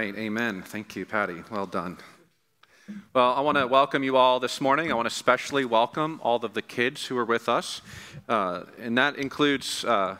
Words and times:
Right, 0.00 0.16
amen. 0.16 0.62
Thank 0.62 0.96
you, 0.96 1.04
Patty. 1.04 1.42
Well 1.50 1.66
done. 1.66 1.98
Well, 3.12 3.34
I 3.34 3.42
want 3.42 3.58
to 3.58 3.66
welcome 3.66 4.02
you 4.02 4.16
all 4.16 4.40
this 4.40 4.58
morning. 4.58 4.90
I 4.90 4.94
want 4.94 5.04
to 5.04 5.12
especially 5.12 5.66
welcome 5.66 6.20
all 6.22 6.42
of 6.42 6.54
the 6.54 6.62
kids 6.62 7.04
who 7.04 7.18
are 7.18 7.24
with 7.26 7.50
us, 7.50 7.82
uh, 8.26 8.62
and 8.78 8.96
that 8.96 9.16
includes 9.16 9.84
uh, 9.84 10.16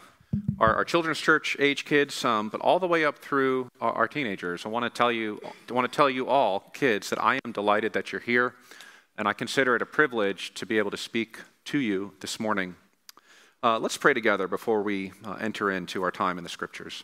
our, 0.59 0.75
our, 0.75 0.85
children's 0.85 1.19
church 1.19 1.57
age 1.59 1.87
kids, 1.87 2.27
um, 2.27 2.51
but 2.51 2.61
all 2.61 2.79
the 2.79 2.87
way 2.87 3.07
up 3.07 3.21
through 3.21 3.71
our, 3.81 3.93
our, 3.93 4.07
teenagers. 4.07 4.67
I 4.67 4.69
want 4.69 4.85
to 4.85 4.91
tell 4.91 5.11
you, 5.11 5.41
I 5.71 5.73
want 5.73 5.91
to 5.91 5.97
tell 5.97 6.11
you 6.11 6.29
all, 6.29 6.61
kids, 6.75 7.09
that 7.09 7.19
I 7.19 7.39
am 7.47 7.53
delighted 7.53 7.95
that 7.95 8.13
you're 8.13 8.21
here, 8.21 8.57
and 9.17 9.27
I 9.27 9.33
consider 9.33 9.77
it 9.77 9.81
a 9.81 9.87
privilege 9.87 10.53
to 10.57 10.67
be 10.67 10.77
able 10.77 10.91
to 10.91 10.99
speak 10.99 11.39
to 11.65 11.79
you 11.79 12.13
this 12.21 12.39
morning. 12.39 12.77
Uh, 13.63 13.79
let's 13.79 13.97
pray 13.97 14.13
together 14.13 14.47
before 14.47 14.83
we 14.83 15.13
uh, 15.25 15.39
enter 15.41 15.71
into 15.71 16.03
our 16.03 16.11
time 16.11 16.37
in 16.37 16.45
the 16.45 16.51
scriptures. 16.51 17.03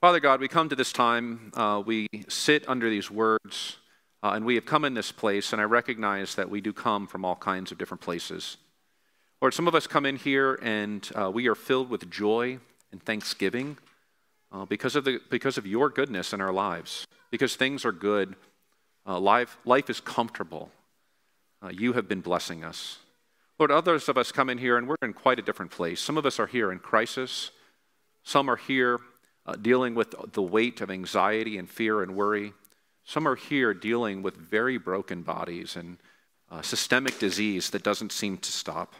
Father 0.00 0.18
God, 0.18 0.40
we 0.40 0.48
come 0.48 0.70
to 0.70 0.74
this 0.74 0.94
time, 0.94 1.52
uh, 1.54 1.82
we 1.84 2.06
sit 2.26 2.66
under 2.66 2.88
these 2.88 3.10
words, 3.10 3.76
uh, 4.22 4.30
and 4.30 4.46
we 4.46 4.54
have 4.54 4.64
come 4.64 4.86
in 4.86 4.94
this 4.94 5.12
place, 5.12 5.52
and 5.52 5.60
I 5.60 5.64
recognize 5.66 6.36
that 6.36 6.48
we 6.48 6.62
do 6.62 6.72
come 6.72 7.06
from 7.06 7.22
all 7.22 7.36
kinds 7.36 7.70
of 7.70 7.76
different 7.76 8.00
places. 8.00 8.56
Lord, 9.42 9.52
some 9.52 9.68
of 9.68 9.74
us 9.74 9.86
come 9.86 10.06
in 10.06 10.16
here 10.16 10.58
and 10.62 11.06
uh, 11.14 11.30
we 11.30 11.48
are 11.48 11.54
filled 11.54 11.90
with 11.90 12.10
joy 12.10 12.60
and 12.90 13.02
thanksgiving 13.02 13.76
uh, 14.50 14.64
because, 14.64 14.96
of 14.96 15.04
the, 15.04 15.20
because 15.28 15.58
of 15.58 15.66
your 15.66 15.90
goodness 15.90 16.32
in 16.32 16.40
our 16.40 16.52
lives, 16.52 17.06
because 17.30 17.54
things 17.54 17.84
are 17.84 17.92
good, 17.92 18.36
uh, 19.06 19.20
life, 19.20 19.58
life 19.66 19.90
is 19.90 20.00
comfortable. 20.00 20.70
Uh, 21.62 21.68
you 21.68 21.92
have 21.92 22.08
been 22.08 22.22
blessing 22.22 22.64
us. 22.64 23.00
Lord, 23.58 23.70
others 23.70 24.08
of 24.08 24.16
us 24.16 24.32
come 24.32 24.48
in 24.48 24.56
here 24.56 24.78
and 24.78 24.88
we're 24.88 24.96
in 25.02 25.12
quite 25.12 25.38
a 25.38 25.42
different 25.42 25.72
place. 25.72 26.00
Some 26.00 26.16
of 26.16 26.24
us 26.24 26.40
are 26.40 26.46
here 26.46 26.72
in 26.72 26.78
crisis, 26.78 27.50
some 28.24 28.48
are 28.48 28.56
here 28.56 28.98
uh, 29.46 29.54
dealing 29.56 29.94
with 29.94 30.14
the 30.32 30.42
weight 30.42 30.80
of 30.80 30.90
anxiety 30.90 31.58
and 31.58 31.68
fear 31.68 32.02
and 32.02 32.14
worry. 32.14 32.52
Some 33.04 33.26
are 33.26 33.36
here 33.36 33.74
dealing 33.74 34.22
with 34.22 34.36
very 34.36 34.78
broken 34.78 35.22
bodies 35.22 35.76
and 35.76 35.98
uh, 36.50 36.62
systemic 36.62 37.18
disease 37.18 37.70
that 37.70 37.82
doesn't 37.82 38.12
seem 38.12 38.36
to 38.38 38.52
stop. 38.52 38.94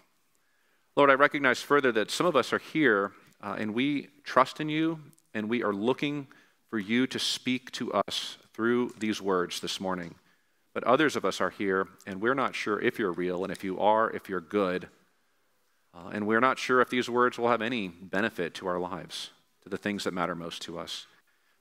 Lord, 0.97 1.11
I 1.11 1.15
recognize 1.15 1.63
further 1.63 1.93
that 1.93 2.11
some 2.11 2.27
of 2.27 2.37
us 2.37 2.53
are 2.53 2.59
here 2.59 3.13
uh, 3.41 3.57
and 3.59 3.75
we 3.75 4.09
trust 4.25 4.61
in 4.61 4.69
you 4.69 5.01
and 5.35 5.49
we 5.49 5.63
are 5.63 5.73
looking 5.73 6.27
for 6.69 6.79
you 6.79 7.07
to 7.09 7.19
speak 7.19 7.71
to 7.73 7.93
us 7.93 8.39
through 8.53 8.95
these 8.99 9.21
words 9.21 9.61
this 9.61 9.81
morning. 9.81 10.15
But 10.73 10.85
others 10.85 11.17
of 11.17 11.25
us 11.25 11.41
are 11.41 11.51
here 11.51 11.89
and 12.07 12.21
we're 12.21 12.35
not 12.35 12.55
sure 12.55 12.81
if 12.81 12.99
you're 12.99 13.13
real 13.13 13.45
and 13.45 13.53
if 13.53 13.65
you 13.65 13.79
are, 13.81 14.11
if 14.11 14.29
you're 14.29 14.41
good. 14.41 14.89
Uh, 15.93 16.11
and 16.13 16.27
we're 16.27 16.41
not 16.41 16.59
sure 16.59 16.81
if 16.81 16.89
these 16.89 17.11
words 17.11 17.39
will 17.39 17.49
have 17.49 17.63
any 17.63 17.89
benefit 17.89 18.55
to 18.55 18.69
our 18.69 18.79
lives 18.79 19.31
to 19.63 19.69
the 19.69 19.77
things 19.77 20.05
that 20.05 20.15
matter 20.15 20.35
most 20.35 20.63
to 20.63 20.79
us. 20.79 21.07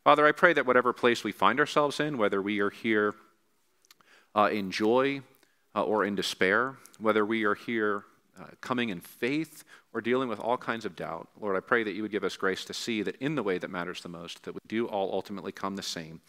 Father, 0.03 0.25
I 0.25 0.31
pray 0.31 0.53
that 0.53 0.65
whatever 0.65 0.93
place 0.93 1.23
we 1.23 1.31
find 1.31 1.59
ourselves 1.59 1.99
in, 1.99 2.17
whether 2.17 2.41
we 2.41 2.59
are 2.59 2.69
here 2.69 3.13
uh, 4.35 4.49
in 4.51 4.71
joy 4.71 5.21
uh, 5.75 5.83
or 5.83 6.05
in 6.05 6.15
despair, 6.15 6.77
whether 6.99 7.25
we 7.25 7.43
are 7.43 7.55
here 7.55 8.03
uh, 8.39 8.45
coming 8.61 8.89
in 8.89 8.99
faith 8.99 9.63
or 9.93 10.01
dealing 10.01 10.29
with 10.29 10.39
all 10.39 10.57
kinds 10.57 10.85
of 10.85 10.95
doubt, 10.95 11.27
Lord, 11.39 11.57
I 11.57 11.59
pray 11.59 11.83
that 11.83 11.93
you 11.93 12.01
would 12.01 12.11
give 12.11 12.23
us 12.23 12.37
grace 12.37 12.63
to 12.65 12.73
see 12.73 13.01
that 13.03 13.17
in 13.17 13.35
the 13.35 13.43
way 13.43 13.57
that 13.57 13.69
matters 13.69 14.01
the 14.01 14.09
most, 14.09 14.43
that 14.43 14.53
we 14.53 14.61
do 14.67 14.87
all 14.87 15.11
ultimately 15.13 15.51
come 15.51 15.75
the 15.75 15.83
same, 15.83 16.21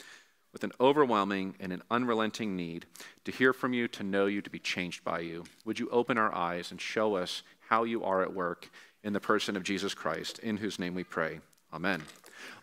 with 0.53 0.65
an 0.65 0.73
overwhelming 0.81 1.55
and 1.61 1.73
an 1.73 1.83
unrelenting 1.91 2.57
need 2.57 2.87
to 3.25 3.31
hear 3.31 3.53
from 3.53 3.73
you, 3.73 3.87
to 3.87 4.03
know 4.03 4.27
you, 4.27 4.43
to 4.43 4.51
be 4.51 4.59
changed 4.59 5.05
by 5.05 5.21
you. 5.21 5.45
Would 5.65 5.79
you 5.79 5.89
open 5.91 6.19
our 6.19 6.35
eyes 6.35 6.73
and 6.73 6.81
show 6.81 7.15
us 7.15 7.45
how 7.69 7.85
you 7.85 8.03
are 8.03 8.23
at 8.23 8.35
work 8.35 8.69
in 9.03 9.13
the 9.13 9.21
person 9.21 9.57
of 9.57 9.63
Jesus 9.63 9.95
Christ, 9.95 10.39
in 10.41 10.57
whose 10.57 10.79
name 10.79 10.95
we 10.95 11.05
pray. 11.05 11.41
Amen. 11.73 12.03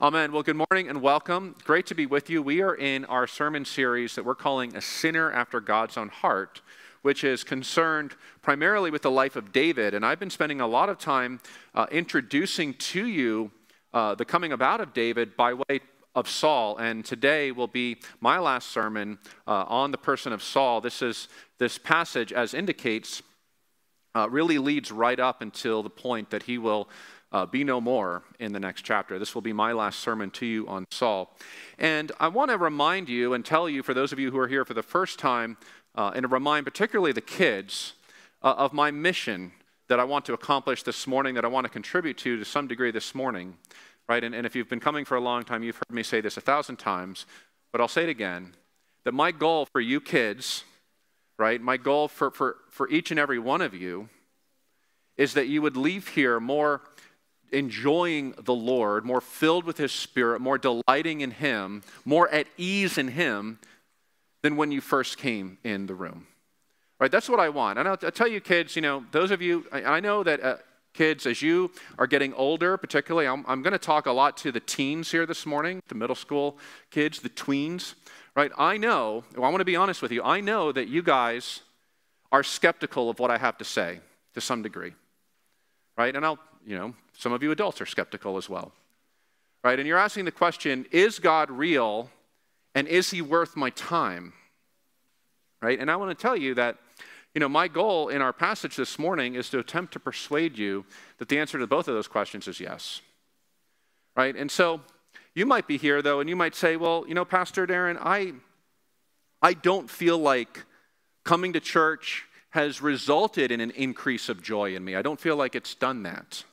Amen. 0.02 0.34
Well, 0.34 0.44
good 0.44 0.58
morning 0.58 0.90
and 0.90 1.02
welcome. 1.02 1.56
Great 1.64 1.86
to 1.86 1.96
be 1.96 2.06
with 2.06 2.30
you. 2.30 2.42
We 2.42 2.62
are 2.62 2.76
in 2.76 3.06
our 3.06 3.26
sermon 3.26 3.64
series 3.64 4.16
that 4.16 4.26
we're 4.26 4.36
calling 4.36 4.76
A 4.76 4.82
Sinner 4.82 5.32
After 5.32 5.62
God's 5.62 5.96
Own 5.96 6.10
Heart, 6.10 6.62
which 7.04 7.24
is 7.24 7.46
concerned 7.46 8.16
primarily 8.42 8.92
with 8.92 9.04
the 9.04 9.10
life 9.10 9.38
of 9.38 9.54
David. 9.54 9.94
And 9.94 10.06
I've 10.06 10.20
been 10.20 10.30
spending 10.30 10.60
a 10.60 10.68
lot 10.68 10.90
of 10.90 10.98
time 10.98 11.40
uh, 11.74 11.86
introducing 11.90 12.74
to 12.74 13.06
you 13.08 13.50
uh, 13.94 14.14
the 14.16 14.26
coming 14.26 14.52
about 14.52 14.82
of 14.82 14.94
David 14.94 15.38
by 15.38 15.54
way 15.54 15.80
of 16.14 16.28
Saul. 16.28 16.76
And 16.76 17.06
today 17.06 17.54
will 17.54 17.68
be 17.68 18.00
my 18.20 18.40
last 18.40 18.72
sermon 18.72 19.20
uh, 19.48 19.64
on 19.70 19.92
the 19.92 19.98
person 19.98 20.34
of 20.34 20.44
Saul. 20.44 20.82
This 20.82 21.02
is 21.02 21.30
this 21.60 21.78
passage, 21.78 22.34
as 22.34 22.54
indicates, 22.54 23.24
uh, 24.16 24.28
really 24.30 24.58
leads 24.58 24.92
right 24.92 25.20
up 25.20 25.42
until 25.42 25.82
the 25.82 25.90
point 25.90 26.32
that 26.32 26.44
he 26.44 26.58
will 26.58 26.90
uh, 27.32 27.46
be 27.46 27.64
no 27.64 27.82
more 27.82 28.24
in 28.40 28.54
the 28.54 28.60
next 28.60 28.84
chapter. 28.84 29.20
This 29.20 29.36
will 29.36 29.42
be 29.42 29.54
my 29.54 29.74
last 29.74 30.00
sermon 30.00 30.32
to 30.32 30.46
you 30.46 30.68
on 30.68 30.86
Saul. 30.92 31.36
And 31.78 32.12
I 32.20 32.28
want 32.30 32.52
to 32.52 32.58
remind 32.58 33.10
you 33.10 33.34
and 33.34 33.46
tell 33.46 33.68
you, 33.68 33.84
for 33.84 33.94
those 33.94 34.12
of 34.12 34.20
you 34.20 34.32
who 34.32 34.38
are 34.40 34.48
here 34.48 34.66
for 34.66 34.74
the 34.74 34.84
first 34.84 35.20
time, 35.20 35.58
uh, 35.96 36.12
and 36.16 36.24
to 36.24 36.28
remind 36.28 36.66
particularly 36.66 37.12
the 37.12 37.22
kids 37.22 37.94
uh, 38.44 38.54
of 38.58 38.72
my 38.72 38.92
mission 38.92 39.52
that 39.90 40.00
I 40.00 40.04
want 40.04 40.26
to 40.26 40.34
accomplish 40.34 40.84
this 40.84 41.08
morning, 41.08 41.36
that 41.36 41.46
I 41.46 41.48
want 41.50 41.66
to 41.66 41.70
contribute 41.70 42.18
to 42.20 42.38
to 42.38 42.46
some 42.46 42.68
degree 42.68 42.92
this 42.92 43.16
morning. 43.16 43.58
Right? 44.08 44.24
And, 44.24 44.34
and 44.34 44.46
if 44.46 44.56
you've 44.56 44.70
been 44.70 44.80
coming 44.80 45.04
for 45.04 45.18
a 45.18 45.22
long 45.22 45.44
time, 45.44 45.64
you've 45.64 45.76
heard 45.76 45.94
me 45.94 46.04
say 46.04 46.22
this 46.22 46.38
a 46.38 46.42
thousand 46.42 46.78
times, 46.78 47.26
but 47.72 47.82
I'll 47.82 47.90
say 47.90 48.04
it 48.04 48.10
again 48.10 48.56
that 49.04 49.14
my 49.14 49.32
goal 49.32 49.66
for 49.66 49.80
you 49.80 50.02
kids, 50.02 50.66
right, 51.38 51.62
my 51.62 51.78
goal 51.78 52.08
for, 52.08 52.30
for, 52.32 52.58
for 52.70 52.90
each 52.90 53.10
and 53.12 53.20
every 53.20 53.40
one 53.40 53.62
of 53.62 53.74
you 53.74 54.10
is 55.16 55.34
that 55.34 55.48
you 55.48 55.62
would 55.62 55.78
leave 55.78 56.10
here 56.10 56.40
more 56.40 56.82
enjoying 57.52 58.34
the 58.38 58.54
Lord, 58.54 59.06
more 59.06 59.22
filled 59.22 59.66
with 59.66 59.78
His 59.78 59.92
Spirit, 59.92 60.42
more 60.42 60.58
delighting 60.58 61.22
in 61.22 61.32
Him, 61.32 61.84
more 62.06 62.30
at 62.30 62.48
ease 62.58 62.98
in 62.98 63.10
Him 63.10 63.60
than 64.44 64.56
when 64.56 64.72
you 64.72 64.82
first 64.82 65.18
came 65.18 65.58
in 65.64 65.88
the 65.88 65.96
room. 65.96 66.28
Right? 67.00 67.12
That's 67.12 67.30
what 67.30 67.40
I 67.40 67.50
want. 67.50 67.80
And 67.80 67.88
I'll, 67.88 67.98
I'll 68.02 68.12
tell 68.12 68.28
you, 68.28 68.42
kids, 68.42 68.76
you 68.76 68.82
know, 68.82 69.06
those 69.12 69.32
of 69.32 69.42
you, 69.42 69.66
I, 69.72 69.84
I 69.84 70.00
know 70.00 70.24
that. 70.24 70.44
Uh, 70.44 70.58
kids, 70.94 71.28
as 71.28 71.44
you 71.44 71.70
are 72.00 72.08
getting 72.08 72.34
older, 72.34 72.76
particularly, 72.76 73.28
I'm, 73.28 73.46
I'm 73.48 73.62
going 73.62 73.74
to 73.74 73.78
talk 73.78 74.08
a 74.08 74.12
lot 74.12 74.36
to 74.38 74.52
the 74.52 74.60
teens 74.60 75.12
here 75.12 75.28
this 75.28 75.46
morning, 75.46 75.80
the 75.90 75.96
middle 75.96 76.16
school 76.16 76.58
kids, 76.90 77.20
the 77.20 77.30
tweens, 77.30 77.94
right? 78.36 78.52
I 78.58 78.78
know, 78.78 79.24
well, 79.36 79.46
I 79.46 79.50
want 79.50 79.62
to 79.62 79.66
be 79.66 79.76
honest 79.76 80.02
with 80.02 80.12
you, 80.12 80.24
I 80.24 80.42
know 80.42 80.72
that 80.72 80.88
you 80.88 81.04
guys 81.04 81.62
are 82.32 82.44
skeptical 82.44 83.12
of 83.12 83.20
what 83.20 83.30
I 83.30 83.38
have 83.38 83.60
to 83.60 83.64
say 83.64 84.00
to 84.34 84.42
some 84.42 84.64
degree, 84.64 84.94
right? 85.98 86.16
And 86.16 86.26
I'll, 86.26 86.40
you 86.66 86.76
know, 86.76 86.96
some 87.18 87.34
of 87.34 87.42
you 87.42 87.52
adults 87.52 87.82
are 87.82 87.86
skeptical 87.86 88.38
as 88.38 88.48
well. 88.48 88.72
Right? 89.64 89.80
And 89.80 89.88
you're 89.88 89.98
asking 89.98 90.26
the 90.26 90.32
question 90.32 90.86
is 90.92 91.20
God 91.20 91.50
real 91.50 92.12
and 92.76 92.88
is 92.88 93.10
he 93.10 93.22
worth 93.22 93.56
my 93.56 93.72
time? 93.72 94.34
Right? 95.62 95.80
And 95.80 95.90
I 95.90 95.96
want 95.96 96.18
to 96.18 96.22
tell 96.22 96.38
you 96.38 96.54
that 96.54 96.78
you 97.34 97.40
know, 97.40 97.50
my 97.50 97.68
goal 97.68 98.10
in 98.10 98.22
our 98.22 98.34
passage 98.34 98.76
this 98.76 98.98
morning 98.98 99.36
is 99.36 99.50
to 99.50 99.60
attempt 99.60 99.94
to 99.94 100.00
persuade 100.00 100.58
you 100.58 100.86
that 101.18 101.28
the 101.28 101.38
answer 101.38 101.60
to 101.60 101.68
both 101.68 101.88
of 101.88 101.94
those 101.94 102.08
questions 102.08 102.48
is 102.48 102.60
yes. 102.60 103.02
Right? 104.16 104.36
And 104.36 104.50
so 104.50 104.82
you 105.36 105.46
might 105.46 105.68
be 105.68 105.78
here 105.78 106.02
though 106.02 106.20
and 106.20 106.30
you 106.30 106.36
might 106.36 106.56
say, 106.56 106.78
"Well, 106.78 107.04
you 107.08 107.14
know, 107.16 107.26
Pastor 107.26 107.66
Darren, 107.68 107.98
I 108.00 108.34
I 109.42 109.54
don't 109.54 109.90
feel 109.90 110.18
like 110.18 110.66
coming 111.24 111.54
to 111.54 111.60
church 111.60 112.26
has 112.52 112.82
resulted 112.82 113.52
in 113.52 113.60
an 113.60 113.72
increase 113.72 114.30
of 114.30 114.42
joy 114.42 114.76
in 114.76 114.84
me. 114.84 114.96
I 114.96 115.02
don't 115.02 115.20
feel 115.20 115.36
like 115.36 115.56
it's 115.56 115.74
done 115.74 116.04
that." 116.04 116.44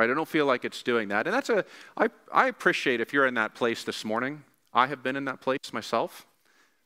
Right? 0.00 0.08
I 0.08 0.14
don't 0.14 0.26
feel 0.26 0.46
like 0.46 0.64
it's 0.64 0.82
doing 0.82 1.08
that. 1.08 1.26
And 1.26 1.34
that's 1.34 1.50
a, 1.50 1.62
I, 1.94 2.08
I 2.32 2.48
appreciate 2.48 3.02
if 3.02 3.12
you're 3.12 3.26
in 3.26 3.34
that 3.34 3.54
place 3.54 3.84
this 3.84 4.02
morning. 4.02 4.42
I 4.72 4.86
have 4.86 5.02
been 5.02 5.14
in 5.14 5.26
that 5.26 5.42
place 5.42 5.74
myself, 5.74 6.26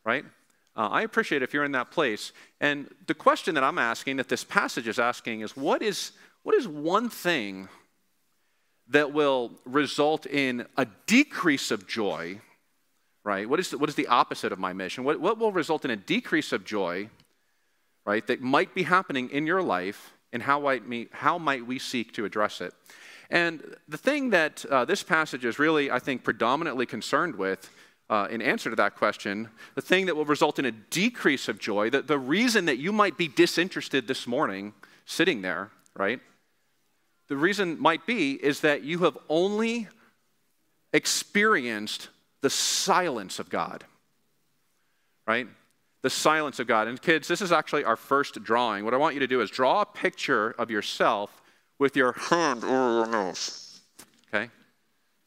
right? 0.05 0.25
Uh, 0.75 0.89
I 0.89 1.03
appreciate 1.03 1.41
if 1.41 1.55
you're 1.55 1.63
in 1.63 1.71
that 1.73 1.93
place. 1.93 2.33
And 2.61 2.93
the 3.07 3.15
question 3.15 3.55
that 3.55 3.63
I'm 3.63 3.79
asking, 3.79 4.17
that 4.17 4.29
this 4.29 4.43
passage 4.43 4.89
is 4.89 4.99
asking, 4.99 5.43
is 5.43 5.57
what 5.57 5.81
is, 5.81 6.11
what 6.43 6.57
is 6.57 6.67
one 6.67 7.09
thing 7.09 7.69
that 8.89 9.13
will 9.13 9.53
result 9.65 10.27
in 10.27 10.67
a 10.77 10.89
decrease 11.07 11.71
of 11.71 11.87
joy, 11.87 12.41
right? 13.23 13.49
What 13.49 13.61
is, 13.61 13.77
what 13.77 13.89
is 13.89 13.95
the 13.95 14.09
opposite 14.09 14.51
of 14.51 14.59
my 14.59 14.73
mission? 14.73 15.05
What, 15.05 15.21
what 15.21 15.39
will 15.39 15.53
result 15.53 15.85
in 15.85 15.93
a 15.93 15.97
decrease 15.97 16.51
of 16.51 16.65
joy, 16.65 17.11
right, 18.05 18.27
that 18.27 18.41
might 18.41 18.75
be 18.75 18.83
happening 18.83 19.31
in 19.31 19.47
your 19.47 19.63
life, 19.63 20.15
and 20.33 20.43
how 20.43 20.59
might, 20.59 20.85
me, 20.85 21.07
how 21.13 21.39
might 21.39 21.65
we 21.65 21.79
seek 21.79 22.13
to 22.15 22.25
address 22.25 22.61
it? 22.61 22.75
And 23.31 23.77
the 23.89 23.99
thing 23.99 24.31
that 24.31 24.65
uh, 24.67 24.85
this 24.85 25.03
passage 25.03 25.45
is 25.45 25.59
really, 25.59 25.91
I 25.91 25.99
think, 25.99 26.25
predominantly 26.25 26.87
concerned 26.87 27.37
with 27.37 27.71
uh, 28.11 28.29
in 28.31 28.43
answer 28.43 28.71
to 28.71 28.77
that 28.77 28.97
question, 28.97 29.49
the 29.75 29.81
thing 29.81 30.07
that 30.07 30.17
will 30.17 30.27
result 30.27 30.59
in 30.59 30.67
a 30.67 30.71
decrease 30.71 31.49
of 31.49 31.59
joy, 31.59 31.89
the, 31.91 32.03
the 32.03 32.19
reason 32.19 32.67
that 32.67 32.79
you 32.79 32.93
might 32.93 33.17
be 33.17 33.29
disinterested 33.29 34.07
this 34.07 34.27
morning 34.27 34.75
sitting 35.07 35.43
there, 35.43 35.71
right? 35.97 36.21
The 37.29 37.37
reason 37.37 37.81
might 37.81 38.07
be 38.07 38.33
is 38.33 38.61
that 38.61 38.83
you 38.83 38.99
have 39.01 39.17
only 39.29 39.89
experienced 40.93 42.09
the 42.43 42.51
silence 42.51 43.39
of 43.39 43.49
God, 43.49 43.85
right? 45.27 45.49
The 46.03 46.11
silence 46.11 46.61
of 46.61 46.67
God. 46.67 46.89
And 46.89 47.01
kids, 47.01 47.27
this 47.27 47.41
is 47.41 47.53
actually 47.53 47.85
our 47.85 47.97
first 47.97 48.43
drawing. 48.45 48.85
What 48.85 48.93
I 48.93 48.99
want 48.99 49.15
you 49.15 49.21
to 49.21 49.27
do 49.27 49.41
is 49.41 49.51
draw 49.51 49.81
a 49.81 49.87
picture 49.87 50.51
of 50.59 50.71
yourself 50.71 51.41
with 51.85 51.97
your 51.97 52.13
hand 52.13 52.65
over 52.65 52.73
your 52.73 53.07
nose. 53.07 53.81
Okay? 54.33 54.49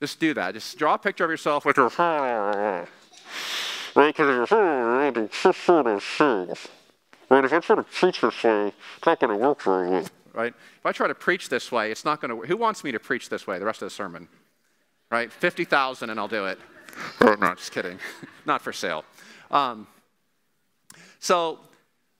Just 0.01 0.19
do 0.19 0.33
that. 0.33 0.55
Just 0.55 0.75
draw 0.75 0.95
a 0.95 0.97
picture 0.97 1.23
of 1.23 1.29
yourself 1.29 1.65
with 1.65 1.77
your 1.77 1.91
because 4.07 4.27
Right? 7.29 7.45
If 7.45 7.53
I 7.53 7.59
try 7.59 7.75
to 7.75 7.83
preach 7.83 8.21
this 8.21 8.43
way, 8.43 8.73
it's 8.97 9.05
not 9.05 9.19
going 9.19 9.29
to 9.29 9.37
work 9.37 9.61
very 9.61 9.89
well. 9.91 10.07
Right? 10.33 10.53
If 10.79 10.85
I 10.85 10.91
try 10.93 11.07
to 11.07 11.13
preach 11.13 11.47
this 11.49 11.71
way, 11.71 11.91
it's 11.91 12.03
not 12.03 12.21
going 12.21 12.29
to 12.29 12.35
work. 12.37 12.47
Who 12.47 12.57
wants 12.57 12.83
me 12.83 12.91
to 12.91 12.99
preach 12.99 13.29
this 13.29 13.45
way 13.45 13.59
the 13.59 13.65
rest 13.65 13.83
of 13.83 13.85
the 13.85 13.91
sermon? 13.91 14.27
Right? 15.11 15.31
50,000 15.31 16.09
and 16.09 16.19
I'll 16.19 16.27
do 16.27 16.47
it. 16.47 16.57
Oh, 17.21 17.35
no, 17.39 17.53
just 17.53 17.71
kidding. 17.71 17.99
not 18.47 18.63
for 18.63 18.73
sale. 18.73 19.05
Um, 19.51 19.85
so, 21.19 21.59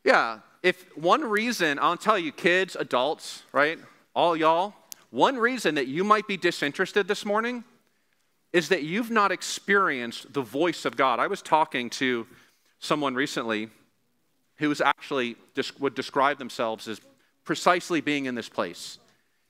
yeah, 0.04 0.42
if 0.62 0.96
one 0.96 1.24
reason, 1.24 1.80
I'll 1.80 1.98
tell 1.98 2.20
you, 2.20 2.32
kids, 2.32 2.76
adults, 2.76 3.42
right? 3.52 3.80
All 4.18 4.36
y'all, 4.36 4.74
one 5.12 5.38
reason 5.38 5.76
that 5.76 5.86
you 5.86 6.04
might 6.04 6.28
be 6.28 6.38
disinterested 6.38 7.08
this 7.08 7.24
morning 7.24 7.64
is 8.52 8.70
that 8.70 8.82
you've 8.82 9.12
not 9.12 9.32
experienced 9.32 10.34
the 10.34 10.42
voice 10.42 10.86
of 10.86 10.98
God. 10.98 11.20
I 11.20 11.28
was 11.28 11.44
talking 11.44 11.92
to 11.92 12.26
someone 12.80 13.14
recently 13.14 13.70
who 14.56 14.70
was 14.70 14.82
actually 14.82 15.36
would 15.78 15.94
describe 15.94 16.40
themselves 16.40 16.88
as 16.88 17.00
precisely 17.44 18.02
being 18.02 18.26
in 18.26 18.34
this 18.34 18.50
place. 18.50 18.98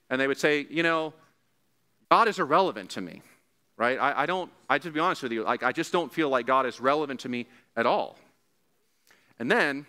And 0.10 0.20
they 0.20 0.28
would 0.28 0.38
say, 0.38 0.68
you 0.70 0.84
know, 0.84 1.14
God 2.12 2.28
is 2.28 2.38
irrelevant 2.38 2.90
to 2.90 3.00
me, 3.00 3.22
right? 3.78 3.98
I, 3.98 4.24
I 4.24 4.26
don't, 4.26 4.52
I 4.70 4.80
to 4.80 4.92
be 4.92 5.00
honest 5.00 5.24
with 5.24 5.32
you, 5.32 5.46
like 5.46 5.64
I 5.64 5.72
just 5.72 5.94
don't 5.94 6.12
feel 6.12 6.28
like 6.28 6.46
God 6.46 6.66
is 6.66 6.82
relevant 6.82 7.22
to 7.22 7.30
me 7.30 7.48
at 7.78 7.86
all. 7.86 8.18
And 9.40 9.50
then 9.50 9.86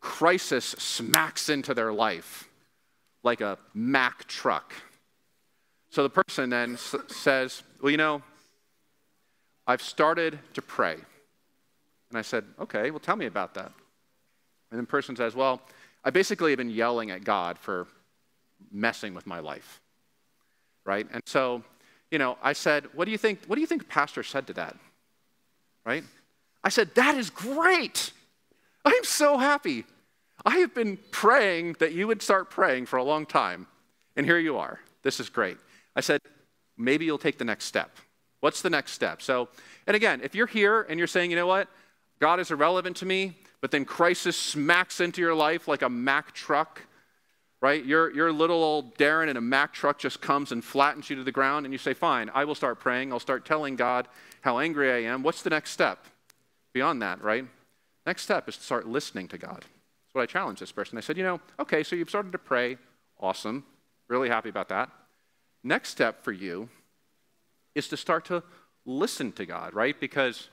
crisis 0.00 0.64
smacks 0.64 1.48
into 1.48 1.72
their 1.72 1.92
life 1.92 2.45
like 3.26 3.42
a 3.42 3.58
Mack 3.74 4.26
truck. 4.26 4.72
So 5.90 6.02
the 6.02 6.08
person 6.08 6.48
then 6.48 6.74
s- 6.74 6.94
says, 7.08 7.62
Well, 7.82 7.90
you 7.90 7.98
know, 7.98 8.22
I've 9.66 9.82
started 9.82 10.38
to 10.54 10.62
pray. 10.62 10.94
And 10.94 12.18
I 12.18 12.22
said, 12.22 12.44
Okay, 12.58 12.90
well, 12.90 13.00
tell 13.00 13.16
me 13.16 13.26
about 13.26 13.52
that. 13.54 13.72
And 14.70 14.80
the 14.80 14.86
person 14.86 15.14
says, 15.16 15.34
Well, 15.34 15.60
I 16.04 16.10
basically 16.10 16.52
have 16.52 16.58
been 16.58 16.70
yelling 16.70 17.10
at 17.10 17.24
God 17.24 17.58
for 17.58 17.86
messing 18.72 19.12
with 19.12 19.26
my 19.26 19.40
life. 19.40 19.80
Right? 20.84 21.06
And 21.12 21.22
so, 21.26 21.62
you 22.10 22.18
know, 22.18 22.38
I 22.42 22.52
said, 22.52 22.86
What 22.94 23.04
do 23.04 23.10
you 23.10 23.18
think? 23.18 23.44
What 23.46 23.56
do 23.56 23.60
you 23.60 23.66
think 23.66 23.88
Pastor 23.88 24.22
said 24.22 24.46
to 24.46 24.52
that? 24.54 24.76
Right? 25.84 26.04
I 26.62 26.68
said, 26.68 26.94
That 26.94 27.16
is 27.16 27.28
great. 27.28 28.12
I'm 28.84 29.04
so 29.04 29.36
happy. 29.36 29.84
I 30.44 30.58
have 30.58 30.74
been 30.74 30.98
praying 31.10 31.76
that 31.78 31.92
you 31.92 32.06
would 32.06 32.22
start 32.22 32.50
praying 32.50 32.86
for 32.86 32.98
a 32.98 33.04
long 33.04 33.26
time. 33.26 33.66
And 34.16 34.24
here 34.24 34.38
you 34.38 34.58
are. 34.58 34.80
This 35.02 35.20
is 35.20 35.28
great. 35.28 35.58
I 35.94 36.00
said, 36.00 36.20
maybe 36.76 37.04
you'll 37.04 37.18
take 37.18 37.38
the 37.38 37.44
next 37.44 37.64
step. 37.64 37.96
What's 38.40 38.62
the 38.62 38.70
next 38.70 38.92
step? 38.92 39.22
So, 39.22 39.48
and 39.86 39.96
again, 39.96 40.20
if 40.22 40.34
you're 40.34 40.46
here 40.46 40.82
and 40.82 40.98
you're 40.98 41.06
saying, 41.06 41.30
you 41.30 41.36
know 41.36 41.46
what, 41.46 41.68
God 42.20 42.40
is 42.40 42.50
irrelevant 42.50 42.96
to 42.98 43.06
me, 43.06 43.36
but 43.60 43.70
then 43.70 43.84
crisis 43.84 44.36
smacks 44.36 45.00
into 45.00 45.20
your 45.20 45.34
life 45.34 45.68
like 45.68 45.82
a 45.82 45.88
Mack 45.88 46.32
truck, 46.32 46.82
right? 47.60 47.84
Your, 47.84 48.12
your 48.12 48.32
little 48.32 48.62
old 48.62 48.96
Darren 48.96 49.28
in 49.28 49.36
a 49.36 49.40
Mack 49.40 49.72
truck 49.72 49.98
just 49.98 50.20
comes 50.20 50.52
and 50.52 50.62
flattens 50.62 51.10
you 51.10 51.16
to 51.16 51.24
the 51.24 51.32
ground, 51.32 51.66
and 51.66 51.72
you 51.72 51.78
say, 51.78 51.94
fine, 51.94 52.30
I 52.34 52.44
will 52.44 52.54
start 52.54 52.78
praying. 52.78 53.12
I'll 53.12 53.20
start 53.20 53.44
telling 53.44 53.76
God 53.76 54.08
how 54.42 54.58
angry 54.58 54.92
I 54.92 55.10
am. 55.10 55.22
What's 55.22 55.42
the 55.42 55.50
next 55.50 55.70
step? 55.70 56.04
Beyond 56.72 57.02
that, 57.02 57.22
right? 57.22 57.46
Next 58.06 58.22
step 58.22 58.48
is 58.48 58.56
to 58.56 58.62
start 58.62 58.86
listening 58.86 59.28
to 59.28 59.38
God. 59.38 59.64
What 60.16 60.22
I 60.22 60.26
challenged 60.26 60.62
this 60.62 60.72
person. 60.72 60.96
I 60.96 61.02
said, 61.02 61.18
you 61.18 61.24
know, 61.24 61.40
okay, 61.60 61.82
so 61.82 61.94
you've 61.94 62.08
started 62.08 62.32
to 62.32 62.38
pray. 62.38 62.78
Awesome. 63.20 63.64
Really 64.08 64.30
happy 64.30 64.48
about 64.48 64.70
that. 64.70 64.88
Next 65.62 65.90
step 65.90 66.24
for 66.24 66.32
you 66.32 66.70
is 67.74 67.86
to 67.88 67.98
start 67.98 68.24
to 68.26 68.42
listen 68.86 69.30
to 69.32 69.44
God, 69.44 69.74
right? 69.74 70.00
Because 70.00 70.48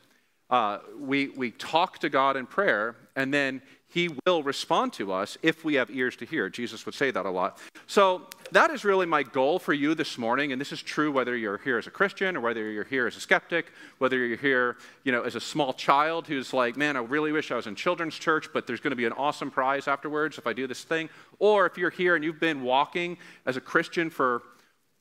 uh, 0.49 0.79
we, 0.99 1.29
we 1.29 1.51
talk 1.51 1.99
to 1.99 2.09
God 2.09 2.35
in 2.35 2.45
prayer, 2.45 2.97
and 3.15 3.33
then 3.33 3.61
He 3.87 4.09
will 4.25 4.43
respond 4.43 4.91
to 4.93 5.13
us 5.13 5.37
if 5.41 5.63
we 5.63 5.75
have 5.75 5.89
ears 5.89 6.17
to 6.17 6.25
hear. 6.25 6.49
Jesus 6.49 6.85
would 6.85 6.93
say 6.93 7.09
that 7.11 7.25
a 7.25 7.31
lot. 7.31 7.57
So 7.87 8.23
that 8.53 8.69
is 8.71 8.85
really 8.85 9.05
my 9.05 9.23
goal 9.23 9.59
for 9.59 9.73
you 9.73 9.95
this 9.95 10.17
morning, 10.17 10.51
and 10.51 10.61
this 10.61 10.71
is 10.71 10.81
true 10.81 11.11
whether 11.11 11.35
you're 11.35 11.57
here 11.57 11.77
as 11.77 11.87
a 11.87 11.91
Christian 11.91 12.37
or 12.37 12.41
whether 12.41 12.69
you're 12.69 12.83
here 12.83 13.07
as 13.07 13.15
a 13.15 13.19
skeptic, 13.19 13.71
whether 13.97 14.17
you're 14.17 14.37
here, 14.37 14.77
you 15.03 15.11
know, 15.11 15.23
as 15.23 15.35
a 15.35 15.41
small 15.41 15.73
child 15.73 16.27
who's 16.27 16.53
like, 16.53 16.77
man, 16.77 16.95
I 16.95 16.99
really 16.99 17.31
wish 17.31 17.51
I 17.51 17.55
was 17.55 17.67
in 17.67 17.75
children's 17.75 18.15
church, 18.15 18.47
but 18.53 18.67
there's 18.67 18.79
going 18.79 18.91
to 18.91 18.97
be 18.97 19.05
an 19.05 19.13
awesome 19.13 19.49
prize 19.49 19.87
afterwards 19.87 20.37
if 20.37 20.45
I 20.45 20.53
do 20.53 20.67
this 20.67 20.83
thing. 20.83 21.09
Or 21.39 21.65
if 21.65 21.77
you're 21.77 21.89
here 21.89 22.15
and 22.15 22.23
you've 22.23 22.39
been 22.39 22.63
walking 22.63 23.17
as 23.45 23.57
a 23.57 23.61
Christian 23.61 24.09
for 24.09 24.43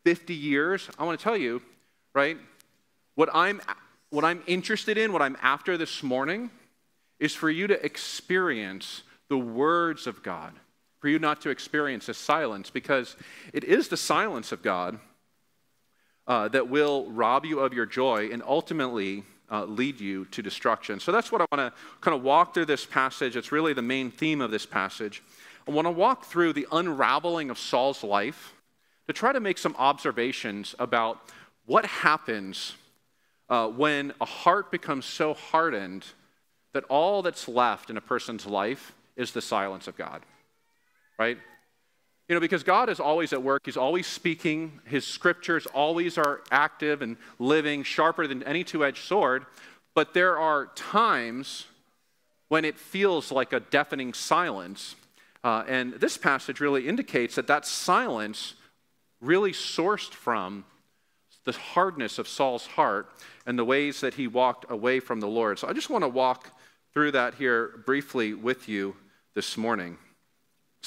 50 0.04 0.34
years, 0.34 0.88
I 0.98 1.04
want 1.04 1.18
to 1.18 1.22
tell 1.22 1.36
you, 1.36 1.62
right? 2.14 2.38
What 3.14 3.28
I'm 3.32 3.60
what 4.10 4.26
I'm 4.26 4.42
interested 4.46 4.98
in, 4.98 5.10
what 5.12 5.22
I'm 5.22 5.38
after 5.40 5.78
this 5.78 6.02
morning, 6.02 6.50
is 7.18 7.34
for 7.34 7.48
you 7.48 7.66
to 7.66 7.82
experience 7.84 9.04
the 9.30 9.38
words 9.38 10.06
of 10.06 10.22
God, 10.22 10.52
for 11.02 11.08
you 11.08 11.18
not 11.18 11.40
to 11.40 11.50
experience 11.50 12.06
the 12.06 12.14
silence, 12.14 12.70
because 12.70 13.16
it 13.52 13.64
is 13.64 13.88
the 13.88 13.96
silence 13.96 14.52
of 14.52 14.62
God 14.62 15.00
uh, 16.28 16.46
that 16.48 16.68
will 16.68 17.10
rob 17.10 17.44
you 17.44 17.58
of 17.58 17.74
your 17.74 17.86
joy 17.86 18.30
and 18.32 18.40
ultimately 18.46 19.24
uh, 19.50 19.64
lead 19.64 20.00
you 20.00 20.26
to 20.26 20.42
destruction. 20.42 21.00
So 21.00 21.10
that's 21.10 21.32
what 21.32 21.40
I 21.40 21.46
want 21.50 21.74
to 21.74 21.80
kind 22.00 22.16
of 22.16 22.22
walk 22.22 22.54
through 22.54 22.66
this 22.66 22.86
passage. 22.86 23.36
It's 23.36 23.50
really 23.50 23.72
the 23.72 23.82
main 23.82 24.12
theme 24.12 24.40
of 24.40 24.52
this 24.52 24.64
passage. 24.64 25.24
I 25.66 25.72
want 25.72 25.86
to 25.86 25.90
walk 25.90 26.24
through 26.26 26.52
the 26.52 26.68
unraveling 26.70 27.50
of 27.50 27.58
Saul's 27.58 28.04
life 28.04 28.54
to 29.08 29.12
try 29.12 29.32
to 29.32 29.40
make 29.40 29.58
some 29.58 29.74
observations 29.78 30.76
about 30.78 31.18
what 31.66 31.84
happens 31.84 32.76
uh, 33.48 33.66
when 33.66 34.12
a 34.20 34.24
heart 34.24 34.70
becomes 34.70 35.04
so 35.04 35.34
hardened 35.34 36.06
that 36.74 36.84
all 36.84 37.22
that's 37.22 37.48
left 37.48 37.90
in 37.90 37.96
a 37.96 38.00
person's 38.00 38.46
life 38.46 38.94
is 39.16 39.32
the 39.32 39.42
silence 39.42 39.88
of 39.88 39.96
God, 39.96 40.22
right? 41.22 41.38
You 42.28 42.34
know, 42.34 42.40
because 42.40 42.64
God 42.64 42.88
is 42.88 42.98
always 42.98 43.32
at 43.32 43.42
work, 43.42 43.62
He's 43.64 43.76
always 43.76 44.08
speaking, 44.08 44.80
His 44.86 45.06
scriptures 45.06 45.66
always 45.66 46.18
are 46.18 46.40
active 46.50 47.00
and 47.00 47.16
living, 47.38 47.84
sharper 47.84 48.26
than 48.26 48.42
any 48.42 48.64
two 48.64 48.84
edged 48.84 49.04
sword, 49.04 49.46
but 49.94 50.14
there 50.14 50.36
are 50.36 50.66
times 50.74 51.66
when 52.48 52.64
it 52.64 52.76
feels 52.76 53.30
like 53.30 53.52
a 53.52 53.60
deafening 53.60 54.12
silence. 54.14 54.96
Uh, 55.44 55.62
and 55.68 55.94
this 55.94 56.18
passage 56.18 56.58
really 56.58 56.88
indicates 56.88 57.36
that 57.36 57.46
that 57.46 57.66
silence 57.66 58.54
really 59.20 59.52
sourced 59.52 60.12
from 60.12 60.64
the 61.44 61.52
hardness 61.52 62.18
of 62.18 62.26
Saul's 62.26 62.66
heart 62.66 63.12
and 63.46 63.56
the 63.56 63.64
ways 63.64 64.00
that 64.00 64.14
he 64.14 64.26
walked 64.26 64.68
away 64.68 64.98
from 64.98 65.20
the 65.20 65.28
Lord. 65.28 65.58
So 65.58 65.68
I 65.68 65.72
just 65.72 65.90
want 65.90 66.02
to 66.02 66.08
walk 66.08 66.50
through 66.92 67.12
that 67.12 67.34
here 67.34 67.80
briefly 67.86 68.34
with 68.34 68.68
you 68.68 68.96
this 69.34 69.56
morning. 69.56 69.98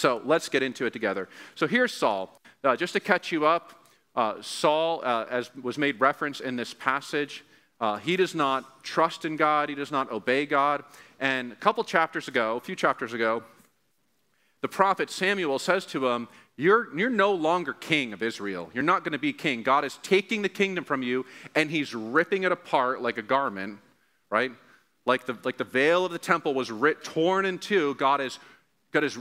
So 0.05 0.21
let's 0.23 0.49
get 0.49 0.61
into 0.61 0.85
it 0.85 0.93
together. 0.93 1.27
So 1.55 1.65
here's 1.65 1.91
Saul. 1.91 2.39
Uh, 2.63 2.75
just 2.75 2.93
to 2.93 2.99
catch 2.99 3.31
you 3.31 3.47
up, 3.47 3.87
uh, 4.15 4.39
Saul, 4.39 5.01
uh, 5.03 5.25
as 5.31 5.49
was 5.55 5.79
made 5.79 5.99
reference 5.99 6.41
in 6.41 6.55
this 6.55 6.75
passage, 6.75 7.43
uh, 7.79 7.97
he 7.97 8.15
does 8.15 8.35
not 8.35 8.83
trust 8.83 9.25
in 9.25 9.35
God, 9.35 9.67
he 9.67 9.73
does 9.73 9.91
not 9.91 10.11
obey 10.11 10.45
God. 10.45 10.83
And 11.19 11.51
a 11.51 11.55
couple 11.55 11.83
chapters 11.83 12.27
ago, 12.27 12.55
a 12.55 12.59
few 12.59 12.75
chapters 12.75 13.13
ago, 13.13 13.41
the 14.61 14.67
prophet 14.67 15.09
Samuel 15.09 15.57
says 15.57 15.87
to 15.87 16.07
him, 16.07 16.27
you're, 16.55 16.95
you're 16.95 17.09
no 17.09 17.33
longer 17.33 17.73
king 17.73 18.13
of 18.13 18.21
Israel. 18.21 18.69
You're 18.75 18.83
not 18.83 19.03
going 19.03 19.13
to 19.13 19.17
be 19.17 19.33
king. 19.33 19.63
God 19.63 19.85
is 19.85 19.97
taking 20.03 20.43
the 20.43 20.49
kingdom 20.49 20.83
from 20.83 21.01
you 21.01 21.25
and 21.55 21.71
he's 21.71 21.95
ripping 21.95 22.43
it 22.43 22.51
apart 22.51 23.01
like 23.01 23.17
a 23.17 23.23
garment, 23.23 23.79
right? 24.29 24.51
Like 25.07 25.25
the, 25.25 25.35
like 25.43 25.57
the 25.57 25.63
veil 25.63 26.05
of 26.05 26.11
the 26.11 26.19
temple 26.19 26.53
was 26.53 26.69
writ, 26.69 27.03
torn 27.03 27.45
in 27.45 27.57
two. 27.57 27.95
God 27.95 28.21
is, 28.21 28.37
God 28.95 29.03
is 29.03 29.17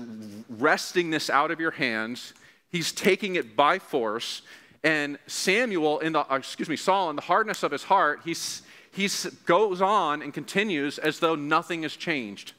wresting 0.49 1.11
this 1.11 1.29
out 1.29 1.51
of 1.51 1.61
your 1.61 1.73
hands. 1.73 2.33
He's 2.71 2.93
taking 2.93 3.35
it 3.35 3.57
by 3.57 3.79
force. 3.79 4.43
And 4.83 5.19
Samuel, 5.27 5.99
in 5.99 6.13
the, 6.13 6.33
uh, 6.33 6.37
excuse 6.37 6.69
me, 6.69 6.77
Saul, 6.77 7.11
in 7.11 7.17
the 7.17 7.23
hardness 7.23 7.63
of 7.63 7.73
his 7.73 7.83
heart, 7.83 8.21
he's, 8.25 8.63
he 8.93 9.09
goes 9.47 9.83
on 9.83 10.23
and 10.23 10.33
continues 10.33 10.99
as 10.99 11.19
though 11.19 11.35
nothing 11.35 11.83
has 11.83 11.97
changed 11.97 12.53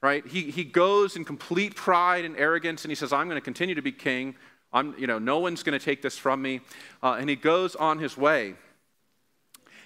right? 0.00 0.24
He, 0.26 0.50
he 0.50 0.64
goes 0.64 1.16
in 1.16 1.24
complete 1.24 1.74
pride 1.74 2.24
and 2.24 2.36
arrogance 2.36 2.84
and 2.84 2.90
he 2.90 2.94
says, 2.94 3.12
I'm 3.12 3.26
going 3.26 3.36
to 3.36 3.44
continue 3.44 3.74
to 3.74 3.82
be 3.82 3.92
king. 3.92 4.36
I'm, 4.72 4.94
you 4.98 5.06
know, 5.06 5.18
no 5.18 5.38
one's 5.38 5.62
going 5.62 5.78
to 5.78 5.84
take 5.84 6.02
this 6.02 6.16
from 6.16 6.40
me. 6.42 6.60
Uh, 7.02 7.16
and 7.18 7.28
he 7.28 7.36
goes 7.36 7.74
on 7.74 7.98
his 7.98 8.16
way. 8.16 8.54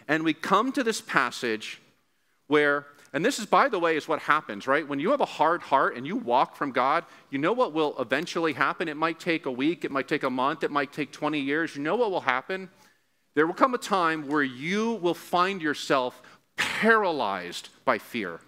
And 0.08 0.24
we 0.24 0.34
come 0.34 0.72
to 0.72 0.82
this 0.82 1.00
passage 1.00 1.80
where, 2.48 2.86
and 3.12 3.22
this 3.24 3.38
is, 3.38 3.44
by 3.44 3.68
the 3.68 3.78
way, 3.78 3.96
is 3.96 4.08
what 4.08 4.20
happens, 4.20 4.66
right? 4.66 4.88
When 4.88 4.98
you 4.98 5.10
have 5.10 5.20
a 5.20 5.26
hard 5.26 5.60
heart 5.60 5.96
and 5.96 6.06
you 6.06 6.16
walk 6.16 6.56
from 6.56 6.72
God, 6.72 7.04
you 7.30 7.38
know 7.38 7.52
what 7.52 7.74
will 7.74 7.94
eventually 7.98 8.54
happen. 8.54 8.88
It 8.88 8.96
might 8.96 9.20
take 9.20 9.44
a 9.44 9.50
week, 9.50 9.84
it 9.84 9.90
might 9.90 10.08
take 10.08 10.22
a 10.22 10.30
month, 10.30 10.64
it 10.64 10.70
might 10.70 10.92
take 10.92 11.12
20 11.12 11.38
years. 11.38 11.76
You 11.76 11.82
know 11.82 11.96
what 11.96 12.10
will 12.10 12.22
happen? 12.22 12.70
There 13.34 13.46
will 13.46 13.54
come 13.54 13.74
a 13.74 13.78
time 13.78 14.28
where 14.28 14.42
you 14.42 14.92
will 14.94 15.14
find 15.14 15.60
yourself 15.60 16.22
paralyzed 16.56 17.68
by 17.84 17.98
fear. 17.98 18.40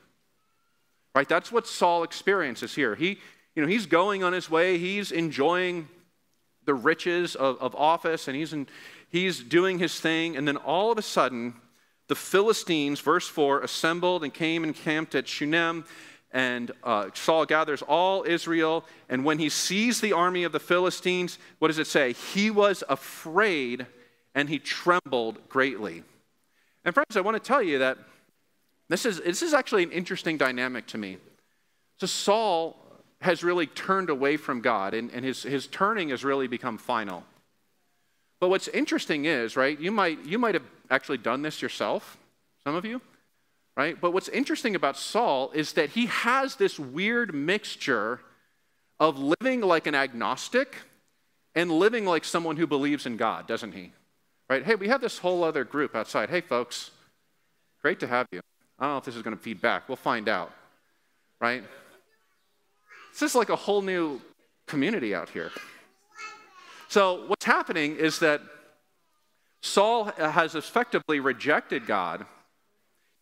Right? 1.15 1.29
That's 1.29 1.53
what 1.53 1.67
Saul 1.67 2.03
experiences 2.03 2.75
here. 2.75 2.95
He, 2.95 3.19
you 3.55 3.63
know, 3.63 3.69
he's 3.69 3.87
going 3.87 4.25
on 4.25 4.33
his 4.33 4.49
way, 4.49 4.79
he's 4.79 5.13
enjoying 5.13 5.89
the 6.65 6.75
riches 6.75 7.37
of, 7.37 7.59
of 7.61 7.75
office, 7.77 8.29
and 8.29 8.37
he's, 8.37 8.55
in, 8.55 8.67
he's 9.11 9.43
doing 9.43 9.79
his 9.79 10.01
thing, 10.01 10.37
and 10.37 10.49
then 10.49 10.57
all 10.57 10.91
of 10.91 10.97
a 10.97 11.03
sudden, 11.03 11.55
the 12.09 12.15
Philistines, 12.15 13.01
verse 13.01 13.29
4, 13.29 13.61
assembled 13.61 14.25
and 14.25 14.33
came 14.33 14.65
and 14.65 14.75
camped 14.75 15.15
at 15.15 15.27
Shunem. 15.27 15.85
And 16.33 16.73
uh, 16.83 17.11
Saul 17.15 17.47
gathers 17.47 17.81
all 17.83 18.25
Israel. 18.25 18.85
And 19.09 19.25
when 19.25 19.39
he 19.39 19.49
sees 19.49 20.01
the 20.01 20.13
army 20.13 20.45
of 20.45 20.53
the 20.53 20.61
Philistines, 20.61 21.39
what 21.61 21.69
does 21.69 21.79
it 21.79 21.87
say? 21.87 22.13
He 22.13 22.51
was 22.51 22.83
afraid 22.89 23.87
and 24.35 24.49
he 24.49 24.59
trembled 24.59 25.49
greatly. 25.49 26.03
And, 26.85 26.93
friends, 26.93 27.17
I 27.17 27.21
want 27.21 27.37
to 27.37 27.41
tell 27.41 27.63
you 27.63 27.79
that 27.79 27.99
this 28.89 29.07
is, 29.07 29.21
this 29.21 29.43
is 29.43 29.55
actually 29.55 29.85
an 29.85 29.93
interesting 29.93 30.37
dynamic 30.37 30.87
to 30.89 30.99
me. 30.99 31.19
So, 31.99 32.07
Saul 32.07 32.77
has 33.21 33.43
really 33.43 33.67
turned 33.67 34.11
away 34.11 34.37
from 34.37 34.61
God, 34.61 34.93
and, 34.93 35.11
and 35.13 35.25
his, 35.25 35.45
his 35.45 35.67
turning 35.67 36.11
has 36.11 36.25
really 36.25 36.47
become 36.47 36.77
final. 36.77 37.25
But 38.45 38.51
what's 38.51 38.69
interesting 38.69 39.25
is, 39.25 39.57
right, 39.57 39.81
you 39.81 39.91
might, 39.91 40.23
you 40.27 40.39
might 40.39 40.53
have 40.53 40.65
actually 40.91 41.17
done 41.17 41.41
this 41.41 41.63
yourself, 41.63 42.19
some 42.63 42.75
of 42.75 42.85
you, 42.85 43.01
right? 43.75 43.99
But 43.99 44.13
what's 44.13 44.29
interesting 44.29 44.75
about 44.75 44.99
Saul 44.99 45.51
is 45.55 45.73
that 45.73 45.89
he 45.89 46.05
has 46.05 46.57
this 46.57 46.79
weird 46.79 47.35
mixture 47.35 48.21
of 49.01 49.19
living 49.19 49.63
like 49.63 49.87
an 49.87 49.95
agnostic 49.95 50.77
and 51.55 51.73
living 51.73 52.05
like 52.05 52.23
someone 52.23 52.59
who 52.59 52.67
believes 52.67 53.07
in 53.07 53.17
God, 53.17 53.47
doesn't 53.47 53.73
he? 53.73 53.93
Right? 54.51 54.63
Hey, 54.63 54.75
we 54.75 54.89
have 54.89 55.01
this 55.01 55.17
whole 55.17 55.43
other 55.43 55.65
group 55.65 55.97
outside. 55.97 56.29
Hey, 56.29 56.43
folks, 56.43 56.91
great 57.81 57.99
to 58.01 58.07
have 58.07 58.27
you. 58.31 58.43
I 58.79 58.85
don't 58.85 58.93
know 58.93 58.99
if 58.99 59.05
this 59.05 59.17
is 59.17 59.23
going 59.23 59.35
to 59.35 59.43
feed 59.43 59.63
back. 59.63 59.89
We'll 59.89 59.97
find 59.97 60.29
out. 60.29 60.53
Right? 61.41 61.65
This 63.15 63.23
is 63.23 63.35
like 63.35 63.49
a 63.49 63.57
whole 63.57 63.81
new 63.81 64.21
community 64.67 65.15
out 65.15 65.31
here. 65.31 65.51
So, 66.95 67.27
what's 67.27 67.45
happening 67.45 67.97
is 67.97 68.21
that 68.21 68.41
Saul 69.65 70.05
has 70.17 70.55
effectively 70.55 71.19
rejected 71.19 71.89
God. 71.89 72.25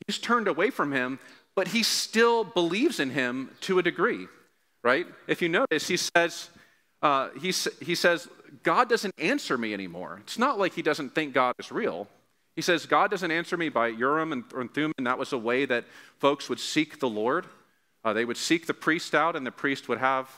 He's 0.07 0.19
turned 0.19 0.47
away 0.47 0.69
from 0.69 0.93
him, 0.93 1.19
but 1.55 1.69
he 1.69 1.83
still 1.83 2.45
believes 2.45 3.01
in 3.01 3.09
him 3.09 3.49
to 3.63 3.79
a 3.79 3.83
degree, 3.83 4.27
right? 4.85 5.07
If 5.27 5.41
you 5.41 5.49
notice, 5.49 5.89
he 5.89 5.97
says, 5.97 6.51
uh, 7.01 7.31
he, 7.41 7.51
he 7.81 7.95
says, 7.95 8.29
God 8.63 8.91
doesn't 8.91 9.15
answer 9.17 9.57
me 9.57 9.73
anymore. 9.73 10.19
It's 10.21 10.39
not 10.39 10.59
like 10.59 10.75
he 10.75 10.83
doesn't 10.83 11.15
think 11.15 11.33
God 11.33 11.55
is 11.59 11.73
real. 11.73 12.09
He 12.55 12.61
says, 12.61 12.85
God 12.85 13.11
doesn't 13.11 13.31
answer 13.31 13.57
me 13.57 13.71
by 13.71 13.87
Urim 13.87 14.33
and 14.33 14.75
Thummim. 14.75 14.93
That 14.99 15.17
was 15.17 15.33
a 15.33 15.39
way 15.39 15.65
that 15.65 15.87
folks 16.19 16.51
would 16.51 16.61
seek 16.61 17.01
the 17.01 17.09
Lord. 17.09 17.47
Uh, 18.05 18.13
they 18.13 18.27
would 18.27 18.37
seek 18.37 18.67
the 18.67 18.75
priest 18.75 19.15
out, 19.15 19.35
and 19.35 19.47
the 19.47 19.51
priest 19.51 19.89
would 19.89 19.97
have 19.97 20.29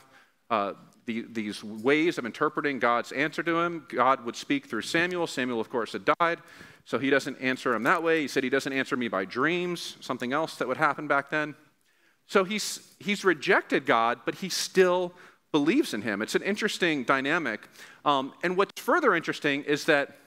uh, 0.49 0.71
the, 1.05 1.25
these 1.29 1.63
ways 1.63 2.17
of 2.17 2.25
interpreting 2.25 2.79
God's 2.79 3.11
answer 3.11 3.43
to 3.43 3.59
him. 3.59 3.85
God 3.89 4.25
would 4.25 4.35
speak 4.35 4.67
through 4.67 4.81
Samuel. 4.81 5.27
Samuel, 5.27 5.61
of 5.61 5.69
course, 5.69 5.93
had 5.93 6.05
died, 6.19 6.39
so 6.85 6.97
he 6.99 7.09
doesn't 7.09 7.39
answer 7.41 7.73
him 7.73 7.83
that 7.83 8.03
way. 8.03 8.21
He 8.21 8.27
said 8.27 8.43
he 8.43 8.49
doesn't 8.49 8.73
answer 8.73 8.97
me 8.97 9.07
by 9.07 9.25
dreams, 9.25 9.97
something 10.01 10.33
else 10.33 10.55
that 10.57 10.67
would 10.67 10.77
happen 10.77 11.07
back 11.07 11.29
then. 11.29 11.55
So 12.27 12.43
he's, 12.43 12.79
he's 12.99 13.23
rejected 13.23 13.85
God, 13.85 14.19
but 14.25 14.35
he 14.35 14.49
still 14.49 15.13
believes 15.51 15.93
in 15.93 16.01
him. 16.01 16.21
It's 16.21 16.35
an 16.35 16.41
interesting 16.41 17.03
dynamic. 17.03 17.67
Um, 18.03 18.33
and 18.43 18.57
what's 18.57 18.81
further 18.81 19.15
interesting 19.15 19.63
is 19.63 19.85
that 19.85 20.17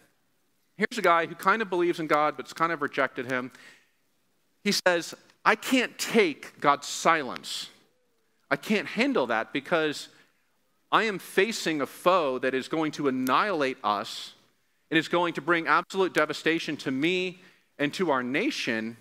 here's 0.76 0.96
a 0.96 1.02
guy 1.02 1.26
who 1.26 1.34
kind 1.34 1.60
of 1.60 1.68
believes 1.68 2.00
in 2.00 2.06
God, 2.06 2.36
but's 2.36 2.52
kind 2.52 2.72
of 2.72 2.82
rejected 2.82 3.30
him. 3.30 3.50
He 4.64 4.72
says, 4.72 5.14
I 5.44 5.54
can't 5.54 5.96
take 5.98 6.60
God's 6.60 6.86
silence. 6.86 7.68
I 8.50 8.56
can't 8.56 8.86
handle 8.86 9.26
that 9.26 9.52
because 9.52 10.08
I 10.90 11.04
am 11.04 11.18
facing 11.18 11.80
a 11.80 11.86
foe 11.86 12.38
that 12.38 12.54
is 12.54 12.68
going 12.68 12.92
to 12.92 13.08
annihilate 13.08 13.76
us 13.84 14.34
and 14.90 14.98
is 14.98 15.08
going 15.08 15.34
to 15.34 15.42
bring 15.42 15.66
absolute 15.66 16.14
devastation 16.14 16.76
to 16.78 16.90
me 16.90 17.40
and 17.78 17.92
to 17.94 18.10
our 18.10 18.22
nation, 18.22 18.96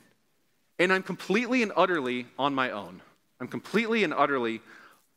and 0.79 0.91
I'm 0.91 1.03
completely 1.03 1.63
and 1.63 1.71
utterly 1.75 2.27
on 2.37 2.53
my 2.53 2.71
own. 2.71 3.01
I'm 3.39 3.47
completely 3.47 4.03
and 4.03 4.13
utterly 4.13 4.61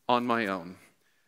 on 0.09 0.27
my 0.27 0.47
own. 0.47 0.77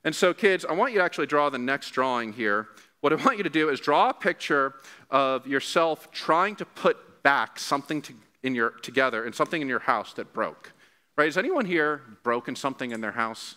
And 0.04 0.14
so, 0.14 0.32
kids, 0.32 0.64
I 0.64 0.72
want 0.72 0.92
you 0.92 0.98
to 0.98 1.04
actually 1.04 1.26
draw 1.26 1.50
the 1.50 1.58
next 1.58 1.90
drawing 1.90 2.32
here. 2.32 2.68
What 3.00 3.12
I 3.12 3.16
want 3.16 3.36
you 3.36 3.44
to 3.44 3.50
do 3.50 3.68
is 3.68 3.80
draw 3.80 4.10
a 4.10 4.14
picture 4.14 4.74
of 5.10 5.46
yourself 5.46 6.10
trying 6.12 6.56
to 6.56 6.64
put 6.64 7.22
back 7.22 7.58
something 7.58 8.00
to, 8.02 8.14
in 8.42 8.54
your, 8.54 8.70
together 8.70 9.24
and 9.24 9.34
something 9.34 9.60
in 9.60 9.68
your 9.68 9.80
house 9.80 10.12
that 10.14 10.32
broke. 10.32 10.72
Right? 11.16 11.26
Has 11.26 11.36
anyone 11.36 11.66
here 11.66 12.02
broken 12.22 12.56
something 12.56 12.90
in 12.90 13.00
their 13.00 13.12
house? 13.12 13.56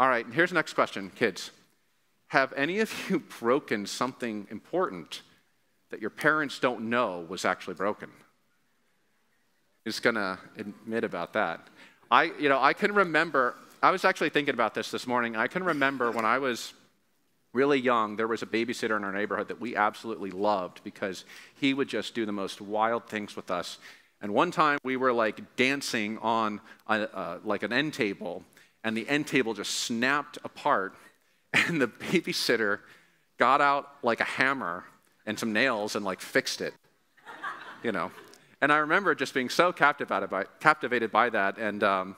All 0.00 0.08
right, 0.08 0.24
here's 0.32 0.50
the 0.50 0.54
next 0.54 0.74
question, 0.74 1.10
kids. 1.14 1.50
Have 2.28 2.52
any 2.52 2.78
of 2.78 2.92
you 3.10 3.18
broken 3.40 3.84
something 3.84 4.46
important 4.50 5.22
that 5.90 6.00
your 6.00 6.10
parents 6.10 6.60
don't 6.60 6.88
know 6.88 7.26
was 7.28 7.44
actually 7.44 7.74
broken? 7.74 8.10
Who's 9.84 9.98
gonna 9.98 10.38
admit 10.56 11.02
about 11.02 11.32
that? 11.32 11.66
I, 12.10 12.24
you 12.38 12.48
know, 12.48 12.60
I 12.60 12.74
can 12.74 12.94
remember, 12.94 13.56
I 13.82 13.90
was 13.90 14.04
actually 14.04 14.30
thinking 14.30 14.54
about 14.54 14.72
this 14.72 14.90
this 14.90 15.06
morning. 15.06 15.34
I 15.34 15.48
can 15.48 15.64
remember 15.64 16.12
when 16.12 16.24
I 16.24 16.38
was 16.38 16.74
really 17.52 17.80
young, 17.80 18.14
there 18.14 18.28
was 18.28 18.42
a 18.42 18.46
babysitter 18.46 18.96
in 18.96 19.02
our 19.02 19.12
neighborhood 19.12 19.48
that 19.48 19.60
we 19.60 19.74
absolutely 19.74 20.30
loved 20.30 20.84
because 20.84 21.24
he 21.56 21.74
would 21.74 21.88
just 21.88 22.14
do 22.14 22.24
the 22.24 22.32
most 22.32 22.60
wild 22.60 23.08
things 23.08 23.34
with 23.34 23.50
us. 23.50 23.78
And 24.20 24.32
one 24.32 24.52
time 24.52 24.78
we 24.84 24.96
were 24.96 25.12
like 25.12 25.56
dancing 25.56 26.18
on 26.18 26.60
a, 26.86 26.94
uh, 26.94 27.38
like 27.44 27.64
an 27.64 27.72
end 27.72 27.94
table, 27.94 28.44
and 28.84 28.96
the 28.96 29.08
end 29.08 29.26
table 29.26 29.54
just 29.54 29.72
snapped 29.72 30.38
apart, 30.44 30.94
and 31.52 31.80
the 31.80 31.88
babysitter 31.88 32.80
got 33.38 33.60
out 33.60 33.88
like 34.02 34.20
a 34.20 34.24
hammer 34.24 34.84
and 35.26 35.38
some 35.38 35.52
nails 35.52 35.94
and 35.96 36.04
like 36.04 36.20
fixed 36.20 36.60
it, 36.60 36.74
you 37.82 37.92
know. 37.92 38.10
And 38.60 38.72
I 38.72 38.78
remember 38.78 39.14
just 39.14 39.34
being 39.34 39.48
so 39.48 39.72
captivated 39.72 40.30
by, 40.30 40.44
captivated 40.60 41.12
by 41.12 41.30
that, 41.30 41.58
and 41.58 41.82
um, 41.84 42.16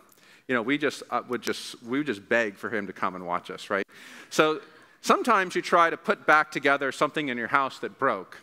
you 0.49 0.55
know, 0.55 0.62
we 0.62 0.79
just 0.79 1.02
uh, 1.11 1.23
would 1.29 1.43
just 1.43 1.83
we 1.83 1.99
would 1.99 2.07
just 2.07 2.29
beg 2.29 2.57
for 2.57 2.71
him 2.71 2.87
to 2.87 2.93
come 2.93 3.14
and 3.14 3.26
watch 3.26 3.50
us, 3.50 3.71
right? 3.71 3.87
So 4.31 4.61
sometimes 5.00 5.55
you 5.55 5.62
try 5.62 5.90
to 5.90 5.97
put 5.97 6.26
back 6.26 6.50
together 6.50 6.93
something 6.93 7.29
in 7.29 7.38
your 7.38 7.49
house 7.49 7.79
that 7.81 7.99
broke, 7.99 8.38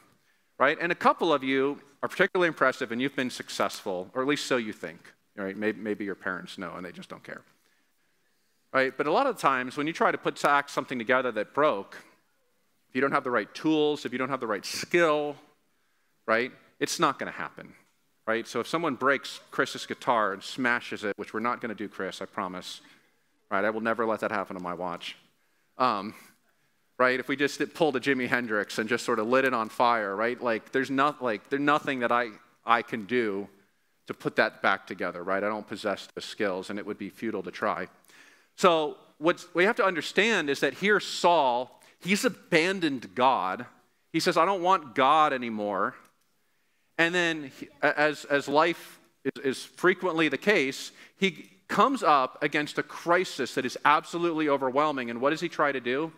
right? 0.60 0.78
And 0.80 0.92
a 0.92 0.96
couple 0.96 1.34
of 1.34 1.44
you 1.44 1.80
are 2.04 2.10
particularly 2.10 2.48
impressive 2.48 2.92
and 2.92 3.02
you've 3.02 3.16
been 3.16 3.30
successful, 3.30 4.10
or 4.14 4.22
at 4.22 4.28
least 4.28 4.46
so 4.46 4.58
you 4.58 4.74
think. 4.74 5.14
Right? 5.36 5.56
Maybe, 5.56 5.80
maybe 5.80 6.04
your 6.04 6.16
parents 6.16 6.58
know 6.58 6.74
and 6.76 6.86
they 6.86 6.92
just 6.92 7.10
don't 7.10 7.24
care. 7.24 7.42
Right? 8.74 8.96
But 8.96 9.08
a 9.08 9.12
lot 9.12 9.28
of 9.28 9.38
times 9.38 9.78
when 9.78 9.88
you 9.88 9.94
try 9.94 10.12
to 10.12 10.18
put 10.18 10.38
something 10.38 10.98
together 10.98 11.32
that 11.32 11.54
broke, 11.54 11.98
if 12.90 12.96
you 12.96 13.02
don't 13.02 13.12
have 13.12 13.24
the 13.24 13.32
right 13.32 13.54
tools, 13.54 14.06
if 14.06 14.12
you 14.12 14.18
don't 14.18 14.30
have 14.30 14.40
the 14.40 14.48
right 14.48 14.66
skill, 14.66 15.36
right, 16.26 16.52
it's 16.80 17.00
not 17.00 17.18
going 17.18 17.32
to 17.32 17.38
happen. 17.38 17.74
Right? 18.26 18.46
So 18.46 18.60
if 18.60 18.68
someone 18.68 18.96
breaks 18.96 19.40
Chris's 19.52 19.86
guitar 19.86 20.34
and 20.34 20.44
smashes 20.44 21.04
it, 21.06 21.18
which 21.18 21.34
we're 21.34 21.40
not 21.40 21.62
going 21.62 21.70
to 21.70 21.76
do, 21.76 21.88
Chris, 21.88 22.22
I 22.22 22.26
promise. 22.26 22.82
Right? 23.50 23.64
I 23.64 23.70
will 23.70 23.82
never 23.82 24.06
let 24.06 24.20
that 24.20 24.32
happen 24.32 24.58
on 24.58 24.64
my 24.64 24.74
watch. 24.74 25.16
Um, 25.78 26.14
right? 26.98 27.20
If 27.20 27.28
we 27.28 27.36
just 27.36 27.62
pulled 27.74 27.96
a 27.96 28.00
Jimi 28.00 28.28
Hendrix 28.28 28.80
and 28.80 28.90
just 28.90 29.06
sort 29.06 29.20
of 29.20 29.28
lit 29.28 29.46
it 29.46 29.54
on 29.54 29.70
fire, 29.70 30.16
right? 30.16 30.42
Like 30.42 30.72
there's 30.72 30.90
not 30.90 31.24
like 31.24 31.50
there's 31.50 31.62
nothing 31.62 32.00
that 32.00 32.12
I 32.12 32.30
I 32.66 32.82
can 32.82 33.06
do 33.06 33.48
to 34.08 34.14
put 34.14 34.36
that 34.38 34.62
back 34.62 34.88
together, 34.88 35.24
right? 35.24 35.44
I 35.44 35.48
don't 35.48 35.68
possess 35.68 36.08
the 36.16 36.22
skills, 36.22 36.70
and 36.70 36.80
it 36.80 36.86
would 36.86 36.98
be 36.98 37.10
futile 37.10 37.44
to 37.44 37.52
try. 37.52 37.88
So 38.58 38.98
what 39.18 39.46
we 39.54 39.64
have 39.64 39.78
to 39.78 39.86
understand 39.86 40.50
is 40.50 40.60
that 40.60 40.76
here 40.76 41.00
Saul, 41.00 41.80
he's 42.00 42.26
abandoned 42.26 43.16
God. 43.16 43.66
He 44.12 44.20
says, 44.20 44.36
I 44.36 44.46
don't 44.46 44.62
want 44.62 44.96
God 44.96 45.32
anymore. 45.32 45.96
And 46.98 47.14
then, 47.14 47.52
as, 47.82 48.26
as 48.26 48.48
life 48.48 49.00
is, 49.24 49.44
is 49.44 49.64
frequently 49.64 50.30
the 50.30 50.38
case, 50.38 50.92
he 51.18 51.50
comes 51.68 52.02
up 52.02 52.42
against 52.42 52.78
a 52.78 52.84
crisis 52.84 53.54
that 53.56 53.66
is 53.66 53.78
absolutely 53.86 54.50
overwhelming. 54.50 55.10
And 55.10 55.22
what 55.22 55.30
does 55.30 55.42
he 55.42 55.50
try 55.50 55.72
to 55.72 55.80
do? 55.80 56.12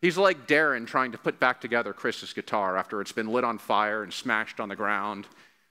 He's 0.00 0.16
like 0.16 0.46
Darren 0.46 0.86
trying 0.86 1.12
to 1.12 1.18
put 1.18 1.40
back 1.40 1.60
together 1.60 1.92
Chris's 1.92 2.32
guitar 2.32 2.76
after 2.76 3.00
it's 3.00 3.12
been 3.12 3.28
lit 3.28 3.42
on 3.42 3.58
fire 3.58 4.04
and 4.04 4.12
smashed 4.12 4.60
on 4.60 4.68
the 4.68 4.76
ground. 4.76 5.26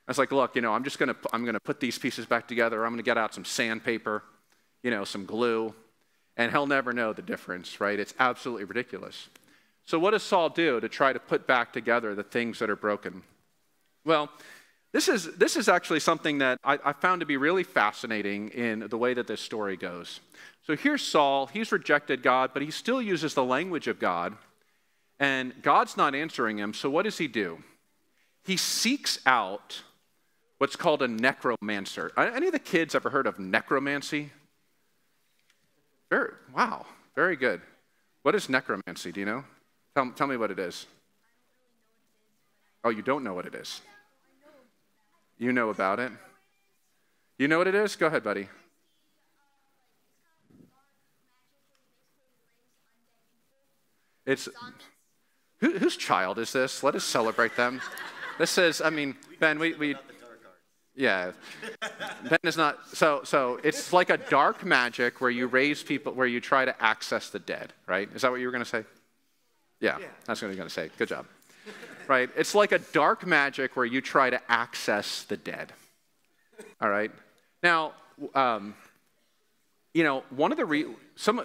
I 0.06 0.10
was 0.10 0.18
like, 0.18 0.32
look, 0.32 0.54
you 0.54 0.62
know, 0.62 0.72
I'm 0.72 0.84
just 0.84 0.98
gonna 0.98 1.16
I'm 1.32 1.44
gonna 1.44 1.60
put 1.60 1.80
these 1.80 1.98
pieces 1.98 2.26
back 2.26 2.46
together. 2.46 2.84
I'm 2.84 2.92
gonna 2.92 3.02
get 3.02 3.16
out 3.16 3.32
some 3.32 3.44
sandpaper, 3.44 4.22
you 4.82 4.90
know, 4.90 5.04
some 5.04 5.24
glue, 5.24 5.74
and 6.36 6.52
he'll 6.52 6.66
never 6.66 6.92
know 6.92 7.12
the 7.12 7.22
difference, 7.22 7.80
right? 7.80 7.98
It's 7.98 8.14
absolutely 8.18 8.64
ridiculous. 8.64 9.28
So 9.84 9.98
what 9.98 10.10
does 10.10 10.22
Saul 10.22 10.50
do 10.50 10.80
to 10.80 10.88
try 10.88 11.12
to 11.12 11.18
put 11.18 11.46
back 11.46 11.72
together 11.72 12.14
the 12.14 12.22
things 12.22 12.58
that 12.58 12.70
are 12.70 12.76
broken? 12.76 13.22
Well, 14.04 14.30
this 14.92 15.08
is, 15.08 15.36
this 15.36 15.56
is 15.56 15.68
actually 15.68 16.00
something 16.00 16.38
that 16.38 16.58
I, 16.64 16.78
I, 16.84 16.92
found 16.92 17.20
to 17.20 17.26
be 17.26 17.36
really 17.36 17.62
fascinating 17.62 18.48
in 18.50 18.80
the 18.88 18.96
way 18.96 19.12
that 19.14 19.26
this 19.26 19.40
story 19.40 19.76
goes. 19.76 20.20
So 20.66 20.76
here's 20.76 21.02
Saul. 21.02 21.46
He's 21.46 21.72
rejected 21.72 22.22
God, 22.22 22.50
but 22.54 22.62
he 22.62 22.70
still 22.70 23.02
uses 23.02 23.34
the 23.34 23.44
language 23.44 23.86
of 23.86 23.98
God. 23.98 24.36
And 25.20 25.52
God's 25.62 25.96
not 25.96 26.14
answering 26.14 26.58
him. 26.58 26.72
So 26.72 26.88
what 26.88 27.02
does 27.02 27.18
he 27.18 27.28
do? 27.28 27.62
He 28.44 28.56
seeks 28.56 29.18
out 29.26 29.82
what's 30.58 30.76
called 30.76 31.02
a 31.02 31.08
necromancer. 31.08 32.12
Any 32.16 32.46
of 32.46 32.52
the 32.52 32.58
kids 32.58 32.94
ever 32.94 33.10
heard 33.10 33.26
of 33.26 33.38
necromancy? 33.38 34.30
Very, 36.10 36.32
wow, 36.54 36.86
very 37.14 37.36
good. 37.36 37.60
What 38.22 38.34
is 38.34 38.48
necromancy? 38.48 39.12
Do 39.12 39.20
you 39.20 39.26
know? 39.26 39.44
Tell, 39.94 40.10
tell 40.12 40.26
me 40.26 40.36
what 40.36 40.50
it 40.50 40.58
is. 40.58 40.86
Oh, 42.84 42.90
you 42.90 43.02
don't 43.02 43.24
know 43.24 43.34
what 43.34 43.46
it 43.46 43.54
is? 43.54 43.80
You 45.38 45.52
know 45.52 45.70
about 45.70 46.00
it? 46.00 46.12
You 47.38 47.48
know 47.48 47.58
what 47.58 47.66
it 47.66 47.74
is? 47.74 47.96
Go 47.96 48.06
ahead, 48.06 48.24
buddy. 48.24 48.48
It's 54.26 54.48
who, 55.60 55.78
whose 55.78 55.96
child 55.96 56.38
is 56.38 56.52
this? 56.52 56.82
Let 56.82 56.94
us 56.94 57.04
celebrate 57.04 57.56
them. 57.56 57.80
This 58.38 58.58
is, 58.58 58.80
I 58.80 58.90
mean, 58.90 59.16
Ben, 59.40 59.58
we, 59.58 59.74
we 59.74 59.96
yeah. 60.98 61.30
Ben 62.28 62.40
is 62.42 62.56
not, 62.56 62.76
so, 62.92 63.20
so 63.22 63.60
it's 63.62 63.92
like 63.92 64.10
a 64.10 64.16
dark 64.18 64.66
magic 64.66 65.20
where 65.20 65.30
you 65.30 65.46
raise 65.46 65.82
people, 65.82 66.12
where 66.12 66.26
you 66.26 66.40
try 66.40 66.64
to 66.64 66.82
access 66.82 67.30
the 67.30 67.38
dead, 67.38 67.72
right? 67.86 68.08
Is 68.14 68.22
that 68.22 68.32
what 68.32 68.40
you 68.40 68.46
were 68.46 68.52
going 68.52 68.64
to 68.64 68.68
say? 68.68 68.84
Yeah, 69.80 69.98
yeah, 70.00 70.08
that's 70.26 70.42
what 70.42 70.48
you're 70.48 70.56
going 70.56 70.68
to 70.68 70.74
say. 70.74 70.90
Good 70.98 71.08
job. 71.08 71.24
right? 72.08 72.28
It's 72.36 72.54
like 72.54 72.72
a 72.72 72.78
dark 72.78 73.24
magic 73.24 73.76
where 73.76 73.86
you 73.86 74.00
try 74.00 74.28
to 74.28 74.40
access 74.50 75.22
the 75.22 75.36
dead. 75.36 75.72
All 76.80 76.90
right? 76.90 77.12
Now, 77.62 77.92
um, 78.34 78.74
you 79.94 80.02
know, 80.02 80.24
one 80.30 80.50
of 80.50 80.58
the, 80.58 80.64
re- 80.64 80.86
some, 81.14 81.38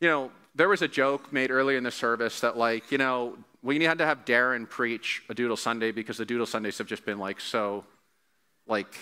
you 0.00 0.08
know, 0.08 0.30
there 0.54 0.68
was 0.68 0.82
a 0.82 0.88
joke 0.88 1.32
made 1.32 1.50
earlier 1.50 1.78
in 1.78 1.84
the 1.84 1.90
service 1.90 2.40
that, 2.40 2.58
like, 2.58 2.92
you 2.92 2.98
know, 2.98 3.38
we 3.62 3.82
had 3.84 3.98
to 3.98 4.06
have 4.06 4.24
Darren 4.24 4.68
preach 4.68 5.22
a 5.28 5.34
Doodle 5.34 5.56
Sunday 5.56 5.90
because 5.92 6.18
the 6.18 6.26
Doodle 6.26 6.46
Sundays 6.46 6.76
have 6.78 6.86
just 6.86 7.06
been 7.06 7.18
like 7.18 7.40
so, 7.40 7.84
like, 8.70 8.94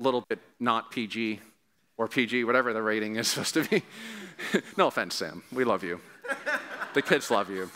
a 0.00 0.02
little 0.02 0.24
bit 0.28 0.38
not 0.58 0.90
PG 0.90 1.40
or 1.96 2.08
PG, 2.08 2.44
whatever 2.44 2.72
the 2.72 2.82
rating 2.82 3.16
is 3.16 3.28
supposed 3.32 3.54
to 3.54 3.64
be. 3.64 3.82
no 4.76 4.86
offense, 4.86 5.14
Sam. 5.14 5.42
We 5.52 5.64
love 5.64 5.84
you. 5.84 6.00
the 6.94 7.02
kids 7.02 7.30
love 7.30 7.50
you. 7.50 7.70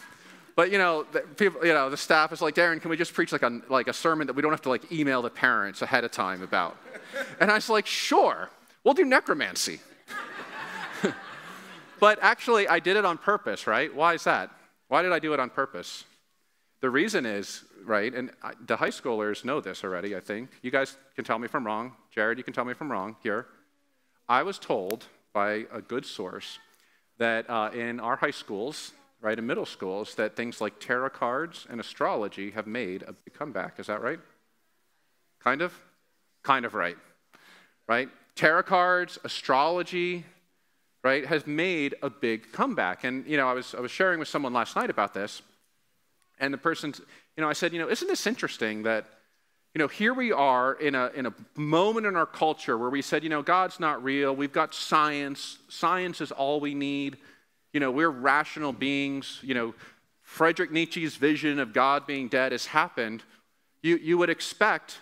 But 0.56 0.70
you 0.70 0.78
know, 0.78 1.04
the 1.10 1.20
people, 1.20 1.66
you 1.66 1.74
know, 1.74 1.90
the 1.90 1.96
staff 1.96 2.32
is 2.32 2.40
like, 2.40 2.54
Darren, 2.54 2.80
can 2.80 2.90
we 2.90 2.96
just 2.96 3.12
preach 3.12 3.32
like 3.32 3.42
a 3.42 3.60
like 3.68 3.88
a 3.88 3.92
sermon 3.92 4.28
that 4.28 4.34
we 4.34 4.42
don't 4.42 4.52
have 4.52 4.62
to 4.62 4.68
like 4.68 4.90
email 4.92 5.20
the 5.20 5.30
parents 5.30 5.82
ahead 5.82 6.04
of 6.04 6.12
time 6.12 6.42
about? 6.42 6.76
And 7.40 7.50
I 7.50 7.54
was 7.54 7.68
like, 7.68 7.86
sure, 7.86 8.50
we'll 8.84 8.94
do 8.94 9.04
necromancy. 9.04 9.80
but 12.00 12.18
actually, 12.22 12.68
I 12.68 12.78
did 12.78 12.96
it 12.96 13.04
on 13.04 13.18
purpose, 13.18 13.66
right? 13.66 13.92
Why 13.92 14.14
is 14.14 14.24
that? 14.24 14.50
Why 14.88 15.02
did 15.02 15.12
I 15.12 15.18
do 15.18 15.34
it 15.34 15.40
on 15.40 15.50
purpose? 15.50 16.04
The 16.84 16.90
reason 16.90 17.24
is, 17.24 17.64
right, 17.82 18.12
and 18.12 18.30
I, 18.42 18.52
the 18.66 18.76
high 18.76 18.90
schoolers 18.90 19.42
know 19.42 19.58
this 19.58 19.84
already, 19.84 20.14
I 20.14 20.20
think. 20.20 20.50
You 20.60 20.70
guys 20.70 20.98
can 21.16 21.24
tell 21.24 21.38
me 21.38 21.46
if 21.46 21.54
I'm 21.54 21.64
wrong. 21.64 21.92
Jared, 22.14 22.36
you 22.36 22.44
can 22.44 22.52
tell 22.52 22.66
me 22.66 22.72
if 22.72 22.80
I'm 22.82 22.92
wrong 22.92 23.16
here. 23.22 23.46
I 24.28 24.42
was 24.42 24.58
told 24.58 25.06
by 25.32 25.64
a 25.72 25.80
good 25.80 26.04
source 26.04 26.58
that 27.16 27.48
uh, 27.48 27.70
in 27.72 28.00
our 28.00 28.16
high 28.16 28.32
schools, 28.32 28.92
right, 29.22 29.38
in 29.38 29.46
middle 29.46 29.64
schools, 29.64 30.14
that 30.16 30.36
things 30.36 30.60
like 30.60 30.78
tarot 30.78 31.08
cards 31.08 31.66
and 31.70 31.80
astrology 31.80 32.50
have 32.50 32.66
made 32.66 33.02
a 33.02 33.14
comeback. 33.30 33.80
Is 33.80 33.86
that 33.86 34.02
right? 34.02 34.20
Kind 35.40 35.62
of? 35.62 35.72
Kind 36.42 36.66
of 36.66 36.74
right. 36.74 36.98
Right? 37.88 38.10
Tarot 38.34 38.64
cards, 38.64 39.18
astrology, 39.24 40.26
right, 41.02 41.24
has 41.24 41.46
made 41.46 41.94
a 42.02 42.10
big 42.10 42.52
comeback. 42.52 43.04
And, 43.04 43.26
you 43.26 43.38
know, 43.38 43.48
I 43.48 43.54
was, 43.54 43.74
I 43.74 43.80
was 43.80 43.90
sharing 43.90 44.18
with 44.18 44.28
someone 44.28 44.52
last 44.52 44.76
night 44.76 44.90
about 44.90 45.14
this. 45.14 45.40
And 46.38 46.52
the 46.52 46.58
person, 46.58 46.94
you 47.36 47.42
know, 47.42 47.48
I 47.48 47.52
said, 47.52 47.72
you 47.72 47.78
know, 47.78 47.88
isn't 47.88 48.08
this 48.08 48.26
interesting 48.26 48.82
that, 48.84 49.06
you 49.74 49.78
know, 49.78 49.88
here 49.88 50.14
we 50.14 50.30
are 50.32 50.74
in 50.74 50.94
a, 50.94 51.10
in 51.14 51.26
a 51.26 51.34
moment 51.56 52.06
in 52.06 52.16
our 52.16 52.26
culture 52.26 52.78
where 52.78 52.90
we 52.90 53.02
said, 53.02 53.24
you 53.24 53.28
know, 53.28 53.42
God's 53.42 53.80
not 53.80 54.02
real. 54.04 54.34
We've 54.34 54.52
got 54.52 54.74
science. 54.74 55.58
Science 55.68 56.20
is 56.20 56.30
all 56.30 56.60
we 56.60 56.74
need. 56.74 57.16
You 57.72 57.80
know, 57.80 57.90
we're 57.90 58.10
rational 58.10 58.72
beings. 58.72 59.40
You 59.42 59.54
know, 59.54 59.74
Friedrich 60.22 60.70
Nietzsche's 60.70 61.16
vision 61.16 61.58
of 61.58 61.72
God 61.72 62.06
being 62.06 62.28
dead 62.28 62.52
has 62.52 62.66
happened. 62.66 63.22
You, 63.82 63.96
you 63.96 64.16
would 64.18 64.30
expect 64.30 64.98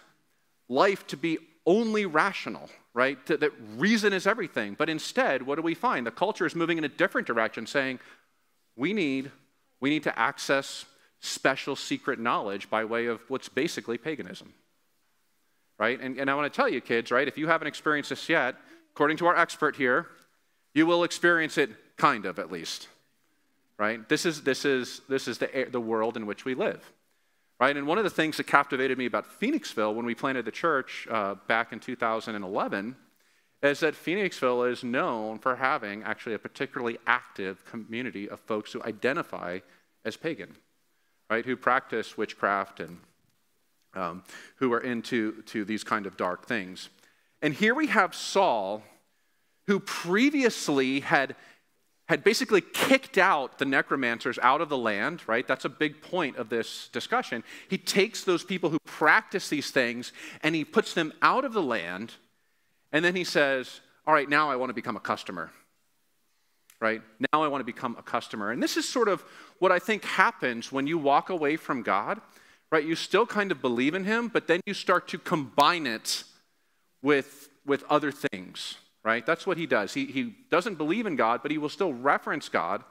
life 0.69 1.07
to 1.09 1.17
be 1.17 1.39
only 1.67 2.07
rational, 2.07 2.69
right? 2.95 3.25
That, 3.27 3.41
that 3.41 3.53
reason 3.77 4.13
is 4.13 4.27
everything. 4.27 4.75
But 4.75 4.89
instead, 4.89 5.43
what 5.43 5.57
do 5.57 5.63
we 5.63 5.75
find? 5.75 6.07
The 6.07 6.11
culture 6.11 6.47
is 6.47 6.55
moving 6.55 6.79
in 6.79 6.85
a 6.85 6.89
different 6.89 7.27
direction, 7.27 7.67
saying, 7.67 8.01
we 8.75 8.93
need, 8.93 9.31
we 9.81 9.91
need 9.91 10.03
to 10.05 10.19
access 10.19 10.87
special 11.23 11.77
secret 11.77 12.19
knowledge 12.19 12.69
by 12.69 12.85
way 12.85 13.07
of 13.07 13.21
what's 13.29 13.49
basically 13.49 13.97
paganism. 13.97 14.53
Right? 15.79 15.99
And, 16.01 16.19
and 16.19 16.29
I 16.29 16.35
want 16.35 16.53
to 16.53 16.57
tell 16.57 16.69
you, 16.69 16.81
kids, 16.81 17.11
right, 17.11 17.27
if 17.27 17.39
you 17.39 17.47
haven't 17.47 17.69
experienced 17.69 18.11
this 18.11 18.29
yet, 18.29 18.57
according 18.93 19.17
to 19.19 19.27
our 19.27 19.37
expert 19.37 19.77
here, 19.77 20.07
you 20.75 20.85
will 20.85 21.05
experience 21.05 21.57
it 21.59 21.71
kind 21.97 22.27
of 22.27 22.39
at 22.39 22.51
least. 22.51 22.89
Right? 23.79 24.07
This 24.09 24.27
is, 24.27 24.43
this 24.43 24.65
is, 24.65 25.01
this 25.09 25.29
is 25.29 25.39
the, 25.39 25.69
the 25.71 25.81
world 25.81 26.17
in 26.17 26.27
which 26.27 26.45
we 26.45 26.55
live. 26.55 26.93
Right? 27.61 27.77
And 27.77 27.87
one 27.87 27.99
of 27.99 28.05
the 28.05 28.11
things 28.11 28.37
that 28.39 28.49
captivated 28.49 28.99
me 28.99 29.07
about 29.07 29.41
Phoenixville 29.41 29.95
when 29.95 30.05
we 30.05 30.17
planted 30.17 30.45
the 30.45 30.51
church 30.51 31.07
uh, 31.09 31.37
back 31.47 31.73
in 31.73 31.79
2011 31.79 32.97
is 33.63 33.81
that 33.81 33.95
Phoenixville 33.95 34.71
is 34.71 34.83
known 34.83 35.39
for 35.39 35.55
having 35.55 36.03
actually 36.03 36.35
a 36.35 36.39
particularly 36.39 36.99
active 37.07 37.65
community 37.65 38.29
of 38.29 38.41
folks 38.41 38.73
who 38.73 38.83
identify 38.83 39.61
as 40.05 40.17
pagan 40.17 40.57
right, 41.33 41.47
who 41.47 41.57
practice 41.57 42.19
witchcraft 42.19 42.79
and 42.81 42.99
um, 43.95 44.23
who 44.57 44.71
are 44.73 44.81
into 44.81 45.43
to 45.43 45.65
these 45.65 45.83
kind 45.83 46.07
of 46.07 46.17
dark 46.17 46.47
things. 46.47 46.91
And 47.41 47.55
here 47.55 47.75
we 47.75 47.87
have 47.87 48.15
Saul, 48.15 48.83
who 49.67 49.81
previously 49.81 51.01
had, 51.01 51.35
had 52.07 52.23
basically 52.23 52.61
kicked 52.61 53.17
out 53.17 53.59
the 53.59 53.65
necromancers 53.65 54.39
out 54.43 54.61
of 54.61 54.69
the 54.69 54.77
land, 54.77 55.23
right? 55.27 55.49
That's 55.49 55.65
a 55.65 55.71
big 55.71 56.03
point 56.03 56.37
of 56.37 56.51
this 56.51 56.89
discussion. 56.93 57.45
He 57.69 57.79
takes 57.79 58.25
those 58.25 58.45
people 58.45 58.69
who 58.69 58.79
practice 58.85 59.49
these 59.49 59.71
things 59.71 60.13
and 60.43 60.55
he 60.55 60.65
puts 60.65 60.93
them 60.93 61.15
out 61.23 61.47
of 61.47 61.55
the 61.55 61.63
land, 61.63 62.13
and 62.93 63.03
then 63.03 63.17
he 63.17 63.25
says, 63.25 63.81
All 64.07 64.13
right, 64.13 64.29
now 64.29 64.51
I 64.51 64.57
want 64.57 64.69
to 64.69 64.75
become 64.75 64.97
a 64.97 65.01
customer 65.01 65.51
right? 66.83 67.01
Now 67.33 67.45
I 67.45 67.49
want 67.49 67.61
to 67.61 67.65
become 67.65 67.95
a 67.97 68.03
customer. 68.03 68.51
And 68.51 68.61
this 68.61 68.77
is 68.77 68.87
sort 68.87 69.09
of 69.09 69.25
what 69.61 69.71
I 69.71 69.79
think 69.79 70.05
happens 70.05 70.73
when 70.73 70.89
you 70.89 70.99
walk 70.99 71.31
away 71.31 71.57
from 71.57 71.83
God, 71.83 72.21
right? 72.73 72.85
You 72.85 72.97
still 72.97 73.25
kind 73.25 73.53
of 73.53 73.63
believe 73.63 73.95
in 73.95 74.05
Him, 74.05 74.27
but 74.27 74.49
then 74.49 74.61
you 74.67 74.75
start 74.75 75.07
to 75.09 75.19
combine 75.19 75.87
it 75.87 76.25
with, 77.01 77.49
with 77.65 77.85
other 77.89 78.11
things, 78.11 78.75
right? 79.05 79.25
That's 79.25 79.47
what 79.47 79.59
He 79.59 79.67
does. 79.67 79.95
He, 79.95 80.07
he 80.07 80.35
doesn't 80.51 80.75
believe 80.75 81.07
in 81.07 81.15
God, 81.15 81.41
but 81.43 81.53
He 81.53 81.59
will 81.59 81.69
still 81.69 81.95
reference 81.95 82.49
God, 82.49 82.83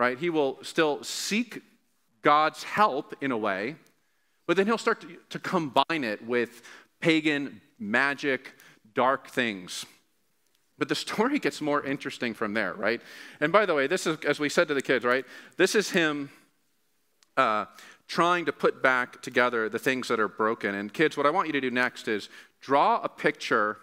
right? 0.00 0.18
He 0.18 0.28
will 0.28 0.58
still 0.62 1.04
seek 1.04 1.62
God's 2.22 2.64
help 2.64 3.14
in 3.20 3.30
a 3.30 3.38
way, 3.38 3.76
but 4.48 4.56
then 4.56 4.66
He'll 4.66 4.78
start 4.78 5.00
to, 5.02 5.16
to 5.30 5.38
combine 5.38 6.02
it 6.02 6.26
with 6.26 6.60
pagan, 7.00 7.60
magic, 7.78 8.52
dark 8.94 9.28
things. 9.28 9.86
But 10.78 10.88
the 10.88 10.94
story 10.94 11.38
gets 11.46 11.60
more 11.60 11.84
interesting 11.84 12.34
from 12.34 12.54
there, 12.54 12.74
right? 12.74 13.00
And 13.40 13.52
by 13.52 13.66
the 13.66 13.74
way, 13.74 13.86
this 13.86 14.06
is, 14.06 14.18
as 14.26 14.38
we 14.40 14.48
said 14.48 14.68
to 14.68 14.74
the 14.74 14.82
kids, 14.82 15.04
right? 15.04 15.24
This 15.56 15.74
is 15.74 15.90
him 15.90 16.30
uh, 17.36 17.66
trying 18.08 18.44
to 18.46 18.52
put 18.52 18.82
back 18.82 19.20
together 19.22 19.68
the 19.68 19.78
things 19.78 20.08
that 20.08 20.20
are 20.20 20.28
broken. 20.28 20.74
And 20.74 20.92
kids, 20.92 21.16
what 21.16 21.26
I 21.26 21.30
want 21.30 21.48
you 21.48 21.52
to 21.52 21.60
do 21.60 21.70
next 21.70 22.08
is 22.08 22.28
draw 22.60 23.00
a 23.02 23.08
picture 23.08 23.78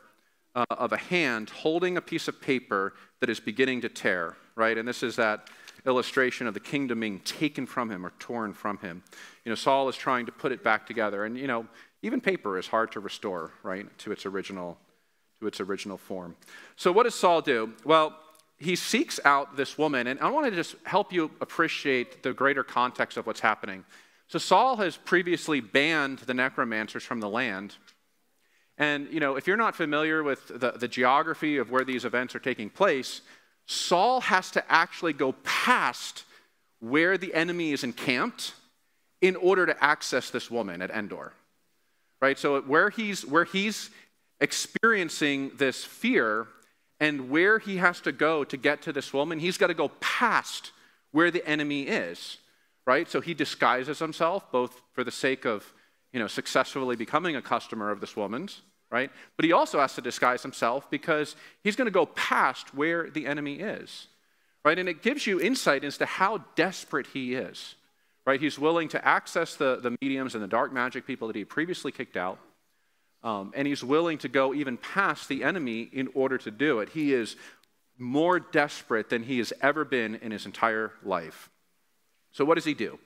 uh, 0.56 0.66
of 0.70 0.92
a 0.92 0.98
hand 0.98 1.50
holding 1.50 1.98
a 1.98 2.02
piece 2.02 2.28
of 2.28 2.42
paper 2.42 2.94
that 3.20 3.30
is 3.30 3.40
beginning 3.40 3.82
to 3.82 3.90
tear, 3.90 4.36
right? 4.56 4.78
And 4.78 4.88
this 4.88 5.04
is 5.04 5.16
that 5.16 5.50
illustration 5.86 6.48
of 6.48 6.54
the 6.54 6.60
kingdom 6.60 7.02
being 7.02 7.20
taken 7.22 7.66
from 7.66 7.90
him 7.90 8.06
or 8.06 8.12
torn 8.20 8.54
from 8.54 8.78
him. 8.78 9.04
You 9.44 9.50
know, 9.50 9.56
Saul 9.56 9.90
is 9.90 9.98
trying 9.98 10.26
to 10.28 10.32
put 10.32 10.52
it 10.52 10.64
back 10.64 10.88
together. 10.88 11.26
And, 11.26 11.38
you 11.38 11.48
know, 11.48 11.68
even 12.02 12.22
paper 12.22 12.58
is 12.58 12.68
hard 12.68 12.92
to 12.94 13.00
restore, 13.00 13.52
right, 13.64 13.86
to 14.00 14.12
its 14.12 14.26
original 14.26 14.78
its 15.46 15.60
original 15.60 15.98
form. 15.98 16.36
So, 16.76 16.92
what 16.92 17.04
does 17.04 17.16
Saul 17.16 17.42
do? 17.42 17.74
Well, 17.86 18.18
he 18.58 18.76
seeks 18.76 19.20
out 19.26 19.58
this 19.58 19.78
woman, 19.78 20.08
and 20.08 20.20
I 20.20 20.30
want 20.30 20.46
to 20.48 20.56
just 20.56 20.76
help 20.84 21.12
you 21.12 21.32
appreciate 21.42 22.24
the 22.24 22.34
greater 22.34 22.64
context 22.64 23.18
of 23.18 23.28
what's 23.28 23.40
happening. 23.40 23.84
So, 24.28 24.40
Saul 24.40 24.78
has 24.78 24.98
previously 24.98 25.60
banned 25.60 26.20
the 26.20 26.34
necromancers 26.34 27.04
from 27.04 27.20
the 27.20 27.30
land. 27.30 27.76
And, 28.78 29.08
you 29.12 29.20
know, 29.20 29.36
if 29.36 29.46
you're 29.46 29.58
not 29.58 29.76
familiar 29.76 30.24
with 30.24 30.48
the, 30.48 30.72
the 30.72 30.88
geography 30.88 31.58
of 31.58 31.70
where 31.70 31.86
these 31.86 32.06
events 32.06 32.34
are 32.34 32.40
taking 32.40 32.70
place, 32.70 33.22
Saul 33.66 34.22
has 34.22 34.52
to 34.52 34.72
actually 34.72 35.14
go 35.14 35.34
past 35.44 36.26
where 36.80 37.18
the 37.18 37.34
enemy 37.34 37.72
is 37.72 37.84
encamped 37.84 38.54
in 39.22 39.36
order 39.38 39.66
to 39.66 39.84
access 39.84 40.30
this 40.30 40.52
woman 40.52 40.82
at 40.82 40.92
Endor. 40.92 41.34
Right? 42.22 42.38
So 42.38 42.62
where 42.62 42.90
he's 42.90 43.26
where 43.26 43.46
he's 43.46 43.90
experiencing 44.44 45.52
this 45.56 45.86
fear 45.86 46.48
and 47.00 47.30
where 47.30 47.60
he 47.60 47.78
has 47.78 48.02
to 48.02 48.12
go 48.12 48.44
to 48.44 48.58
get 48.58 48.82
to 48.82 48.92
this 48.92 49.14
woman, 49.14 49.40
he's 49.40 49.58
got 49.58 49.68
to 49.68 49.74
go 49.74 49.88
past 50.02 50.74
where 51.12 51.32
the 51.32 51.48
enemy 51.48 51.84
is, 51.84 52.38
right? 52.86 53.10
So 53.10 53.22
he 53.22 53.34
disguises 53.34 54.00
himself 54.00 54.52
both 54.52 54.82
for 54.92 55.06
the 55.06 55.12
sake 55.12 55.46
of, 55.46 55.74
you 56.12 56.20
know, 56.20 56.28
successfully 56.28 56.98
becoming 56.98 57.38
a 57.38 57.42
customer 57.42 57.90
of 57.90 58.02
this 58.02 58.18
woman's, 58.18 58.62
right? 58.92 59.10
But 59.38 59.46
he 59.46 59.54
also 59.54 59.80
has 59.80 59.96
to 59.96 60.02
disguise 60.02 60.44
himself 60.44 60.92
because 60.92 61.38
he's 61.64 61.78
going 61.78 61.88
to 61.88 61.92
go 61.92 62.06
past 62.08 62.76
where 62.76 63.10
the 63.10 63.26
enemy 63.26 63.56
is, 63.56 64.08
right? 64.66 64.78
And 64.78 64.90
it 64.90 65.02
gives 65.02 65.26
you 65.26 65.40
insight 65.40 65.86
into 65.86 66.06
how 66.06 66.44
desperate 66.56 67.08
he 67.08 67.34
is, 67.34 67.76
right? 68.26 68.42
He's 68.42 68.60
willing 68.60 68.90
to 68.90 69.08
access 69.08 69.56
the, 69.56 69.78
the 69.78 69.96
mediums 70.02 70.36
and 70.36 70.44
the 70.44 70.50
dark 70.50 70.74
magic 70.74 71.08
people 71.08 71.28
that 71.28 71.38
he 71.38 71.46
previously 71.46 71.94
kicked 71.94 72.18
out. 72.18 72.40
Um, 73.24 73.54
and 73.56 73.68
he's 73.68 73.84
willing 73.84 74.18
to 74.20 74.28
go 74.28 74.54
even 74.54 74.78
past 74.78 75.30
the 75.30 75.44
enemy 75.44 75.90
in 75.92 76.10
order 76.14 76.38
to 76.40 76.52
do 76.52 76.80
it. 76.80 76.90
He 76.90 77.14
is 77.14 77.36
more 77.98 78.40
desperate 78.40 79.10
than 79.10 79.24
he 79.24 79.38
has 79.38 79.54
ever 79.62 79.86
been 79.86 80.16
in 80.16 80.32
his 80.32 80.46
entire 80.46 80.92
life. 81.04 81.50
So, 82.32 82.44
what 82.44 82.56
does 82.56 82.66
he 82.66 82.74
do? 82.74 83.00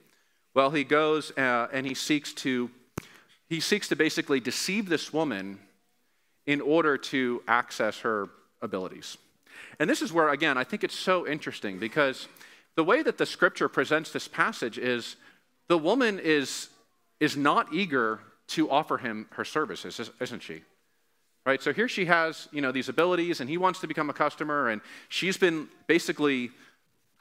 Well, 0.54 0.70
he 0.70 0.82
goes 0.82 1.30
uh, 1.36 1.68
and 1.72 1.86
he 1.86 1.94
seeks 1.94 2.32
to 2.34 2.70
he 3.48 3.60
seeks 3.60 3.88
to 3.88 3.96
basically 3.96 4.40
deceive 4.40 4.88
this 4.88 5.12
woman 5.12 5.58
in 6.46 6.60
order 6.60 6.98
to 6.98 7.42
access 7.48 8.00
her 8.00 8.28
abilities. 8.60 9.16
And 9.78 9.88
this 9.88 10.02
is 10.02 10.12
where, 10.12 10.28
again, 10.30 10.58
I 10.58 10.64
think 10.64 10.84
it's 10.84 10.98
so 10.98 11.26
interesting 11.26 11.78
because 11.78 12.28
the 12.74 12.84
way 12.84 13.02
that 13.02 13.18
the 13.18 13.26
scripture 13.26 13.68
presents 13.68 14.12
this 14.12 14.28
passage 14.28 14.78
is 14.78 15.16
the 15.68 15.78
woman 15.78 16.18
is, 16.18 16.68
is 17.20 17.36
not 17.36 17.72
eager 17.72 18.20
to 18.48 18.70
offer 18.70 18.98
him 18.98 19.26
her 19.32 19.44
services, 19.44 20.10
isn't 20.20 20.42
she? 20.42 20.62
Right? 21.46 21.62
So 21.62 21.72
here 21.72 21.88
she 21.88 22.06
has, 22.06 22.48
you 22.52 22.60
know, 22.60 22.72
these 22.72 22.88
abilities, 22.88 23.40
and 23.40 23.48
he 23.48 23.56
wants 23.56 23.80
to 23.80 23.86
become 23.86 24.10
a 24.10 24.12
customer, 24.12 24.68
and 24.68 24.80
she's 25.08 25.38
been 25.38 25.68
basically 25.86 26.50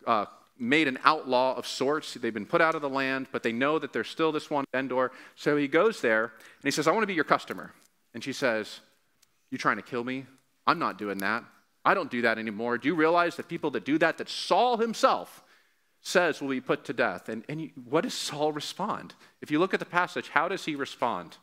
uh, 0.05 0.25
made 0.59 0.87
an 0.87 0.97
outlaw 1.03 1.55
of 1.55 1.67
sorts. 1.67 2.13
They've 2.13 2.33
been 2.33 2.45
put 2.45 2.61
out 2.61 2.75
of 2.75 2.81
the 2.81 2.89
land, 2.89 3.27
but 3.31 3.43
they 3.43 3.51
know 3.51 3.79
that 3.79 3.93
there's 3.93 4.09
still 4.09 4.31
this 4.31 4.49
one 4.49 4.65
Endor. 4.73 5.11
So 5.35 5.55
he 5.55 5.67
goes 5.67 6.01
there, 6.01 6.23
and 6.23 6.63
he 6.63 6.71
says, 6.71 6.87
I 6.87 6.91
want 6.91 7.03
to 7.03 7.07
be 7.07 7.13
your 7.13 7.23
customer. 7.23 7.73
And 8.13 8.23
she 8.23 8.33
says, 8.33 8.79
You 9.51 9.57
trying 9.57 9.77
to 9.77 9.81
kill 9.81 10.03
me? 10.03 10.25
I'm 10.65 10.79
not 10.79 10.97
doing 10.97 11.19
that. 11.19 11.43
I 11.85 11.93
don't 11.93 12.11
do 12.11 12.23
that 12.23 12.37
anymore. 12.37 12.77
Do 12.77 12.89
you 12.89 12.95
realize 12.95 13.37
that 13.37 13.47
people 13.47 13.71
that 13.71 13.85
do 13.85 13.97
that, 13.99 14.17
that 14.17 14.27
Saul 14.27 14.77
himself 14.77 15.43
says 16.01 16.41
will 16.41 16.49
be 16.49 16.61
put 16.61 16.85
to 16.85 16.93
death? 16.93 17.29
And, 17.29 17.43
and 17.49 17.61
you, 17.61 17.69
what 17.89 18.01
does 18.01 18.13
Saul 18.13 18.51
respond? 18.51 19.13
If 19.41 19.51
you 19.51 19.59
look 19.59 19.73
at 19.73 19.79
the 19.79 19.85
passage, 19.85 20.29
how 20.29 20.47
does 20.47 20.65
he 20.65 20.75
respond? 20.75 21.37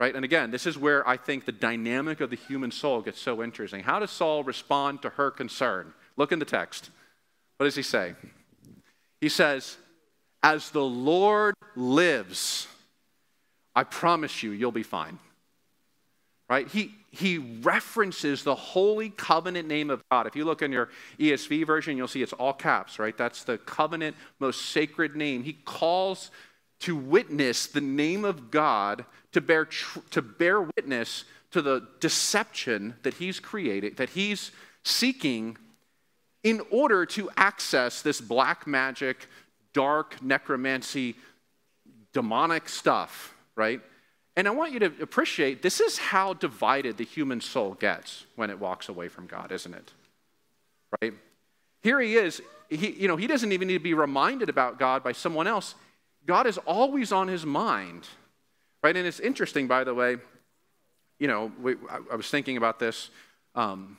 Right? 0.00 0.14
And 0.14 0.24
again, 0.24 0.50
this 0.50 0.66
is 0.66 0.76
where 0.76 1.06
I 1.08 1.16
think 1.16 1.44
the 1.44 1.52
dynamic 1.52 2.20
of 2.20 2.30
the 2.30 2.36
human 2.36 2.70
soul 2.70 3.00
gets 3.00 3.20
so 3.20 3.42
interesting. 3.42 3.82
How 3.82 4.00
does 4.00 4.10
Saul 4.10 4.42
respond 4.42 5.02
to 5.02 5.10
her 5.10 5.30
concern? 5.30 5.94
Look 6.16 6.32
in 6.32 6.38
the 6.38 6.44
text. 6.44 6.90
What 7.56 7.66
does 7.66 7.76
he 7.76 7.82
say? 7.82 8.14
He 9.20 9.28
says, 9.28 9.76
As 10.42 10.70
the 10.70 10.84
Lord 10.84 11.54
lives, 11.76 12.66
I 13.74 13.84
promise 13.84 14.42
you, 14.42 14.50
you'll 14.50 14.72
be 14.72 14.82
fine. 14.82 15.18
Right? 16.48 16.68
He, 16.68 16.94
he 17.14 17.38
references 17.38 18.42
the 18.42 18.54
holy 18.54 19.10
covenant 19.10 19.68
name 19.68 19.88
of 19.88 20.02
God. 20.10 20.26
If 20.26 20.34
you 20.34 20.44
look 20.44 20.62
in 20.62 20.72
your 20.72 20.90
ESV 21.18 21.66
version, 21.66 21.96
you'll 21.96 22.08
see 22.08 22.22
it's 22.22 22.32
all 22.32 22.52
caps, 22.52 22.98
right? 22.98 23.16
That's 23.16 23.44
the 23.44 23.58
covenant, 23.58 24.16
most 24.40 24.70
sacred 24.70 25.14
name. 25.14 25.44
He 25.44 25.52
calls 25.52 26.30
to 26.80 26.96
witness 26.96 27.66
the 27.66 27.80
name 27.80 28.24
of 28.24 28.50
God 28.50 29.04
to 29.32 29.40
bear, 29.40 29.64
tr- 29.64 30.00
to 30.10 30.22
bear 30.22 30.62
witness 30.62 31.24
to 31.52 31.62
the 31.62 31.86
deception 32.00 32.94
that 33.04 33.14
he's 33.14 33.38
created, 33.38 33.96
that 33.96 34.10
he's 34.10 34.50
seeking 34.82 35.56
in 36.42 36.60
order 36.70 37.06
to 37.06 37.30
access 37.36 38.02
this 38.02 38.20
black 38.20 38.66
magic, 38.66 39.28
dark 39.72 40.20
necromancy, 40.22 41.14
demonic 42.12 42.68
stuff, 42.68 43.34
right? 43.56 43.80
And 44.36 44.48
I 44.48 44.50
want 44.50 44.72
you 44.72 44.80
to 44.80 44.92
appreciate 45.00 45.62
this 45.62 45.80
is 45.80 45.98
how 45.98 46.34
divided 46.34 46.96
the 46.96 47.04
human 47.04 47.40
soul 47.40 47.74
gets 47.74 48.26
when 48.34 48.50
it 48.50 48.58
walks 48.58 48.88
away 48.88 49.08
from 49.08 49.26
God, 49.26 49.52
isn't 49.52 49.74
it? 49.74 49.92
Right? 51.00 51.14
Here 51.82 52.00
he 52.00 52.16
is. 52.16 52.42
He, 52.68 52.90
you 52.90 53.06
know, 53.06 53.16
he 53.16 53.26
doesn't 53.26 53.52
even 53.52 53.68
need 53.68 53.74
to 53.74 53.84
be 53.84 53.94
reminded 53.94 54.48
about 54.48 54.78
God 54.78 55.04
by 55.04 55.12
someone 55.12 55.46
else. 55.46 55.74
God 56.26 56.46
is 56.46 56.58
always 56.58 57.12
on 57.12 57.28
his 57.28 57.46
mind. 57.46 58.08
Right? 58.82 58.96
And 58.96 59.06
it's 59.06 59.20
interesting, 59.20 59.66
by 59.68 59.84
the 59.84 59.94
way, 59.94 60.16
you 61.18 61.28
know, 61.28 61.52
we, 61.62 61.74
I, 61.88 62.00
I, 62.12 62.16
was 62.16 62.28
thinking 62.28 62.56
about 62.56 62.78
this. 62.78 63.10
Um, 63.54 63.96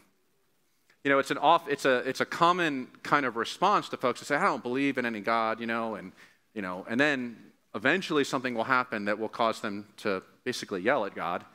you 1.03 1.09
know, 1.09 1.19
it's 1.19 1.31
an 1.31 1.37
off, 1.37 1.67
it's 1.69 1.85
a, 1.85 1.97
it's 2.07 2.19
a 2.19 2.25
common 2.25 2.87
kind 3.03 3.25
of 3.25 3.35
response 3.35 3.89
to 3.89 3.97
folks 3.97 4.19
to 4.19 4.25
say, 4.25 4.35
I 4.35 4.43
don't 4.43 4.63
believe 4.63 4.97
in 4.97 5.05
any 5.05 5.21
God, 5.21 5.59
you 5.59 5.65
know, 5.65 5.95
and, 5.95 6.11
you 6.53 6.61
know, 6.61 6.85
and 6.89 6.99
then 6.99 7.37
eventually 7.75 8.23
something 8.23 8.55
will 8.55 8.63
happen 8.63 9.05
that 9.05 9.19
will 9.19 9.29
cause 9.29 9.59
them 9.59 9.85
to 9.97 10.23
basically 10.43 10.81
yell 10.81 11.05
at 11.05 11.13
God. 11.13 11.45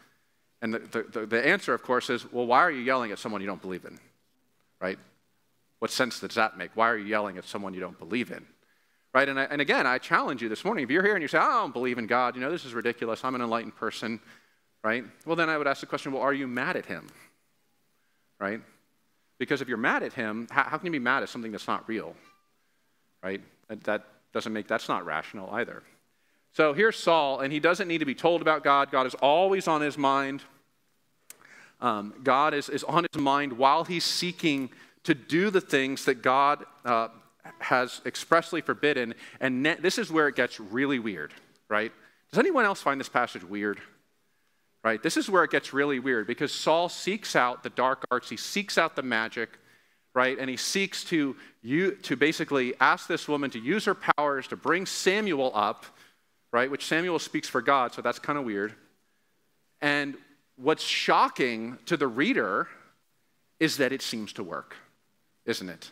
And 0.62 0.74
the, 0.74 1.06
the, 1.10 1.26
the, 1.26 1.46
answer, 1.46 1.72
of 1.72 1.82
course, 1.82 2.10
is 2.10 2.30
well, 2.30 2.46
why 2.46 2.58
are 2.58 2.70
you 2.70 2.82
yelling 2.82 3.10
at 3.10 3.18
someone 3.18 3.40
you 3.40 3.46
don't 3.46 3.62
believe 3.62 3.86
in? 3.86 3.98
Right? 4.80 4.98
What 5.78 5.90
sense 5.90 6.20
does 6.20 6.34
that 6.34 6.58
make? 6.58 6.70
Why 6.74 6.90
are 6.90 6.98
you 6.98 7.06
yelling 7.06 7.38
at 7.38 7.46
someone 7.46 7.72
you 7.72 7.80
don't 7.80 7.98
believe 7.98 8.30
in? 8.30 8.44
Right? 9.14 9.28
And, 9.28 9.40
I, 9.40 9.44
and 9.44 9.60
again, 9.62 9.86
I 9.86 9.96
challenge 9.98 10.42
you 10.42 10.50
this 10.50 10.64
morning. 10.64 10.84
If 10.84 10.90
you're 10.90 11.02
here 11.02 11.14
and 11.14 11.22
you 11.22 11.28
say, 11.28 11.38
I 11.38 11.48
don't 11.60 11.72
believe 11.72 11.98
in 11.98 12.06
God, 12.06 12.36
you 12.36 12.42
know, 12.42 12.50
this 12.50 12.66
is 12.66 12.74
ridiculous. 12.74 13.24
I'm 13.24 13.34
an 13.34 13.40
enlightened 13.40 13.74
person, 13.74 14.20
right? 14.84 15.04
Well, 15.24 15.36
then 15.36 15.48
I 15.48 15.56
would 15.56 15.66
ask 15.66 15.80
the 15.80 15.86
question, 15.86 16.12
well, 16.12 16.22
are 16.22 16.34
you 16.34 16.46
mad 16.46 16.76
at 16.76 16.86
him? 16.86 17.08
Right? 18.38 18.60
Because 19.38 19.62
if 19.62 19.68
you're 19.68 19.78
mad 19.78 20.02
at 20.02 20.12
him, 20.12 20.46
how, 20.50 20.64
how 20.64 20.76
can 20.76 20.86
you 20.86 20.92
be 20.92 20.98
mad 20.98 21.22
at 21.22 21.30
something 21.30 21.50
that's 21.50 21.66
not 21.66 21.88
real? 21.88 22.14
Right? 23.22 23.40
That, 23.68 23.82
that 23.84 24.06
doesn't 24.32 24.52
make, 24.52 24.68
that's 24.68 24.88
not 24.88 25.06
rational 25.06 25.50
either. 25.52 25.82
So 26.52 26.72
here's 26.72 26.96
Saul, 26.96 27.40
and 27.40 27.52
he 27.52 27.60
doesn't 27.60 27.86
need 27.86 27.98
to 27.98 28.04
be 28.04 28.14
told 28.14 28.42
about 28.42 28.64
God. 28.64 28.90
God 28.90 29.06
is 29.06 29.14
always 29.14 29.68
on 29.68 29.80
his 29.80 29.96
mind. 29.96 30.42
Um, 31.80 32.14
God 32.22 32.54
is, 32.54 32.68
is 32.68 32.84
on 32.84 33.06
his 33.10 33.20
mind 33.20 33.54
while 33.54 33.84
he's 33.84 34.04
seeking 34.04 34.70
to 35.04 35.14
do 35.14 35.50
the 35.50 35.60
things 35.60 36.04
that 36.04 36.22
God 36.22 36.64
uh, 36.84 37.08
has 37.60 38.00
expressly 38.04 38.60
forbidden. 38.60 39.14
And 39.40 39.62
ne- 39.62 39.76
this 39.76 39.96
is 39.96 40.10
where 40.10 40.28
it 40.28 40.36
gets 40.36 40.60
really 40.60 40.98
weird, 40.98 41.32
right? 41.68 41.92
Does 42.30 42.38
anyone 42.38 42.64
else 42.64 42.82
find 42.82 43.00
this 43.00 43.08
passage 43.08 43.44
weird? 43.44 43.80
Right? 44.82 45.02
This 45.02 45.18
is 45.18 45.28
where 45.28 45.44
it 45.44 45.50
gets 45.50 45.74
really 45.74 45.98
weird 45.98 46.26
because 46.26 46.52
Saul 46.52 46.88
seeks 46.88 47.36
out 47.36 47.62
the 47.62 47.70
dark 47.70 48.04
arts, 48.10 48.30
he 48.30 48.38
seeks 48.38 48.78
out 48.78 48.96
the 48.96 49.02
magic, 49.02 49.50
right? 50.14 50.38
And 50.38 50.48
he 50.48 50.56
seeks 50.56 51.04
to, 51.04 51.36
you, 51.62 51.92
to 52.02 52.16
basically 52.16 52.74
ask 52.80 53.06
this 53.06 53.28
woman 53.28 53.50
to 53.50 53.58
use 53.58 53.84
her 53.84 53.94
powers 53.94 54.48
to 54.48 54.56
bring 54.56 54.86
Samuel 54.86 55.52
up 55.54 55.84
right? 56.52 56.70
Which 56.70 56.86
Samuel 56.86 57.18
speaks 57.18 57.48
for 57.48 57.62
God, 57.62 57.92
so 57.92 58.02
that's 58.02 58.18
kind 58.18 58.38
of 58.38 58.44
weird. 58.44 58.74
And 59.80 60.16
what's 60.56 60.82
shocking 60.82 61.78
to 61.86 61.96
the 61.96 62.08
reader 62.08 62.68
is 63.58 63.76
that 63.76 63.92
it 63.92 64.02
seems 64.02 64.32
to 64.34 64.42
work, 64.42 64.76
isn't 65.46 65.68
it? 65.68 65.90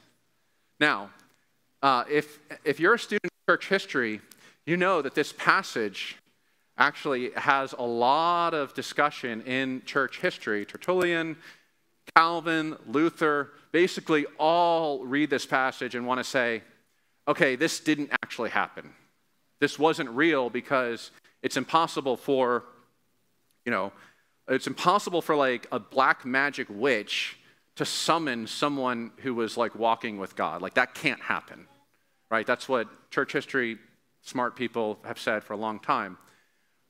Now, 0.81 1.11
uh, 1.83 2.05
if, 2.11 2.39
if 2.65 2.81
you're 2.81 2.95
a 2.95 2.99
student 2.99 3.25
of 3.25 3.53
church 3.53 3.69
history, 3.69 4.21
you 4.67 4.77
know 4.77 5.01
that 5.03 5.15
this 5.15 5.33
passage 5.33 6.17
actually 6.77 7.31
has 7.33 7.73
a 7.73 7.83
lot 7.83 8.55
of 8.55 8.75
discussion 8.75 9.43
in 9.43 9.83
church 9.85 10.21
history. 10.21 10.65
Tertullian, 10.65 11.37
Calvin, 12.15 12.77
Luther, 12.87 13.53
basically 13.73 14.27
all 14.39 15.05
read 15.05 15.31
this 15.31 15.45
passage 15.45 15.95
and 15.95 16.07
want 16.07 16.19
to 16.19 16.25
say, 16.25 16.63
okay, 17.27 17.57
this 17.57 17.81
didn't 17.81 18.11
actually 18.23 18.51
happen. 18.51 18.93
This 19.61 19.79
wasn't 19.79 20.11
real 20.11 20.51
because 20.51 21.11
it's 21.43 21.57
impossible 21.57 22.17
for, 22.17 22.65
you 23.65 23.73
know, 23.73 23.93
it's 24.49 24.67
impossible 24.67 25.21
for 25.21 25.37
like 25.37 25.67
a 25.73 25.79
black 25.79 26.25
magic 26.25 26.69
witch 26.71 27.37
to 27.77 27.85
summon 27.85 28.47
someone 28.47 29.13
who 29.19 29.35
was 29.35 29.57
like 29.57 29.75
walking 29.75 30.19
with 30.19 30.35
God. 30.35 30.63
Like 30.63 30.75
that 30.75 30.95
can't 30.95 31.21
happen, 31.21 31.67
right? 32.31 32.47
That's 32.47 32.69
what 32.69 32.89
church 33.11 33.33
history 33.33 33.79
smart 34.23 34.57
people 34.57 34.99
have 35.05 35.19
said 35.19 35.45
for 35.45 35.53
a 35.53 35.57
long 35.57 35.79
time. 35.79 36.19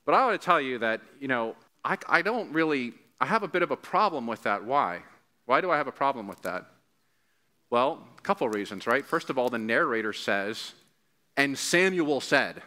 But 0.07 0.15
I 0.15 0.25
want 0.25 0.41
to 0.41 0.45
tell 0.45 0.61
you 0.61 0.79
that, 0.79 1.01
you 1.21 1.29
know, 1.29 1.57
I, 1.85 1.99
I 2.09 2.23
don't 2.23 2.53
really, 2.53 2.95
I 3.21 3.27
have 3.27 3.43
a 3.43 3.49
bit 3.49 3.63
of 3.63 3.71
a 3.71 3.77
problem 3.77 4.27
with 4.27 4.43
that. 4.45 4.65
Why? 4.65 5.03
Why 5.47 5.61
do 5.61 5.71
I 5.71 5.77
have 5.77 5.89
a 5.89 5.93
problem 5.93 6.27
with 6.27 6.43
that? 6.43 6.65
Well, 7.71 8.07
a 8.17 8.21
couple 8.23 8.49
reasons, 8.49 8.87
right? 8.87 9.05
First 9.05 9.29
of 9.29 9.39
all, 9.39 9.51
the 9.51 9.59
narrator 9.59 10.13
says 10.13 10.73
and 11.39 11.57
Samuel 11.57 12.21
said. 12.21 12.61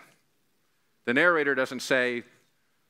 The 1.05 1.13
narrator 1.13 1.53
doesn't 1.53 1.81
say, 1.81 2.23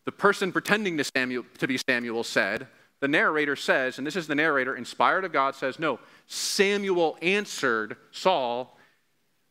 the 0.05 0.11
person 0.11 0.51
pretending 0.51 0.97
to, 0.97 1.03
Samuel, 1.03 1.43
to 1.57 1.67
be 1.67 1.77
Samuel 1.77 2.23
said. 2.23 2.67
The 3.01 3.07
narrator 3.07 3.55
says, 3.55 3.97
and 3.97 4.05
this 4.05 4.15
is 4.15 4.27
the 4.27 4.35
narrator, 4.35 4.75
inspired 4.75 5.25
of 5.25 5.33
God, 5.33 5.55
says, 5.55 5.79
no, 5.79 5.99
Samuel 6.27 7.17
answered 7.21 7.97
Saul, 8.11 8.77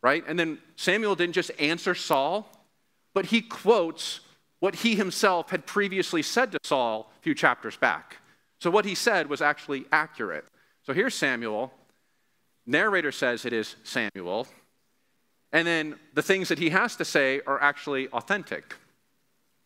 right? 0.01 0.23
And 0.25 0.39
then 0.39 0.57
Samuel 0.77 1.15
didn't 1.15 1.35
just 1.35 1.51
answer 1.59 1.93
Saul, 1.93 2.49
but 3.13 3.25
he 3.25 3.41
quotes 3.41 4.21
what 4.61 4.75
he 4.75 4.95
himself 4.95 5.49
had 5.49 5.65
previously 5.65 6.21
said 6.21 6.53
to 6.53 6.59
Saul 6.63 7.11
a 7.19 7.21
few 7.23 7.35
chapters 7.35 7.75
back. 7.75 8.17
So 8.61 8.71
what 8.71 8.85
he 8.85 8.95
said 8.95 9.27
was 9.27 9.41
actually 9.41 9.85
accurate. 9.91 10.45
So 10.85 10.93
here's 10.93 11.15
Samuel. 11.15 11.73
Narrator 12.65 13.11
says 13.11 13.43
it 13.43 13.53
is 13.53 13.75
Samuel. 13.83 14.47
And 15.53 15.67
then 15.67 15.95
the 16.13 16.21
things 16.21 16.49
that 16.49 16.59
he 16.59 16.69
has 16.69 16.95
to 16.97 17.05
say 17.05 17.41
are 17.45 17.61
actually 17.61 18.07
authentic. 18.09 18.75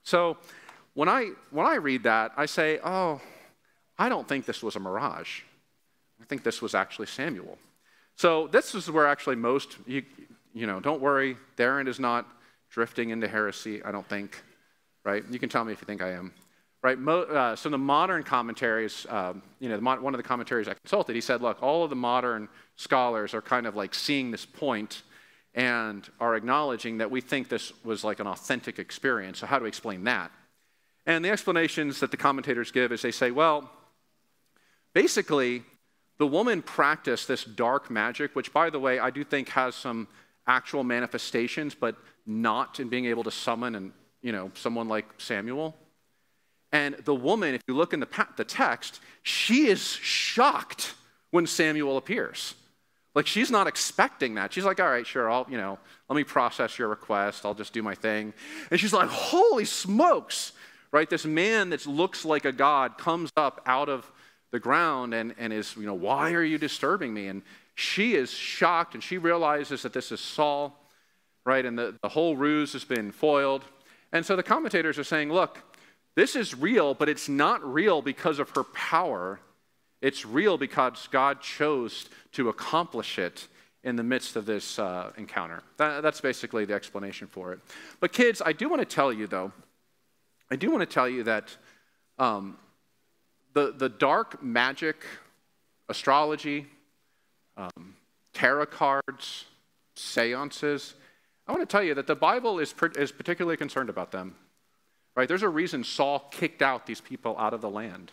So 0.04 0.38
when 0.94 1.10
I, 1.10 1.32
when 1.52 1.66
I 1.66 1.76
read 1.76 2.04
that, 2.04 2.32
I 2.38 2.46
say, 2.46 2.80
oh, 2.84 3.22
I 3.98 4.10
don't 4.10 4.28
think 4.28 4.46
this 4.46 4.64
was 4.64 4.76
a 4.76 4.80
mirage. 4.80 5.42
I 6.22 6.26
think 6.26 6.44
this 6.44 6.62
was 6.62 6.74
actually 6.74 7.08
Samuel. 7.08 7.58
So 8.16 8.48
this 8.48 8.74
is 8.74 8.90
where 8.90 9.08
actually 9.08 9.36
most, 9.36 9.78
you, 9.86 10.04
you 10.54 10.66
know, 10.66 10.80
don't 10.80 11.02
worry, 11.02 11.38
Darren 11.58 11.88
is 11.88 12.00
not 12.00 12.26
drifting 12.70 13.10
into 13.10 13.28
heresy, 13.28 13.84
I 13.84 13.92
don't 13.92 14.08
think, 14.08 14.42
right? 15.04 15.24
You 15.30 15.40
can 15.40 15.50
tell 15.50 15.66
me 15.66 15.74
if 15.74 15.82
you 15.82 15.86
think 15.86 16.02
I 16.02 16.12
am. 16.12 16.34
Right, 16.82 17.00
Mo, 17.00 17.24
uh, 17.24 17.56
so 17.56 17.70
the 17.70 17.80
modern 17.80 18.22
commentaries, 18.22 19.08
um, 19.10 19.42
you 19.60 19.70
know, 19.70 19.80
one 19.80 20.14
of 20.14 20.18
the 20.18 20.24
commentaries 20.24 20.68
I 20.68 20.76
consulted, 20.76 21.16
he 21.16 21.22
said, 21.22 21.42
look, 21.42 21.64
all 21.64 21.84
of 21.84 21.90
the 21.90 21.96
modern 21.96 22.48
scholars 22.76 23.34
are 23.34 23.42
kind 23.42 23.66
of 23.66 23.76
like 23.76 23.96
seeing 23.96 24.30
this 24.30 24.46
point 24.46 25.02
and 25.56 26.08
are 26.20 26.36
acknowledging 26.36 26.98
that 26.98 27.10
we 27.10 27.22
think 27.22 27.48
this 27.48 27.72
was 27.84 28.04
like 28.04 28.20
an 28.20 28.28
authentic 28.28 28.78
experience. 28.78 29.40
So, 29.40 29.48
how 29.48 29.58
do 29.58 29.64
we 29.64 29.70
explain 29.70 30.04
that? 30.04 30.32
And 31.06 31.24
the 31.24 31.30
explanations 31.30 32.00
that 32.02 32.12
the 32.12 32.18
commentators 32.18 32.72
give 32.72 32.92
is 32.92 33.02
they 33.02 33.12
say, 33.12 33.32
well, 33.32 33.72
basically, 34.94 35.64
the 36.18 36.28
woman 36.28 36.62
practiced 36.62 37.28
this 37.28 37.44
dark 37.44 37.90
magic, 37.90 38.36
which, 38.36 38.52
by 38.52 38.70
the 38.70 38.80
way, 38.80 39.00
I 39.00 39.10
do 39.10 39.24
think 39.24 39.50
has 39.50 39.76
some 39.76 40.08
actual 40.46 40.84
manifestations, 40.84 41.74
but 41.74 41.96
not 42.26 42.80
in 42.80 42.90
being 42.90 43.06
able 43.06 43.24
to 43.24 43.32
summon 43.32 43.76
and 43.76 43.92
you 44.22 44.32
know 44.32 44.52
someone 44.56 44.90
like 44.90 45.06
Samuel. 45.18 45.76
And 46.72 46.96
the 47.06 47.16
woman, 47.16 47.54
if 47.54 47.62
you 47.68 47.76
look 47.76 47.94
in 47.94 48.02
the, 48.02 48.28
the 48.36 48.44
text, 48.44 49.00
she 49.24 49.68
is 49.68 49.82
shocked 49.82 50.96
when 51.32 51.48
Samuel 51.48 51.96
appears. 51.96 52.56
Like 53.16 53.28
she's 53.28 53.50
not 53.50 53.66
expecting 53.66 54.36
that. 54.36 54.54
She's 54.54 54.66
like, 54.66 54.80
all 54.80 54.90
right, 54.90 55.08
sure, 55.08 55.32
I'll, 55.32 55.48
you 55.50 55.58
know, 55.58 55.80
let 56.10 56.18
me 56.18 56.26
process 56.26 56.78
your 56.78 56.90
request. 56.90 57.46
I'll 57.46 57.54
just 57.54 57.72
do 57.74 57.82
my 57.82 57.96
thing. 57.96 58.34
And 58.70 58.80
she's 58.80 58.94
like, 58.94 59.10
holy 59.10 59.66
smokes, 59.66 60.52
right? 60.92 61.10
This 61.10 61.26
man 61.26 61.70
that 61.70 61.88
looks 61.88 62.26
like 62.26 62.44
a 62.44 62.52
god 62.52 62.98
comes 62.98 63.32
up 63.38 63.62
out 63.66 63.88
of 63.88 64.12
the 64.52 64.60
ground 64.60 65.14
and, 65.14 65.34
and 65.38 65.54
is, 65.54 65.76
you 65.78 65.86
know, 65.86 65.94
why 65.94 66.34
are 66.34 66.44
you 66.44 66.58
disturbing 66.58 67.14
me? 67.14 67.28
And 67.28 67.42
she 67.74 68.16
is 68.16 68.32
shocked 68.32 68.94
and 68.94 69.04
she 69.04 69.18
realizes 69.18 69.82
that 69.84 69.94
this 69.94 70.12
is 70.12 70.20
Saul, 70.20 70.78
right? 71.46 71.66
And 71.66 71.78
the, 71.78 71.96
the 72.02 72.10
whole 72.10 72.36
ruse 72.36 72.74
has 72.74 72.84
been 72.84 73.12
foiled. 73.12 73.64
And 74.12 74.26
so 74.26 74.36
the 74.36 74.44
commentators 74.44 75.00
are 75.00 75.04
saying, 75.04 75.32
look, 75.32 75.62
this 76.16 76.36
is 76.36 76.56
real, 76.56 76.94
but 76.94 77.10
it's 77.10 77.28
not 77.28 77.64
real 77.66 78.02
because 78.02 78.40
of 78.40 78.50
her 78.52 78.64
power. 78.64 79.40
It's 80.02 80.26
real 80.26 80.58
because 80.58 81.08
God 81.12 81.42
chose 81.42 82.10
to 82.34 82.50
accomplish 82.50 83.18
it 83.18 83.48
in 83.84 83.96
the 83.96 84.04
midst 84.04 84.36
of 84.36 84.46
this 84.46 84.80
uh, 84.80 85.12
encounter. 85.18 85.64
That, 85.78 86.02
that's 86.02 86.22
basically 86.22 86.66
the 86.66 86.74
explanation 86.74 87.28
for 87.28 87.54
it. 87.54 87.60
But, 88.00 88.14
kids, 88.14 88.42
I 88.46 88.52
do 88.52 88.68
want 88.68 88.82
to 88.82 88.86
tell 88.86 89.14
you, 89.14 89.28
though, 89.28 89.52
I 90.52 90.56
do 90.56 90.72
want 90.72 90.82
to 90.82 90.94
tell 90.94 91.08
you 91.08 91.24
that 91.24 91.56
um, 92.18 92.58
the, 93.54 93.74
the 93.78 93.90
dark 93.90 94.44
magic, 94.44 95.06
astrology, 95.88 96.68
um, 97.58 97.96
tarot 98.34 98.68
cards, 98.68 99.46
seances, 99.96 100.96
I 101.48 101.52
want 101.52 101.62
to 101.62 101.72
tell 101.72 101.84
you 101.84 101.94
that 101.94 102.08
the 102.08 102.16
Bible 102.16 102.60
is, 102.60 102.74
is 102.96 103.12
particularly 103.12 103.58
concerned 103.58 103.90
about 103.90 104.12
them. 104.12 104.36
Right? 105.16 105.28
There's 105.28 105.44
a 105.44 105.50
reason 105.50 105.84
Saul 105.84 106.28
kicked 106.32 106.62
out 106.62 106.86
these 106.86 107.02
people 107.02 107.38
out 107.38 107.54
of 107.54 107.62
the 107.62 107.70
land. 107.70 108.12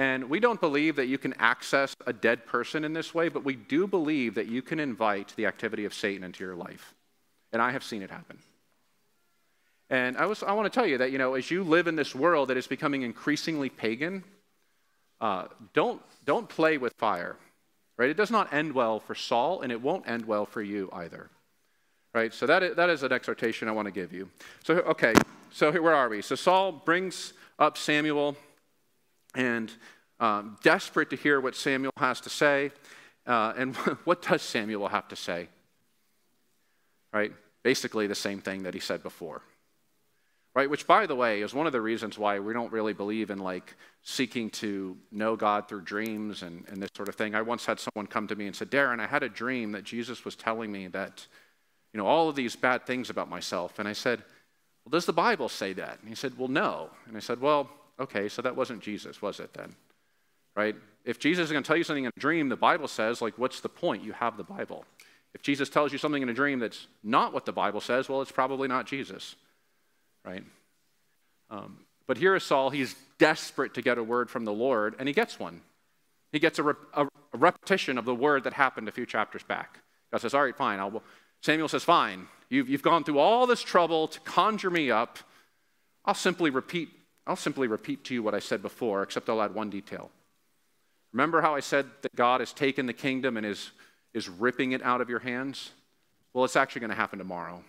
And 0.00 0.30
we 0.30 0.40
don't 0.40 0.62
believe 0.62 0.96
that 0.96 1.08
you 1.08 1.18
can 1.18 1.34
access 1.34 1.94
a 2.06 2.12
dead 2.14 2.46
person 2.46 2.84
in 2.84 2.94
this 2.94 3.12
way, 3.12 3.28
but 3.28 3.44
we 3.44 3.54
do 3.54 3.86
believe 3.86 4.34
that 4.36 4.46
you 4.46 4.62
can 4.62 4.80
invite 4.80 5.34
the 5.36 5.44
activity 5.44 5.84
of 5.84 5.92
Satan 5.92 6.24
into 6.24 6.42
your 6.42 6.54
life. 6.54 6.94
And 7.52 7.60
I 7.60 7.72
have 7.72 7.84
seen 7.84 8.00
it 8.00 8.10
happen. 8.10 8.38
And 9.90 10.16
I, 10.16 10.24
was, 10.24 10.42
I 10.42 10.52
want 10.52 10.72
to 10.72 10.74
tell 10.74 10.86
you 10.86 10.96
that, 10.96 11.12
you 11.12 11.18
know, 11.18 11.34
as 11.34 11.50
you 11.50 11.62
live 11.62 11.86
in 11.86 11.96
this 11.96 12.14
world 12.14 12.48
that 12.48 12.56
is 12.56 12.66
becoming 12.66 13.02
increasingly 13.02 13.68
pagan, 13.68 14.24
uh, 15.20 15.48
don't, 15.74 16.00
don't 16.24 16.48
play 16.48 16.78
with 16.78 16.94
fire, 16.94 17.36
right? 17.98 18.08
It 18.08 18.16
does 18.16 18.30
not 18.30 18.54
end 18.54 18.72
well 18.72 19.00
for 19.00 19.14
Saul, 19.14 19.60
and 19.60 19.70
it 19.70 19.82
won't 19.82 20.08
end 20.08 20.24
well 20.24 20.46
for 20.46 20.62
you 20.62 20.88
either, 20.94 21.28
right? 22.14 22.32
So 22.32 22.46
that 22.46 22.62
is, 22.62 22.76
that 22.76 22.88
is 22.88 23.02
an 23.02 23.12
exhortation 23.12 23.68
I 23.68 23.72
want 23.72 23.84
to 23.84 23.92
give 23.92 24.14
you. 24.14 24.30
So, 24.64 24.76
okay, 24.76 25.12
so 25.50 25.70
here, 25.70 25.82
where 25.82 25.94
are 25.94 26.08
we? 26.08 26.22
So 26.22 26.36
Saul 26.36 26.72
brings 26.72 27.34
up 27.58 27.76
Samuel 27.76 28.34
and 29.34 29.72
um, 30.18 30.56
desperate 30.62 31.10
to 31.10 31.16
hear 31.16 31.40
what 31.40 31.54
Samuel 31.54 31.92
has 31.96 32.20
to 32.22 32.30
say. 32.30 32.70
Uh, 33.26 33.52
and 33.56 33.76
what 34.04 34.22
does 34.22 34.42
Samuel 34.42 34.88
have 34.88 35.08
to 35.08 35.16
say? 35.16 35.48
Right? 37.12 37.32
Basically, 37.62 38.06
the 38.06 38.14
same 38.14 38.40
thing 38.40 38.62
that 38.62 38.74
he 38.74 38.80
said 38.80 39.02
before. 39.02 39.42
Right? 40.54 40.68
Which, 40.68 40.86
by 40.86 41.06
the 41.06 41.14
way, 41.14 41.42
is 41.42 41.54
one 41.54 41.66
of 41.66 41.72
the 41.72 41.80
reasons 41.80 42.18
why 42.18 42.38
we 42.40 42.52
don't 42.52 42.72
really 42.72 42.92
believe 42.92 43.30
in 43.30 43.38
like 43.38 43.76
seeking 44.02 44.50
to 44.50 44.96
know 45.12 45.36
God 45.36 45.68
through 45.68 45.82
dreams 45.82 46.42
and, 46.42 46.64
and 46.68 46.82
this 46.82 46.90
sort 46.96 47.08
of 47.08 47.14
thing. 47.14 47.34
I 47.34 47.42
once 47.42 47.66
had 47.66 47.78
someone 47.78 48.06
come 48.06 48.26
to 48.28 48.34
me 48.34 48.46
and 48.46 48.56
said, 48.56 48.70
Darren, 48.70 48.98
I 48.98 49.06
had 49.06 49.22
a 49.22 49.28
dream 49.28 49.72
that 49.72 49.84
Jesus 49.84 50.24
was 50.24 50.34
telling 50.34 50.72
me 50.72 50.88
that, 50.88 51.26
you 51.92 51.98
know, 51.98 52.06
all 52.06 52.28
of 52.28 52.34
these 52.34 52.56
bad 52.56 52.84
things 52.84 53.10
about 53.10 53.28
myself. 53.28 53.78
And 53.78 53.86
I 53.86 53.92
said, 53.92 54.24
well, 54.84 54.90
does 54.90 55.06
the 55.06 55.12
Bible 55.12 55.48
say 55.48 55.72
that? 55.74 55.98
And 56.00 56.08
he 56.08 56.14
said, 56.14 56.38
Well, 56.38 56.48
no. 56.48 56.90
And 57.06 57.16
I 57.16 57.20
said, 57.20 57.40
Well, 57.40 57.70
okay, 58.00 58.28
so 58.28 58.42
that 58.42 58.56
wasn't 58.56 58.82
Jesus, 58.82 59.22
was 59.22 59.40
it 59.40 59.52
then? 59.54 59.74
Right? 60.56 60.74
If 61.04 61.18
Jesus 61.18 61.44
is 61.44 61.52
going 61.52 61.62
to 61.62 61.66
tell 61.66 61.76
you 61.76 61.84
something 61.84 62.04
in 62.04 62.12
a 62.14 62.20
dream, 62.20 62.48
the 62.48 62.56
Bible 62.56 62.88
says, 62.88 63.22
like, 63.22 63.38
what's 63.38 63.60
the 63.60 63.68
point? 63.68 64.02
You 64.02 64.12
have 64.12 64.36
the 64.36 64.44
Bible. 64.44 64.84
If 65.34 65.42
Jesus 65.42 65.68
tells 65.68 65.92
you 65.92 65.98
something 65.98 66.22
in 66.22 66.28
a 66.28 66.34
dream 66.34 66.58
that's 66.58 66.88
not 67.04 67.32
what 67.32 67.46
the 67.46 67.52
Bible 67.52 67.80
says, 67.80 68.08
well, 68.08 68.20
it's 68.20 68.32
probably 68.32 68.66
not 68.66 68.86
Jesus, 68.86 69.36
right? 70.24 70.42
Um, 71.50 71.78
but 72.06 72.18
here 72.18 72.34
is 72.34 72.42
Saul. 72.42 72.70
He's 72.70 72.96
desperate 73.18 73.74
to 73.74 73.82
get 73.82 73.98
a 73.98 74.02
word 74.02 74.28
from 74.28 74.44
the 74.44 74.52
Lord, 74.52 74.96
and 74.98 75.06
he 75.06 75.14
gets 75.14 75.38
one. 75.38 75.60
He 76.32 76.38
gets 76.38 76.58
a, 76.58 76.62
re- 76.62 76.74
a, 76.94 77.06
repetition 77.32 77.98
of 77.98 78.04
the 78.04 78.14
word 78.14 78.44
that 78.44 78.52
happened 78.52 78.88
a 78.88 78.92
few 78.92 79.06
chapters 79.06 79.42
back. 79.44 79.78
God 80.10 80.20
says, 80.20 80.34
All 80.34 80.42
right, 80.42 80.56
fine. 80.56 80.80
I'll, 80.80 81.02
Samuel 81.42 81.68
says, 81.68 81.84
Fine. 81.84 82.26
You've, 82.48 82.68
you've 82.68 82.82
gone 82.82 83.04
through 83.04 83.18
all 83.18 83.46
this 83.46 83.62
trouble 83.62 84.08
to 84.08 84.18
conjure 84.20 84.70
me 84.70 84.90
up. 84.90 85.18
I'll 86.04 86.14
simply 86.14 86.50
repeat, 86.50 86.88
I'll 87.30 87.36
simply 87.36 87.68
repeat 87.68 88.02
to 88.06 88.14
you 88.14 88.24
what 88.24 88.34
I 88.34 88.40
said 88.40 88.60
before, 88.60 89.04
except 89.04 89.28
I'll 89.28 89.40
add 89.40 89.54
one 89.54 89.70
detail. 89.70 90.10
Remember 91.12 91.40
how 91.40 91.54
I 91.54 91.60
said 91.60 91.86
that 92.02 92.16
God 92.16 92.40
has 92.40 92.52
taken 92.52 92.86
the 92.86 92.92
kingdom 92.92 93.36
and 93.36 93.46
is, 93.46 93.70
is 94.12 94.28
ripping 94.28 94.72
it 94.72 94.82
out 94.82 95.00
of 95.00 95.08
your 95.08 95.20
hands? 95.20 95.70
Well, 96.34 96.44
it's 96.44 96.56
actually 96.56 96.80
going 96.80 96.90
to 96.90 96.96
happen 96.96 97.20
tomorrow. 97.20 97.62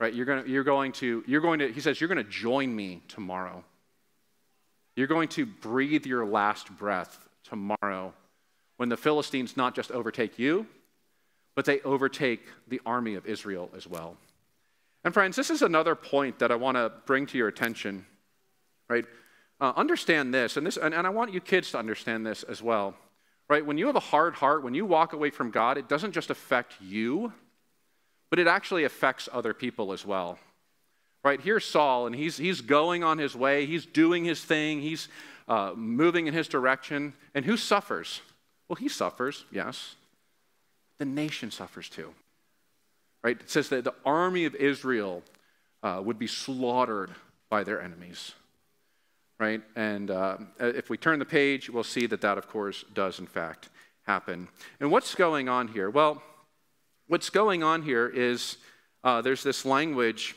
Right? 0.00 0.14
You're 0.14 0.24
to, 0.24 0.50
you're 0.50 0.64
going 0.64 0.92
to, 0.92 1.22
you're 1.26 1.42
going 1.42 1.58
to, 1.58 1.70
he 1.70 1.82
says, 1.82 2.00
you're 2.00 2.08
going 2.08 2.24
to 2.24 2.30
join 2.30 2.74
me 2.74 3.02
tomorrow. 3.06 3.62
You're 4.96 5.06
going 5.06 5.28
to 5.28 5.44
breathe 5.44 6.06
your 6.06 6.24
last 6.24 6.74
breath 6.78 7.28
tomorrow 7.44 8.14
when 8.78 8.88
the 8.88 8.96
Philistines 8.96 9.58
not 9.58 9.74
just 9.74 9.90
overtake 9.90 10.38
you, 10.38 10.66
but 11.54 11.66
they 11.66 11.80
overtake 11.80 12.46
the 12.66 12.80
army 12.86 13.16
of 13.16 13.26
Israel 13.26 13.70
as 13.76 13.86
well. 13.86 14.16
And 15.04 15.14
friends, 15.14 15.36
this 15.36 15.50
is 15.50 15.62
another 15.62 15.94
point 15.94 16.38
that 16.40 16.50
I 16.50 16.56
want 16.56 16.76
to 16.76 16.92
bring 17.06 17.26
to 17.26 17.38
your 17.38 17.48
attention, 17.48 18.04
right? 18.88 19.04
Uh, 19.60 19.72
understand 19.76 20.32
this, 20.34 20.56
and 20.56 20.66
this, 20.66 20.76
and, 20.76 20.94
and 20.94 21.06
I 21.06 21.10
want 21.10 21.32
you 21.32 21.40
kids 21.40 21.70
to 21.72 21.78
understand 21.78 22.26
this 22.26 22.42
as 22.42 22.62
well, 22.62 22.94
right? 23.48 23.64
When 23.64 23.78
you 23.78 23.86
have 23.86 23.96
a 23.96 24.00
hard 24.00 24.34
heart, 24.34 24.62
when 24.62 24.74
you 24.74 24.84
walk 24.84 25.12
away 25.12 25.30
from 25.30 25.50
God, 25.50 25.78
it 25.78 25.88
doesn't 25.88 26.12
just 26.12 26.30
affect 26.30 26.74
you, 26.80 27.32
but 28.28 28.38
it 28.38 28.46
actually 28.46 28.84
affects 28.84 29.28
other 29.32 29.54
people 29.54 29.92
as 29.92 30.04
well. 30.04 30.38
Right, 31.22 31.40
here's 31.40 31.66
Saul, 31.66 32.06
and 32.06 32.14
he's, 32.14 32.38
he's 32.38 32.62
going 32.62 33.04
on 33.04 33.18
his 33.18 33.36
way, 33.36 33.66
he's 33.66 33.84
doing 33.84 34.24
his 34.24 34.42
thing, 34.42 34.80
he's 34.80 35.08
uh, 35.48 35.72
moving 35.76 36.26
in 36.26 36.32
his 36.32 36.48
direction. 36.48 37.12
And 37.34 37.44
who 37.44 37.58
suffers? 37.58 38.22
Well, 38.68 38.76
he 38.76 38.88
suffers, 38.88 39.44
yes 39.50 39.96
the 41.00 41.06
nation 41.06 41.50
suffers 41.50 41.88
too. 41.88 42.14
Right? 43.22 43.40
It 43.40 43.50
says 43.50 43.68
that 43.68 43.84
the 43.84 43.94
army 44.04 44.44
of 44.44 44.54
Israel 44.54 45.22
uh, 45.82 46.00
would 46.02 46.18
be 46.18 46.26
slaughtered 46.26 47.10
by 47.48 47.64
their 47.64 47.80
enemies. 47.80 48.32
Right? 49.38 49.62
And 49.74 50.10
uh, 50.10 50.36
if 50.58 50.90
we 50.90 50.96
turn 50.96 51.18
the 51.18 51.24
page, 51.24 51.70
we'll 51.70 51.84
see 51.84 52.06
that 52.06 52.20
that, 52.20 52.38
of 52.38 52.48
course, 52.48 52.84
does 52.94 53.18
in 53.18 53.26
fact 53.26 53.70
happen. 54.02 54.48
And 54.80 54.90
what's 54.90 55.14
going 55.14 55.48
on 55.48 55.68
here? 55.68 55.88
Well, 55.88 56.22
what's 57.08 57.30
going 57.30 57.62
on 57.62 57.82
here 57.82 58.06
is 58.06 58.56
uh, 59.02 59.22
there's 59.22 59.42
this 59.42 59.64
language 59.64 60.36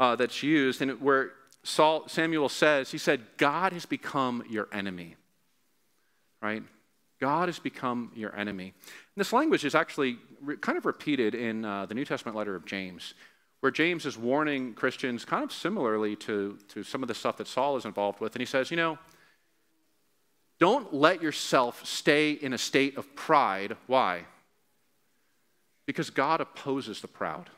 uh, 0.00 0.16
that's 0.16 0.42
used, 0.42 0.82
and 0.82 1.00
where 1.00 1.32
Saul, 1.62 2.08
Samuel 2.08 2.48
says, 2.48 2.90
he 2.90 2.98
said, 2.98 3.20
God 3.36 3.72
has 3.72 3.86
become 3.86 4.42
your 4.48 4.68
enemy. 4.72 5.16
Right? 6.40 6.62
God 7.20 7.48
has 7.48 7.58
become 7.58 8.10
your 8.16 8.34
enemy. 8.34 8.64
And 8.64 9.20
this 9.20 9.32
language 9.32 9.64
is 9.64 9.74
actually 9.74 10.18
kind 10.60 10.78
of 10.78 10.86
repeated 10.86 11.34
in 11.34 11.64
uh, 11.64 11.86
the 11.86 11.94
New 11.94 12.04
Testament 12.04 12.36
letter 12.36 12.54
of 12.54 12.64
James, 12.64 13.14
where 13.60 13.72
James 13.72 14.06
is 14.06 14.18
warning 14.18 14.74
Christians 14.74 15.24
kind 15.24 15.44
of 15.44 15.52
similarly 15.52 16.16
to, 16.16 16.58
to 16.68 16.82
some 16.82 17.02
of 17.02 17.08
the 17.08 17.14
stuff 17.14 17.36
that 17.36 17.46
Saul 17.46 17.76
is 17.76 17.84
involved 17.84 18.20
with. 18.20 18.34
And 18.34 18.40
he 18.40 18.46
says, 18.46 18.70
you 18.70 18.76
know, 18.76 18.98
don't 20.58 20.92
let 20.94 21.22
yourself 21.22 21.84
stay 21.86 22.32
in 22.32 22.52
a 22.52 22.58
state 22.58 22.96
of 22.96 23.14
pride. 23.16 23.76
Why? 23.86 24.26
Because 25.86 26.10
God 26.10 26.40
opposes 26.40 27.00
the 27.00 27.08
proud. 27.08 27.50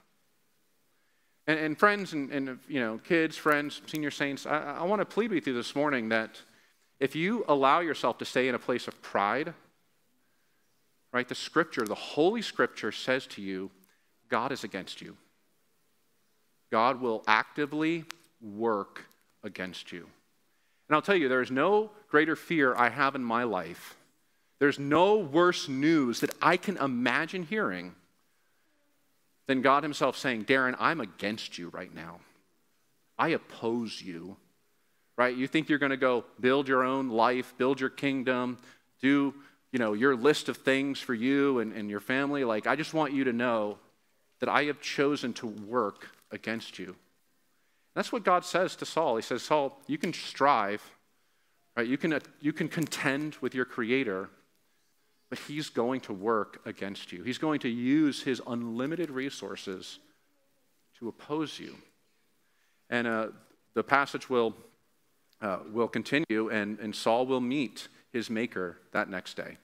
And, 1.46 1.58
and 1.58 1.78
friends 1.78 2.12
and, 2.12 2.30
and, 2.30 2.58
you 2.68 2.80
know, 2.80 2.98
kids, 2.98 3.36
friends, 3.36 3.82
senior 3.86 4.10
saints, 4.10 4.46
I, 4.46 4.76
I 4.78 4.82
want 4.84 5.00
to 5.00 5.06
plead 5.06 5.30
with 5.30 5.46
you 5.46 5.52
this 5.52 5.74
morning 5.76 6.08
that 6.08 6.40
if 7.00 7.14
you 7.14 7.44
allow 7.48 7.80
yourself 7.80 8.18
to 8.18 8.24
stay 8.24 8.48
in 8.48 8.54
a 8.54 8.58
place 8.58 8.88
of 8.88 9.00
pride, 9.02 9.52
right? 11.14 11.28
The 11.28 11.34
scripture, 11.36 11.84
the 11.84 11.94
Holy 11.94 12.42
Scripture 12.42 12.90
says 12.90 13.26
to 13.28 13.40
you, 13.40 13.70
God 14.28 14.50
is 14.50 14.64
against 14.64 15.00
you. 15.00 15.16
God 16.72 17.00
will 17.00 17.22
actively 17.28 18.04
work 18.42 19.04
against 19.44 19.92
you. 19.92 20.08
And 20.88 20.96
I'll 20.96 21.02
tell 21.02 21.14
you, 21.14 21.28
there 21.28 21.40
is 21.40 21.52
no 21.52 21.92
greater 22.10 22.34
fear 22.34 22.74
I 22.74 22.88
have 22.88 23.14
in 23.14 23.22
my 23.22 23.44
life. 23.44 23.94
There's 24.58 24.80
no 24.80 25.16
worse 25.16 25.68
news 25.68 26.18
that 26.18 26.34
I 26.42 26.56
can 26.56 26.76
imagine 26.78 27.44
hearing 27.44 27.94
than 29.46 29.62
God 29.62 29.84
Himself 29.84 30.18
saying, 30.18 30.46
Darren, 30.46 30.74
I'm 30.80 31.00
against 31.00 31.58
you 31.58 31.68
right 31.68 31.94
now. 31.94 32.18
I 33.16 33.28
oppose 33.28 34.02
you. 34.02 34.36
Right? 35.16 35.36
You 35.36 35.46
think 35.46 35.68
you're 35.68 35.78
going 35.78 35.90
to 35.90 35.96
go 35.96 36.24
build 36.40 36.66
your 36.66 36.82
own 36.82 37.08
life, 37.08 37.54
build 37.56 37.80
your 37.80 37.90
kingdom, 37.90 38.58
do 39.00 39.32
you 39.74 39.80
know 39.80 39.92
your 39.92 40.14
list 40.14 40.48
of 40.48 40.58
things 40.58 41.00
for 41.00 41.14
you 41.14 41.58
and, 41.58 41.72
and 41.72 41.90
your 41.90 41.98
family. 41.98 42.44
Like, 42.44 42.68
I 42.68 42.76
just 42.76 42.94
want 42.94 43.12
you 43.12 43.24
to 43.24 43.32
know 43.32 43.76
that 44.38 44.48
I 44.48 44.64
have 44.66 44.80
chosen 44.80 45.32
to 45.34 45.48
work 45.48 46.10
against 46.30 46.78
you. 46.78 46.94
That's 47.96 48.12
what 48.12 48.22
God 48.22 48.44
says 48.44 48.76
to 48.76 48.86
Saul. 48.86 49.16
He 49.16 49.22
says, 49.22 49.42
Saul, 49.42 49.76
you 49.88 49.98
can 49.98 50.12
strive, 50.12 50.80
right? 51.76 51.88
You 51.88 51.98
can, 51.98 52.20
you 52.40 52.52
can 52.52 52.68
contend 52.68 53.34
with 53.40 53.52
your 53.52 53.64
Creator, 53.64 54.28
but 55.28 55.40
He's 55.40 55.70
going 55.70 56.00
to 56.02 56.12
work 56.12 56.60
against 56.64 57.10
you. 57.10 57.24
He's 57.24 57.38
going 57.38 57.58
to 57.60 57.68
use 57.68 58.22
His 58.22 58.40
unlimited 58.46 59.10
resources 59.10 59.98
to 61.00 61.08
oppose 61.08 61.58
you. 61.58 61.74
And 62.90 63.08
uh, 63.08 63.26
the 63.74 63.82
passage 63.82 64.30
will, 64.30 64.54
uh, 65.42 65.58
will 65.72 65.88
continue, 65.88 66.48
and, 66.52 66.78
and 66.78 66.94
Saul 66.94 67.26
will 67.26 67.40
meet 67.40 67.88
his 68.12 68.30
Maker 68.30 68.78
that 68.92 69.10
next 69.10 69.34
day. 69.36 69.56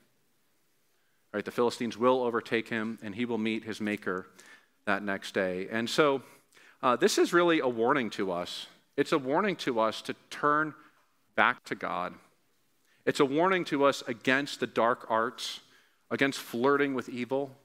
Right, 1.33 1.45
the 1.45 1.53
Philistines 1.53 1.97
will 1.97 2.23
overtake 2.23 2.69
him, 2.69 2.99
and 3.03 3.15
he 3.15 3.25
will 3.25 3.39
meet 3.39 3.65
his 3.65 3.81
Maker 3.81 4.27
that 4.87 5.05
next 5.05 5.33
day. 5.33 5.69
And 5.71 5.89
so, 5.89 6.23
uh, 6.83 6.97
this 6.97 7.19
is 7.19 7.33
really 7.33 7.61
a 7.61 7.69
warning 7.69 8.11
to 8.11 8.33
us. 8.33 8.67
It's 8.97 9.13
a 9.13 9.19
warning 9.19 9.55
to 9.57 9.79
us 9.79 10.03
to 10.03 10.15
turn 10.31 10.75
back 11.37 11.63
to 11.65 11.75
God. 11.75 12.15
It's 13.07 13.21
a 13.21 13.25
warning 13.25 13.65
to 13.67 13.85
us 13.85 14.03
against 14.07 14.61
the 14.61 14.67
dark 14.67 15.07
arts, 15.09 15.61
against 16.11 16.41
flirting 16.41 16.95
with 16.95 17.09
evil, 17.09 17.57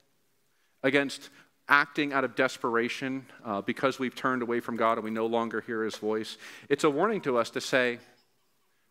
against 0.84 1.30
acting 1.67 2.13
out 2.13 2.23
of 2.23 2.36
desperation 2.36 3.25
uh, 3.43 3.62
because 3.62 3.97
we've 3.97 4.15
turned 4.15 4.41
away 4.41 4.60
from 4.60 4.78
God 4.78 4.97
and 4.97 5.04
we 5.04 5.12
no 5.12 5.25
longer 5.25 5.62
hear 5.62 5.84
his 5.84 5.95
voice. 5.95 6.38
It's 6.69 6.84
a 6.84 6.89
warning 6.89 7.21
to 7.21 7.38
us 7.38 7.49
to 7.51 7.62
say, 7.62 7.99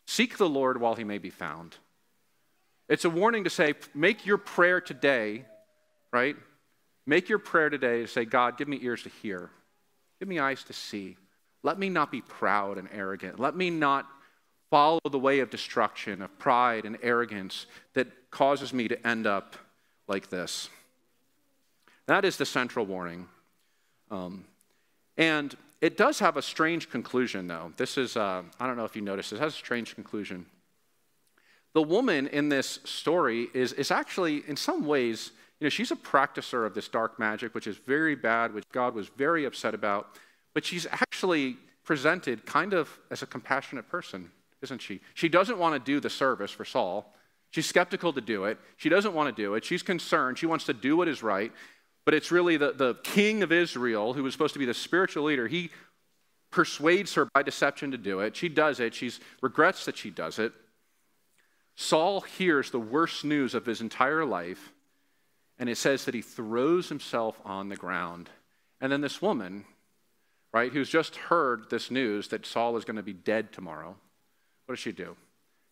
Seek 0.07 0.37
the 0.37 0.49
Lord 0.49 0.81
while 0.81 0.97
he 0.97 1.05
may 1.05 1.19
be 1.19 1.31
found. 1.31 1.77
It's 2.89 3.05
a 3.05 3.11
warning 3.11 3.45
to 3.45 3.51
say, 3.51 3.75
Make 3.95 4.27
your 4.27 4.39
prayer 4.39 4.81
today, 4.81 5.45
right? 6.13 6.37
Make 7.07 7.29
your 7.29 7.39
prayer 7.39 7.71
today 7.71 8.03
to 8.03 8.07
say, 8.07 8.25
God, 8.25 8.57
give 8.57 8.69
me 8.69 8.79
ears 8.83 9.03
to 9.03 9.09
hear. 9.09 9.51
Give 10.19 10.29
me 10.29 10.39
eyes 10.39 10.65
to 10.65 10.73
see. 10.73 11.17
Let 11.63 11.79
me 11.79 11.89
not 11.89 12.11
be 12.11 12.21
proud 12.21 12.79
and 12.79 12.89
arrogant. 12.93 13.39
Let 13.39 13.57
me 13.57 13.71
not 13.71 14.07
follow 14.71 15.01
the 15.11 15.19
way 15.19 15.41
of 15.41 15.51
destruction, 15.51 16.23
of 16.23 16.39
pride 16.39 16.85
and 16.85 16.99
arrogance 17.03 17.67
that 17.95 18.31
causes 18.31 18.73
me 18.73 18.89
to 18.89 19.07
end 19.07 19.27
up 19.27 19.57
like 20.09 20.31
this. 20.31 20.69
That 22.07 22.25
is 22.25 22.37
the 22.37 22.47
central 22.47 22.85
warning. 22.85 23.29
Um, 24.11 24.45
and 25.17 25.57
it 25.81 25.97
does 25.97 26.19
have 26.19 26.37
a 26.37 26.43
strange 26.43 26.91
conclusion, 26.91 27.47
though. 27.47 27.73
This 27.77 27.97
is, 27.97 28.17
uh, 28.17 28.43
I 28.59 28.67
don't 28.67 28.77
know 28.77 28.85
if 28.85 28.97
you 28.97 29.03
noticed, 29.03 29.33
it 29.33 29.39
has 29.41 29.55
a 29.55 29.57
strange 29.57 29.95
conclusion. 29.95 30.47
The 31.75 31.83
woman 31.83 32.29
in 32.29 32.49
this 32.49 32.79
story 32.85 33.49
is, 33.53 33.73
is 33.73 33.91
actually, 33.91 34.45
in 34.47 34.57
some 34.57 34.87
ways, 34.87 35.33
you 35.61 35.67
know, 35.67 35.71
she's 35.71 35.91
a 35.91 35.97
practicer 35.97 36.65
of 36.67 36.75
this 36.75 36.89
dark 36.89 37.19
magic, 37.19 37.55
which 37.55 37.67
is 37.67 37.77
very 37.77 38.15
bad, 38.15 38.55
which 38.55 38.65
God 38.73 38.95
was 38.95 39.09
very 39.09 39.45
upset 39.45 39.75
about. 39.75 40.17
But 40.55 40.65
she's 40.65 40.87
actually 40.87 41.57
presented 41.85 42.47
kind 42.47 42.73
of 42.73 42.89
as 43.11 43.23
a 43.23 43.27
compassionate 43.27 43.89
person, 43.89 44.31
isn't 44.63 44.81
she? 44.81 45.01
She 45.15 45.29
doesn't 45.29 45.59
want 45.59 45.75
to 45.75 45.79
do 45.93 46.01
the 46.01 46.11
service 46.11 46.51
for 46.51 46.65
Saul. 46.65 47.13
She's 47.51 47.67
skeptical 47.67 48.13
to 48.13 48.21
do 48.21 48.45
it. 48.45 48.59
She 48.77 48.89
doesn't 48.89 49.15
want 49.15 49.35
to 49.35 49.43
do 49.43 49.55
it. 49.55 49.65
She's 49.65 49.83
concerned. 49.83 50.39
She 50.39 50.47
wants 50.47 50.65
to 50.67 50.73
do 50.73 50.97
what 50.97 51.09
is 51.09 51.23
right. 51.23 51.53
But 52.05 52.15
it's 52.15 52.31
really 52.31 52.57
the, 52.57 52.73
the 52.73 52.95
king 53.03 53.43
of 53.43 53.51
Israel, 53.51 54.13
who 54.13 54.23
was 54.23 54.33
supposed 54.33 54.53
to 54.55 54.59
be 54.59 54.67
the 54.67 54.75
spiritual 54.75 55.25
leader, 55.25 55.49
he 55.49 55.71
persuades 56.51 57.15
her 57.15 57.27
by 57.35 57.43
deception 57.43 57.91
to 57.91 57.99
do 57.99 58.21
it. 58.21 58.37
She 58.37 58.49
does 58.49 58.81
it. 58.81 58.95
She 58.95 59.11
regrets 59.41 59.85
that 59.87 59.97
she 59.97 60.11
does 60.11 60.39
it. 60.39 60.53
Saul 61.77 62.21
hears 62.21 62.71
the 62.71 62.81
worst 62.81 63.25
news 63.25 63.55
of 63.55 63.67
his 63.67 63.81
entire 63.81 64.25
life 64.25 64.73
and 65.59 65.69
it 65.69 65.77
says 65.77 66.05
that 66.05 66.15
he 66.15 66.23
throws 66.23 66.89
himself 66.89 67.41
on 67.45 67.69
the 67.69 67.77
ground. 67.77 68.29
And 68.81 68.91
then 68.91 69.01
this 69.01 69.23
woman, 69.23 69.65
right, 70.53 70.73
who's 70.73 70.89
just 70.89 71.17
heard 71.17 71.71
this 71.71 71.91
news 71.91 72.29
that 72.29 72.45
Saul 72.45 72.77
is 72.77 72.85
going 72.85 72.97
to 72.97 73.03
be 73.03 73.13
dead 73.13 73.53
tomorrow, 73.53 73.97
what 74.67 74.75
does 74.75 74.81
she 74.81 74.93
do? 74.93 75.17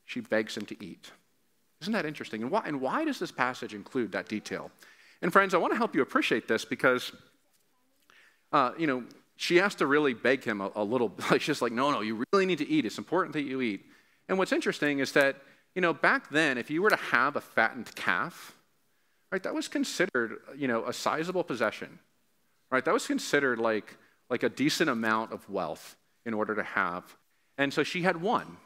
She 0.04 0.20
begs 0.20 0.56
him 0.56 0.66
to 0.66 0.84
eat. 0.84 1.10
Isn't 1.80 1.94
that 1.94 2.06
interesting? 2.06 2.42
And 2.42 2.50
why, 2.50 2.62
and 2.64 2.80
why 2.80 3.04
does 3.04 3.18
this 3.18 3.32
passage 3.32 3.74
include 3.74 4.12
that 4.12 4.28
detail? 4.28 4.70
And 5.20 5.32
friends, 5.32 5.52
I 5.52 5.58
want 5.58 5.72
to 5.72 5.76
help 5.76 5.94
you 5.94 6.02
appreciate 6.02 6.46
this 6.46 6.64
because, 6.64 7.12
uh, 8.52 8.72
you 8.78 8.86
know, 8.86 9.04
she 9.36 9.56
has 9.56 9.74
to 9.76 9.86
really 9.86 10.14
beg 10.14 10.44
him 10.44 10.60
a, 10.60 10.70
a 10.76 10.84
little. 10.84 11.12
Like 11.30 11.40
she's 11.40 11.60
like, 11.60 11.72
no, 11.72 11.90
no, 11.90 12.02
you 12.02 12.22
really 12.32 12.46
need 12.46 12.58
to 12.58 12.68
eat. 12.68 12.84
It's 12.84 12.98
important 12.98 13.32
that 13.32 13.42
you 13.42 13.60
eat. 13.60 13.84
And 14.28 14.38
what's 14.38 14.52
interesting 14.52 15.00
is 15.00 15.12
that, 15.12 15.36
you 15.74 15.82
know, 15.82 15.92
back 15.92 16.30
then, 16.30 16.58
if 16.58 16.70
you 16.70 16.82
were 16.82 16.90
to 16.90 16.96
have 16.96 17.36
a 17.36 17.40
fattened 17.40 17.94
calf, 17.94 18.56
right, 19.30 19.42
that 19.42 19.54
was 19.54 19.68
considered, 19.68 20.38
you 20.56 20.68
know, 20.68 20.84
a 20.86 20.92
sizable 20.92 21.44
possession, 21.44 21.98
right? 22.70 22.84
That 22.84 22.94
was 22.94 23.06
considered 23.06 23.58
like, 23.58 23.96
like 24.28 24.42
a 24.42 24.48
decent 24.48 24.90
amount 24.90 25.32
of 25.32 25.48
wealth 25.48 25.96
in 26.26 26.34
order 26.34 26.54
to 26.54 26.62
have. 26.62 27.16
And 27.58 27.72
so 27.72 27.82
she 27.82 28.02
had 28.02 28.20
one 28.20 28.58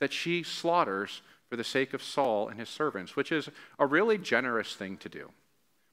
that 0.00 0.12
she 0.12 0.42
slaughters 0.42 1.22
for 1.50 1.56
the 1.56 1.64
sake 1.64 1.94
of 1.94 2.02
Saul 2.02 2.48
and 2.48 2.58
his 2.58 2.68
servants, 2.68 3.16
which 3.16 3.30
is 3.30 3.48
a 3.78 3.86
really 3.86 4.18
generous 4.18 4.74
thing 4.74 4.96
to 4.98 5.08
do, 5.08 5.30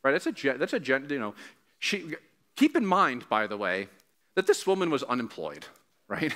right? 0.04 0.12
That's 0.12 0.28
a, 0.28 0.58
that's 0.58 0.74
a 0.74 0.80
you 0.80 1.20
know, 1.20 1.36
she, 1.80 2.16
keep 2.56 2.76
in 2.76 2.86
mind, 2.86 3.28
by 3.30 3.48
the 3.48 3.58
way, 3.58 3.90
that 4.36 4.48
this 4.48 4.66
woman 4.66 4.90
was 4.90 5.04
unemployed, 5.04 5.66
right? 6.08 6.34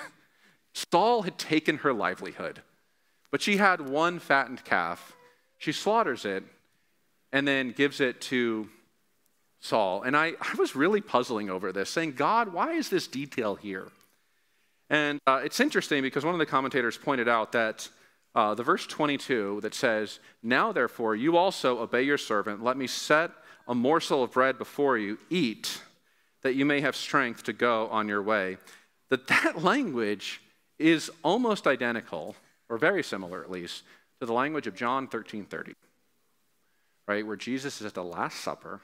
Saul 0.74 1.22
had 1.22 1.38
taken 1.38 1.78
her 1.78 1.94
livelihood, 1.94 2.62
but 3.32 3.42
she 3.42 3.58
had 3.58 3.82
one 3.82 4.20
fattened 4.20 4.64
calf. 4.64 5.16
She 5.58 5.72
slaughters 5.72 6.26
it, 6.26 6.44
and 7.32 7.48
then 7.48 7.72
gives 7.72 8.00
it 8.00 8.22
to 8.22 8.70
Saul. 9.60 10.04
And 10.04 10.16
I, 10.16 10.34
I 10.40 10.56
was 10.58 10.76
really 10.76 11.02
puzzling 11.02 11.50
over 11.50 11.72
this, 11.72 11.90
saying, 11.90 12.14
God, 12.14 12.54
why 12.54 12.74
is 12.74 12.90
this 12.90 13.08
detail 13.08 13.56
here? 13.56 13.88
And 14.90 15.20
uh, 15.26 15.42
it's 15.44 15.60
interesting 15.60 16.02
because 16.02 16.24
one 16.24 16.36
of 16.36 16.40
the 16.40 16.46
commentators 16.46 16.98
pointed 16.98 17.28
out 17.28 17.52
that 17.54 17.90
uh, 18.36 18.54
the 18.54 18.64
verse 18.64 18.86
22 18.86 19.62
that 19.62 19.74
says, 19.74 20.20
Now 20.44 20.72
therefore, 20.72 21.16
you 21.16 21.38
also 21.38 21.80
obey 21.80 22.04
your 22.04 22.18
servant. 22.18 22.64
Let 22.64 22.78
me 22.78 22.86
set 22.86 23.32
a 23.68 23.74
morsel 23.74 24.24
of 24.24 24.32
bread 24.32 24.58
before 24.58 24.98
you. 24.98 25.18
Eat, 25.30 25.82
that 26.44 26.56
you 26.56 26.66
may 26.66 26.82
have 26.82 26.96
strength 26.96 27.44
to 27.44 27.54
go 27.54 27.88
on 27.88 28.08
your 28.08 28.22
way. 28.22 28.58
That 29.10 29.28
that 29.28 29.64
language 29.64 30.42
is 30.78 31.10
almost 31.24 31.66
identical, 31.66 32.36
or 32.70 32.78
very 32.78 33.04
similar 33.04 33.44
at 33.44 33.52
least, 33.52 33.84
to 34.20 34.26
the 34.26 34.34
language 34.34 34.68
of 34.68 34.76
John 34.76 35.08
13:30, 35.08 35.74
right, 37.08 37.26
where 37.26 37.36
Jesus 37.36 37.82
is 37.82 37.88
at 37.88 37.94
the 37.94 38.04
Last 38.04 38.40
Supper. 38.40 38.82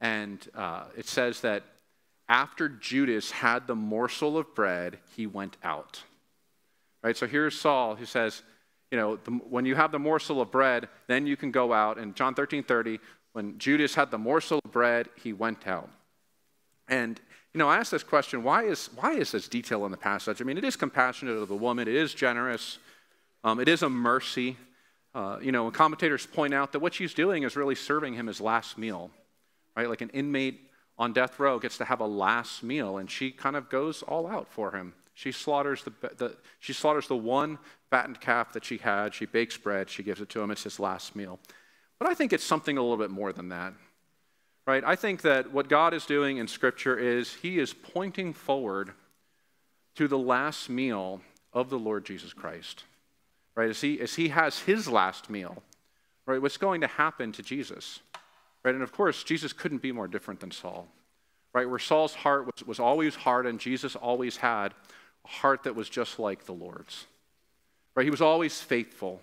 And 0.00 0.46
uh, 0.54 0.84
it 0.96 1.06
says 1.06 1.40
that 1.40 1.62
after 2.28 2.68
Judas 2.68 3.30
had 3.30 3.66
the 3.66 3.74
morsel 3.74 4.36
of 4.36 4.54
bread, 4.54 4.98
he 5.16 5.26
went 5.26 5.56
out. 5.62 6.02
Right? 7.02 7.16
So 7.16 7.26
here's 7.26 7.58
Saul 7.58 7.94
who 7.94 8.04
says, 8.04 8.42
you 8.90 8.98
know, 8.98 9.16
the, 9.16 9.30
when 9.30 9.64
you 9.64 9.74
have 9.74 9.92
the 9.92 9.98
morsel 9.98 10.40
of 10.40 10.50
bread, 10.50 10.88
then 11.06 11.26
you 11.26 11.36
can 11.36 11.50
go 11.50 11.72
out. 11.72 11.98
And 11.98 12.14
John 12.14 12.34
13:30, 12.34 13.00
when 13.32 13.58
Judas 13.58 13.94
had 13.94 14.10
the 14.10 14.18
morsel 14.18 14.60
of 14.64 14.72
bread, 14.72 15.08
he 15.22 15.32
went 15.32 15.66
out. 15.66 15.90
And, 16.88 17.20
you 17.56 17.58
know, 17.58 17.70
I 17.70 17.78
ask 17.78 17.90
this 17.90 18.02
question 18.02 18.42
why 18.42 18.64
is, 18.64 18.90
why 18.96 19.14
is 19.14 19.32
this 19.32 19.48
detail 19.48 19.86
in 19.86 19.90
the 19.90 19.96
passage? 19.96 20.42
I 20.42 20.44
mean, 20.44 20.58
it 20.58 20.64
is 20.64 20.76
compassionate 20.76 21.38
of 21.38 21.48
the 21.48 21.56
woman, 21.56 21.88
it 21.88 21.94
is 21.94 22.12
generous, 22.12 22.76
um, 23.44 23.60
it 23.60 23.66
is 23.66 23.82
a 23.82 23.88
mercy. 23.88 24.58
Uh, 25.14 25.38
you 25.40 25.52
know, 25.52 25.70
commentators 25.70 26.26
point 26.26 26.52
out 26.52 26.72
that 26.72 26.80
what 26.80 26.92
she's 26.92 27.14
doing 27.14 27.44
is 27.44 27.56
really 27.56 27.74
serving 27.74 28.12
him 28.12 28.26
his 28.26 28.42
last 28.42 28.76
meal, 28.76 29.10
right? 29.74 29.88
Like 29.88 30.02
an 30.02 30.10
inmate 30.10 30.70
on 30.98 31.14
death 31.14 31.40
row 31.40 31.58
gets 31.58 31.78
to 31.78 31.86
have 31.86 32.00
a 32.00 32.06
last 32.06 32.62
meal, 32.62 32.98
and 32.98 33.10
she 33.10 33.30
kind 33.30 33.56
of 33.56 33.70
goes 33.70 34.02
all 34.02 34.26
out 34.26 34.48
for 34.52 34.72
him. 34.72 34.92
She 35.14 35.32
slaughters 35.32 35.82
the, 35.82 35.92
the, 36.18 36.36
she 36.60 36.74
slaughters 36.74 37.08
the 37.08 37.16
one 37.16 37.58
fattened 37.88 38.20
calf 38.20 38.52
that 38.52 38.66
she 38.66 38.76
had. 38.76 39.14
She 39.14 39.24
bakes 39.24 39.56
bread. 39.56 39.88
She 39.88 40.02
gives 40.02 40.20
it 40.20 40.28
to 40.28 40.42
him. 40.42 40.50
It's 40.50 40.64
his 40.64 40.78
last 40.78 41.16
meal. 41.16 41.38
But 41.98 42.10
I 42.10 42.12
think 42.12 42.34
it's 42.34 42.44
something 42.44 42.76
a 42.76 42.82
little 42.82 42.98
bit 42.98 43.10
more 43.10 43.32
than 43.32 43.48
that, 43.48 43.72
right? 44.66 44.84
I 44.84 44.96
think 44.96 45.22
that 45.22 45.52
what 45.52 45.68
God 45.68 45.94
is 45.94 46.06
doing 46.06 46.38
in 46.38 46.48
Scripture 46.48 46.98
is 46.98 47.34
He 47.34 47.58
is 47.58 47.72
pointing 47.72 48.32
forward 48.32 48.92
to 49.94 50.08
the 50.08 50.18
last 50.18 50.68
meal 50.68 51.20
of 51.52 51.70
the 51.70 51.78
Lord 51.78 52.04
Jesus 52.04 52.32
Christ 52.32 52.84
right? 53.54 53.70
As 53.70 53.80
he, 53.80 53.98
as 54.00 54.14
he 54.14 54.28
has 54.28 54.58
his 54.58 54.86
last 54.86 55.30
meal 55.30 55.62
right? 56.26 56.42
What's 56.42 56.56
going 56.56 56.80
to 56.80 56.86
happen 56.86 57.32
to 57.32 57.42
Jesus, 57.42 58.00
right? 58.64 58.74
And 58.74 58.82
of 58.82 58.92
course, 58.92 59.22
Jesus 59.22 59.52
couldn't 59.52 59.80
be 59.80 59.92
more 59.92 60.08
different 60.08 60.40
than 60.40 60.50
Saul, 60.50 60.88
right? 61.54 61.68
Where 61.68 61.78
Saul's 61.78 62.14
heart 62.14 62.46
was, 62.46 62.66
was 62.66 62.80
always 62.80 63.14
hard, 63.14 63.46
and 63.46 63.58
Jesus 63.58 63.96
always 63.96 64.36
had 64.36 64.74
a 65.24 65.28
heart 65.28 65.62
that 65.64 65.76
was 65.76 65.88
just 65.88 66.18
like 66.18 66.44
the 66.44 66.52
Lord's, 66.52 67.06
right? 67.94 68.04
He 68.04 68.10
was 68.10 68.20
always 68.20 68.60
faithful. 68.60 69.20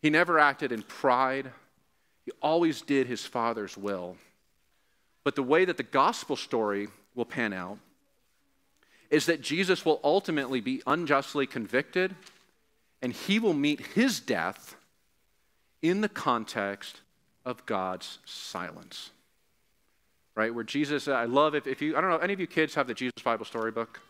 He 0.00 0.10
never 0.10 0.38
acted 0.38 0.72
in 0.72 0.82
pride. 0.82 1.50
He 2.24 2.32
always 2.40 2.82
did 2.82 3.06
his 3.06 3.26
Father's 3.26 3.76
will. 3.76 4.16
But 5.26 5.34
the 5.34 5.42
way 5.42 5.64
that 5.64 5.76
the 5.76 5.82
gospel 5.82 6.36
story 6.36 6.86
will 7.16 7.24
pan 7.24 7.52
out 7.52 7.78
is 9.10 9.26
that 9.26 9.40
Jesus 9.40 9.84
will 9.84 9.98
ultimately 10.04 10.60
be 10.60 10.84
unjustly 10.86 11.48
convicted 11.48 12.14
and 13.02 13.12
he 13.12 13.40
will 13.40 13.52
meet 13.52 13.80
his 13.80 14.20
death 14.20 14.76
in 15.82 16.00
the 16.00 16.08
context 16.08 17.00
of 17.44 17.66
God's 17.66 18.20
silence. 18.24 19.10
Right? 20.36 20.54
Where 20.54 20.62
Jesus, 20.62 21.08
I 21.08 21.24
love 21.24 21.56
if, 21.56 21.66
if 21.66 21.82
you, 21.82 21.96
I 21.96 22.00
don't 22.00 22.10
know, 22.10 22.18
any 22.18 22.32
of 22.32 22.38
you 22.38 22.46
kids 22.46 22.76
have 22.76 22.86
the 22.86 22.94
Jesus 22.94 23.20
Bible 23.24 23.46
storybook? 23.46 24.00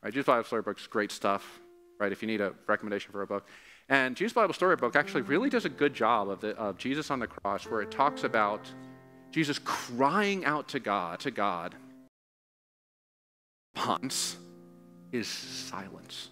Right? 0.00 0.12
Jesus 0.12 0.26
Bible 0.26 0.44
storybook 0.44 0.78
is 0.78 0.86
great 0.86 1.10
stuff, 1.10 1.58
right? 1.98 2.12
If 2.12 2.22
you 2.22 2.28
need 2.28 2.40
a 2.40 2.52
recommendation 2.68 3.10
for 3.10 3.22
a 3.22 3.26
book. 3.26 3.48
And 3.88 4.14
Jesus 4.14 4.32
Bible 4.32 4.54
storybook 4.54 4.94
actually 4.94 5.22
really 5.22 5.50
does 5.50 5.64
a 5.64 5.68
good 5.68 5.92
job 5.92 6.28
of, 6.28 6.40
the, 6.40 6.50
of 6.50 6.78
Jesus 6.78 7.10
on 7.10 7.18
the 7.18 7.26
cross 7.26 7.66
where 7.66 7.82
it 7.82 7.90
talks 7.90 8.22
about 8.22 8.70
Jesus 9.32 9.58
crying 9.58 10.44
out 10.44 10.68
to 10.68 10.78
God, 10.78 11.20
to 11.20 11.30
God. 11.30 11.74
Response 13.74 14.36
is 15.10 15.26
silence. 15.26 16.28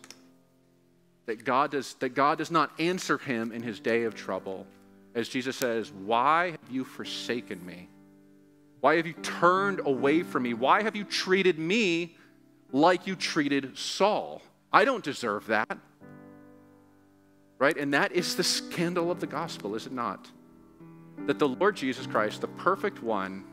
That 1.27 1.45
God, 1.45 1.71
does, 1.71 1.95
that 1.95 2.11
God 2.11 2.39
does 2.39 2.51
not 2.51 2.71
answer 2.79 3.17
him 3.17 3.53
in 3.53 3.63
his 3.63 3.81
day 3.81 4.05
of 4.05 4.15
trouble. 4.15 4.67
As 5.15 5.29
Jesus 5.29 5.57
says, 5.57 5.91
Why 5.91 6.51
have 6.51 6.71
you 6.71 6.85
forsaken 6.85 7.65
me? 7.65 7.89
Why 8.81 8.97
have 8.97 9.07
you 9.07 9.15
turned 9.15 9.81
away 9.85 10.23
from 10.23 10.43
me? 10.43 10.55
Why 10.55 10.83
have 10.83 10.95
you 10.95 11.05
treated 11.05 11.59
me 11.59 12.17
like 12.73 13.07
you 13.07 13.17
treated 13.17 13.77
Saul? 13.77 14.43
I 14.73 14.85
don't 14.85 15.05
deserve 15.05 15.47
that. 15.47 15.79
Right? 17.59 17.77
And 17.77 17.93
that 17.95 18.13
is 18.13 18.37
the 18.37 18.45
scandal 18.45 19.11
of 19.11 19.21
the 19.21 19.27
gospel, 19.27 19.75
is 19.75 19.87
it 19.87 19.93
not? 19.93 20.31
That 21.27 21.39
the 21.39 21.49
Lord 21.49 21.77
Jesus 21.77 22.07
Christ, 22.07 22.41
the 22.41 22.49
perfect 22.49 23.03
one, 23.03 23.45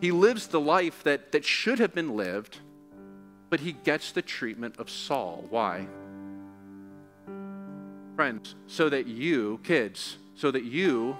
he 0.00 0.10
lives 0.10 0.46
the 0.48 0.60
life 0.60 1.02
that, 1.04 1.32
that 1.32 1.44
should 1.44 1.78
have 1.78 1.94
been 1.94 2.16
lived, 2.16 2.58
but 3.50 3.60
he 3.60 3.72
gets 3.72 4.12
the 4.12 4.22
treatment 4.22 4.76
of 4.78 4.90
Saul. 4.90 5.44
Why? 5.50 5.86
Friends, 8.16 8.54
so 8.66 8.88
that 8.88 9.06
you, 9.06 9.60
kids, 9.62 10.18
so 10.34 10.50
that 10.50 10.64
you 10.64 11.16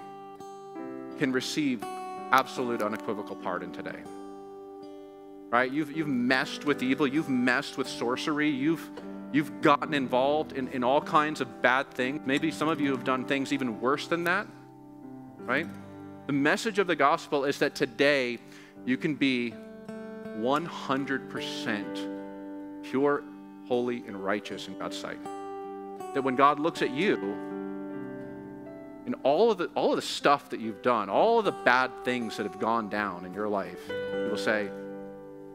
can 1.17 1.31
receive 1.31 1.83
absolute 2.31 2.81
unequivocal 2.81 3.35
pardon 3.37 3.71
today. 3.71 3.99
Right? 5.49 5.71
You've, 5.71 5.95
you've 5.95 6.07
messed 6.07 6.65
with 6.65 6.83
evil, 6.83 7.07
you've 7.07 7.29
messed 7.29 7.77
with 7.77 7.87
sorcery, 7.87 8.49
you've, 8.49 8.89
you've 9.31 9.61
gotten 9.61 9.93
involved 9.93 10.53
in, 10.53 10.67
in 10.69 10.83
all 10.83 11.01
kinds 11.01 11.41
of 11.41 11.61
bad 11.61 11.91
things. 11.91 12.21
Maybe 12.25 12.51
some 12.51 12.67
of 12.67 12.81
you 12.81 12.91
have 12.91 13.03
done 13.03 13.25
things 13.25 13.53
even 13.53 13.79
worse 13.79 14.07
than 14.07 14.25
that. 14.25 14.47
Right? 15.45 15.67
The 16.27 16.33
message 16.33 16.79
of 16.79 16.87
the 16.87 16.95
gospel 16.95 17.45
is 17.45 17.59
that 17.59 17.75
today 17.75 18.39
you 18.85 18.97
can 18.97 19.15
be 19.15 19.53
100% 20.39 22.83
pure, 22.83 23.23
holy, 23.67 23.97
and 24.07 24.23
righteous 24.23 24.67
in 24.67 24.77
God's 24.77 24.97
sight. 24.97 25.23
That 26.13 26.23
when 26.23 26.35
God 26.35 26.59
looks 26.59 26.81
at 26.81 26.91
you, 26.91 27.15
and 29.05 29.15
all 29.23 29.51
of 29.51 29.59
the 29.59 29.65
all 29.75 29.91
of 29.91 29.97
the 29.97 30.01
stuff 30.01 30.49
that 30.49 30.59
you've 30.59 30.81
done, 30.81 31.09
all 31.09 31.39
of 31.39 31.45
the 31.45 31.51
bad 31.51 31.91
things 32.03 32.37
that 32.37 32.43
have 32.43 32.59
gone 32.59 32.89
down 32.89 33.23
in 33.23 33.33
your 33.33 33.47
life, 33.47 33.79
he 33.87 34.29
will 34.29 34.37
say, 34.37 34.69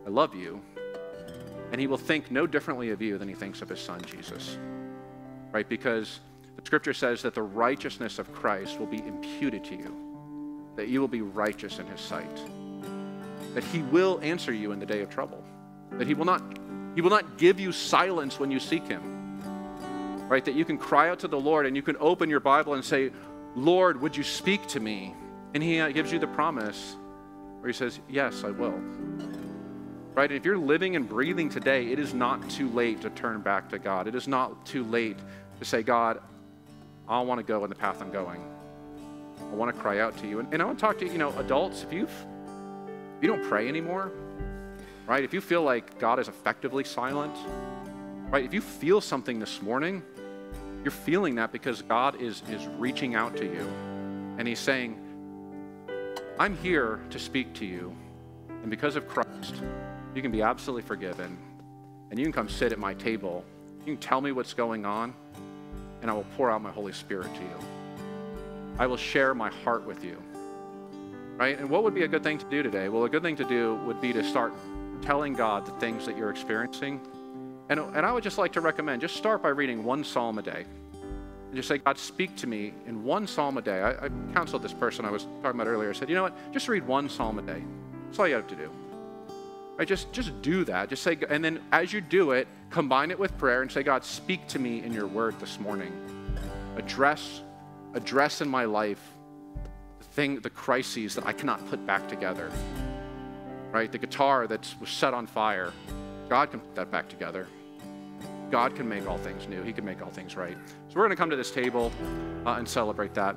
I 0.07 0.09
love 0.09 0.35
you. 0.35 0.61
And 1.73 1.81
he 1.81 1.87
will 1.87 1.99
think 1.99 2.31
no 2.31 2.47
differently 2.47 2.91
of 2.91 3.03
you 3.03 3.19
than 3.19 3.29
he 3.29 3.35
thinks 3.35 3.63
of 3.63 3.69
his 3.69 3.81
son 3.81 4.01
Jesus. 4.03 4.57
Right? 5.53 5.69
Because 5.69 6.21
the 6.61 6.67
scripture 6.67 6.93
says 6.93 7.23
that 7.23 7.35
the 7.35 7.43
righteousness 7.43 8.19
of 8.19 8.31
Christ 8.35 8.79
will 8.79 8.87
be 8.87 8.99
imputed 8.99 9.65
to 9.65 9.77
you, 9.77 9.97
that 10.77 10.89
you 10.89 11.01
will 11.01 11.09
be 11.09 11.23
righteous 11.23 11.79
in 11.79 11.87
his 11.87 12.01
sight, 12.01 12.39
that 13.55 13.65
he 13.65 13.79
will 13.79 14.21
answer 14.23 14.53
you 14.53 14.73
in 14.73 14.79
the 14.79 14.85
day 14.85 15.01
of 15.01 15.09
trouble, 15.09 15.43
that 15.93 16.07
he 16.07 16.13
will 16.13 16.27
not, 16.27 16.43
he 16.95 17.01
will 17.01 17.11
not 17.11 17.39
give 17.39 17.59
you 17.59 17.73
silence 17.73 18.39
when 18.39 18.51
you 18.51 18.61
seek 18.61 18.87
him. 18.87 19.03
Right? 20.29 20.45
That 20.45 20.55
you 20.55 20.65
can 20.65 20.77
cry 20.77 21.09
out 21.09 21.19
to 21.21 21.29
the 21.29 21.41
Lord 21.41 21.67
and 21.67 21.75
you 21.75 21.83
can 21.83 21.97
open 21.99 22.31
your 22.31 22.41
Bible 22.41 22.75
and 22.75 22.85
say, 22.85 23.11
Lord, 23.57 24.01
would 24.01 24.17
you 24.17 24.23
speak 24.23 24.65
to 24.69 24.81
me? 24.81 25.15
And 25.55 25.63
he 25.63 25.81
uh, 25.81 25.89
gives 25.89 26.13
you 26.13 26.21
the 26.21 26.29
promise 26.29 26.95
where 27.59 27.69
he 27.69 27.73
says, 27.73 27.99
Yes, 28.09 28.45
I 28.45 28.51
will. 28.51 28.79
Right? 30.15 30.31
And 30.31 30.39
if 30.39 30.45
you're 30.45 30.59
living 30.59 30.95
and 30.95 31.09
breathing 31.09 31.49
today, 31.49 31.87
it 31.91 31.99
is 31.99 32.15
not 32.15 32.49
too 32.49 32.69
late 32.69 33.01
to 33.01 33.11
turn 33.11 33.41
back 33.41 33.71
to 33.71 33.79
God. 33.79 34.07
It 34.07 34.15
is 34.15 34.29
not 34.29 34.65
too 34.67 34.85
late 34.85 35.17
to 35.59 35.65
say, 35.65 35.83
God, 35.83 36.21
I 37.11 37.21
want 37.21 37.39
to 37.39 37.45
go 37.45 37.65
in 37.65 37.71
the 37.71 37.77
path 37.77 38.01
I'm 38.01 38.13
going. 38.13 38.41
I 39.41 39.55
want 39.55 39.75
to 39.75 39.81
cry 39.81 39.99
out 39.99 40.17
to 40.19 40.29
you. 40.29 40.39
And, 40.39 40.53
and 40.55 40.63
I 40.63 40.65
want 40.65 40.79
to 40.79 40.81
talk 40.81 40.99
to 41.01 41.07
you 41.07 41.19
know, 41.19 41.37
adults, 41.39 41.83
if 41.83 41.93
you've 41.93 42.09
if 42.09 43.25
you 43.25 43.29
don't 43.29 43.45
pray 43.45 43.69
anymore, 43.69 44.13
right? 45.07 45.25
If 45.25 45.35
you 45.35 45.41
feel 45.41 45.63
like 45.63 45.99
God 45.99 46.19
is 46.19 46.29
effectively 46.29 46.85
silent, 46.85 47.37
right? 48.31 48.45
If 48.45 48.55
you 48.55 48.61
feel 48.61 49.01
something 49.01 49.39
this 49.39 49.61
morning, 49.61 50.03
you're 50.85 50.91
feeling 50.93 51.35
that 51.35 51.53
because 51.53 51.83
God 51.83 52.21
is, 52.21 52.43
is 52.49 52.67
reaching 52.79 53.15
out 53.15 53.37
to 53.37 53.45
you. 53.45 53.69
And 54.39 54.49
He's 54.49 54.61
saying, 54.61 54.99
I'm 56.39 56.57
here 56.59 57.01
to 57.11 57.19
speak 57.19 57.53
to 57.55 57.67
you. 57.67 57.95
And 58.49 58.71
because 58.71 58.97
of 58.97 59.07
Christ, 59.07 59.57
you 60.15 60.23
can 60.23 60.31
be 60.31 60.41
absolutely 60.41 60.83
forgiven. 60.83 61.37
And 62.11 62.19
you 62.19 62.25
can 62.25 62.33
come 62.33 62.49
sit 62.49 62.73
at 62.73 62.79
my 62.79 62.95
table. 62.95 63.45
You 63.81 63.85
can 63.85 63.99
tell 63.99 64.21
me 64.21 64.33
what's 64.33 64.55
going 64.55 64.87
on, 64.87 65.13
and 66.03 66.11
I 66.11 66.15
will 66.15 66.27
pour 66.37 66.51
out 66.51 66.63
my 66.63 66.71
Holy 66.71 66.93
Spirit 66.93 67.35
to 67.35 67.41
you. 67.43 67.57
I 68.79 68.87
will 68.87 68.97
share 68.97 69.35
my 69.35 69.51
heart 69.51 69.87
with 69.87 70.05
you. 70.05 70.23
Right? 71.37 71.59
And 71.59 71.71
what 71.71 71.85
would 71.85 71.95
be 71.95 72.05
a 72.05 72.09
good 72.09 72.23
thing 72.23 72.39
to 72.39 72.45
do 72.47 72.63
today? 72.63 72.89
Well, 72.89 73.05
a 73.05 73.09
good 73.09 73.23
thing 73.23 73.37
to 73.37 73.45
do 73.45 73.77
would 73.87 74.01
be 74.01 74.13
to 74.13 74.23
start 74.23 74.53
telling 75.03 75.35
God 75.35 75.67
the 75.67 75.73
things 75.73 76.05
that 76.07 76.17
you're 76.17 76.31
experiencing 76.31 77.01
and, 77.71 77.79
and 77.79 78.05
I 78.05 78.13
would 78.13 78.25
just 78.25 78.37
like 78.37 78.53
to 78.55 78.61
recommend 78.61 79.01
just 79.01 79.17
start 79.17 79.43
by 79.43 79.51
reading 79.51 79.85
one 79.85 80.03
psalm 80.03 80.39
a 80.39 80.43
day. 80.43 80.67
And 81.03 81.55
just 81.55 81.69
say, 81.69 81.79
God, 81.79 81.99
speak 81.99 82.35
to 82.37 82.49
me 82.49 82.75
in 82.87 83.05
one 83.05 83.29
psalm 83.29 83.57
a 83.59 83.63
day. 83.63 83.81
I, 83.81 84.07
I 84.07 84.09
counseled 84.35 84.63
this 84.63 84.73
person 84.73 85.05
I 85.05 85.11
was 85.11 85.23
talking 85.41 85.61
about 85.61 85.69
earlier. 85.69 85.89
I 85.89 85.93
said, 85.93 86.09
you 86.09 86.17
know 86.17 86.25
what? 86.25 86.53
Just 86.53 86.69
read 86.69 86.85
one 86.87 87.09
psalm 87.09 87.39
a 87.39 87.43
day. 87.43 87.63
That's 88.07 88.19
all 88.19 88.27
you 88.27 88.35
have 88.35 88.49
to 88.49 88.57
do. 88.57 88.71
Right? 89.81 89.89
Just, 89.89 90.13
just 90.13 90.43
do 90.43 90.63
that. 90.65 90.91
Just 90.91 91.03
say, 91.03 91.17
and 91.31 91.43
then 91.43 91.59
as 91.73 91.91
you 91.91 92.03
do 92.03 92.33
it, 92.33 92.47
combine 92.69 93.11
it 93.11 93.19
with 93.19 93.35
prayer 93.39 93.63
and 93.63 93.73
say, 93.73 93.83
God, 93.83 94.05
speak 94.05 94.47
to 94.49 94.59
me 94.59 94.83
in 94.83 94.93
your 94.93 95.07
word 95.07 95.41
this 95.41 95.59
morning. 95.59 95.91
Address, 96.77 97.41
address 97.95 98.43
in 98.43 98.49
my 98.51 98.67
life 98.67 99.01
the 99.99 100.05
thing, 100.05 100.39
the 100.41 100.51
crises 100.51 101.15
that 101.15 101.25
I 101.25 101.33
cannot 101.33 101.67
put 101.71 101.87
back 101.87 102.11
together. 102.11 102.53
Right? 103.73 103.91
The 103.91 103.97
guitar 103.97 104.47
that 104.49 104.75
was 104.81 104.91
set 104.91 105.15
on 105.15 105.27
fire. 105.27 105.73
God 106.29 106.51
can 106.51 106.61
put 106.61 106.75
that 106.75 106.91
back 106.91 107.09
together. 107.09 107.49
God 108.51 108.77
can 108.77 108.87
make 108.87 109.09
all 109.09 109.17
things 109.17 109.49
new. 109.49 109.63
He 109.63 109.73
can 109.73 109.87
make 109.87 110.03
all 110.03 110.11
things 110.11 110.37
right. 110.37 110.59
So 110.89 110.97
we're 110.97 111.07
going 111.07 111.17
to 111.17 111.17
come 111.17 111.31
to 111.31 111.37
this 111.37 111.51
table 111.51 111.91
uh, 112.45 112.57
and 112.57 112.69
celebrate 112.69 113.15
that. 113.15 113.35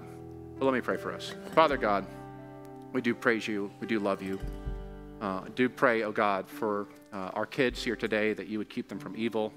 But 0.59 0.65
let 0.65 0.73
me 0.73 0.81
pray 0.81 0.97
for 0.97 1.13
us. 1.13 1.33
Father 1.55 1.77
God, 1.77 2.05
we 2.91 2.99
do 2.99 3.15
praise 3.15 3.47
you. 3.47 3.71
We 3.79 3.87
do 3.87 3.99
love 3.99 4.21
you. 4.21 4.41
Uh, 5.23 5.39
do 5.55 5.69
pray, 5.69 6.03
oh 6.03 6.11
God, 6.11 6.49
for 6.49 6.85
uh, 7.13 7.31
our 7.33 7.45
kids 7.45 7.81
here 7.81 7.95
today 7.95 8.33
that 8.33 8.47
you 8.47 8.57
would 8.57 8.69
keep 8.69 8.89
them 8.89 8.99
from 8.99 9.15
evil, 9.15 9.53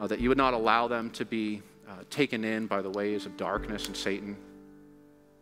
uh, 0.00 0.08
that 0.08 0.18
you 0.18 0.28
would 0.28 0.36
not 0.36 0.54
allow 0.54 0.88
them 0.88 1.08
to 1.10 1.24
be 1.24 1.62
uh, 1.88 1.92
taken 2.10 2.42
in 2.44 2.66
by 2.66 2.82
the 2.82 2.90
ways 2.90 3.24
of 3.24 3.36
darkness 3.36 3.86
and 3.86 3.96
Satan. 3.96 4.36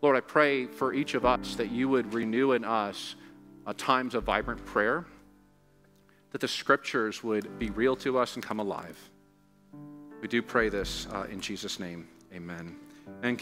Lord, 0.02 0.14
I 0.14 0.20
pray 0.20 0.66
for 0.66 0.92
each 0.92 1.14
of 1.14 1.24
us 1.24 1.54
that 1.54 1.70
you 1.70 1.88
would 1.88 2.12
renew 2.12 2.52
in 2.52 2.64
us 2.64 3.16
times 3.78 4.14
of 4.14 4.24
vibrant 4.24 4.62
prayer, 4.66 5.06
that 6.32 6.42
the 6.42 6.48
scriptures 6.48 7.24
would 7.24 7.58
be 7.58 7.70
real 7.70 7.96
to 7.96 8.18
us 8.18 8.34
and 8.34 8.44
come 8.44 8.60
alive. 8.60 8.98
We 10.20 10.28
do 10.28 10.42
pray 10.42 10.68
this 10.68 11.06
uh, 11.14 11.28
in 11.30 11.40
Jesus' 11.40 11.80
name. 11.80 12.08
Amen. 12.34 12.76
And 13.22 13.38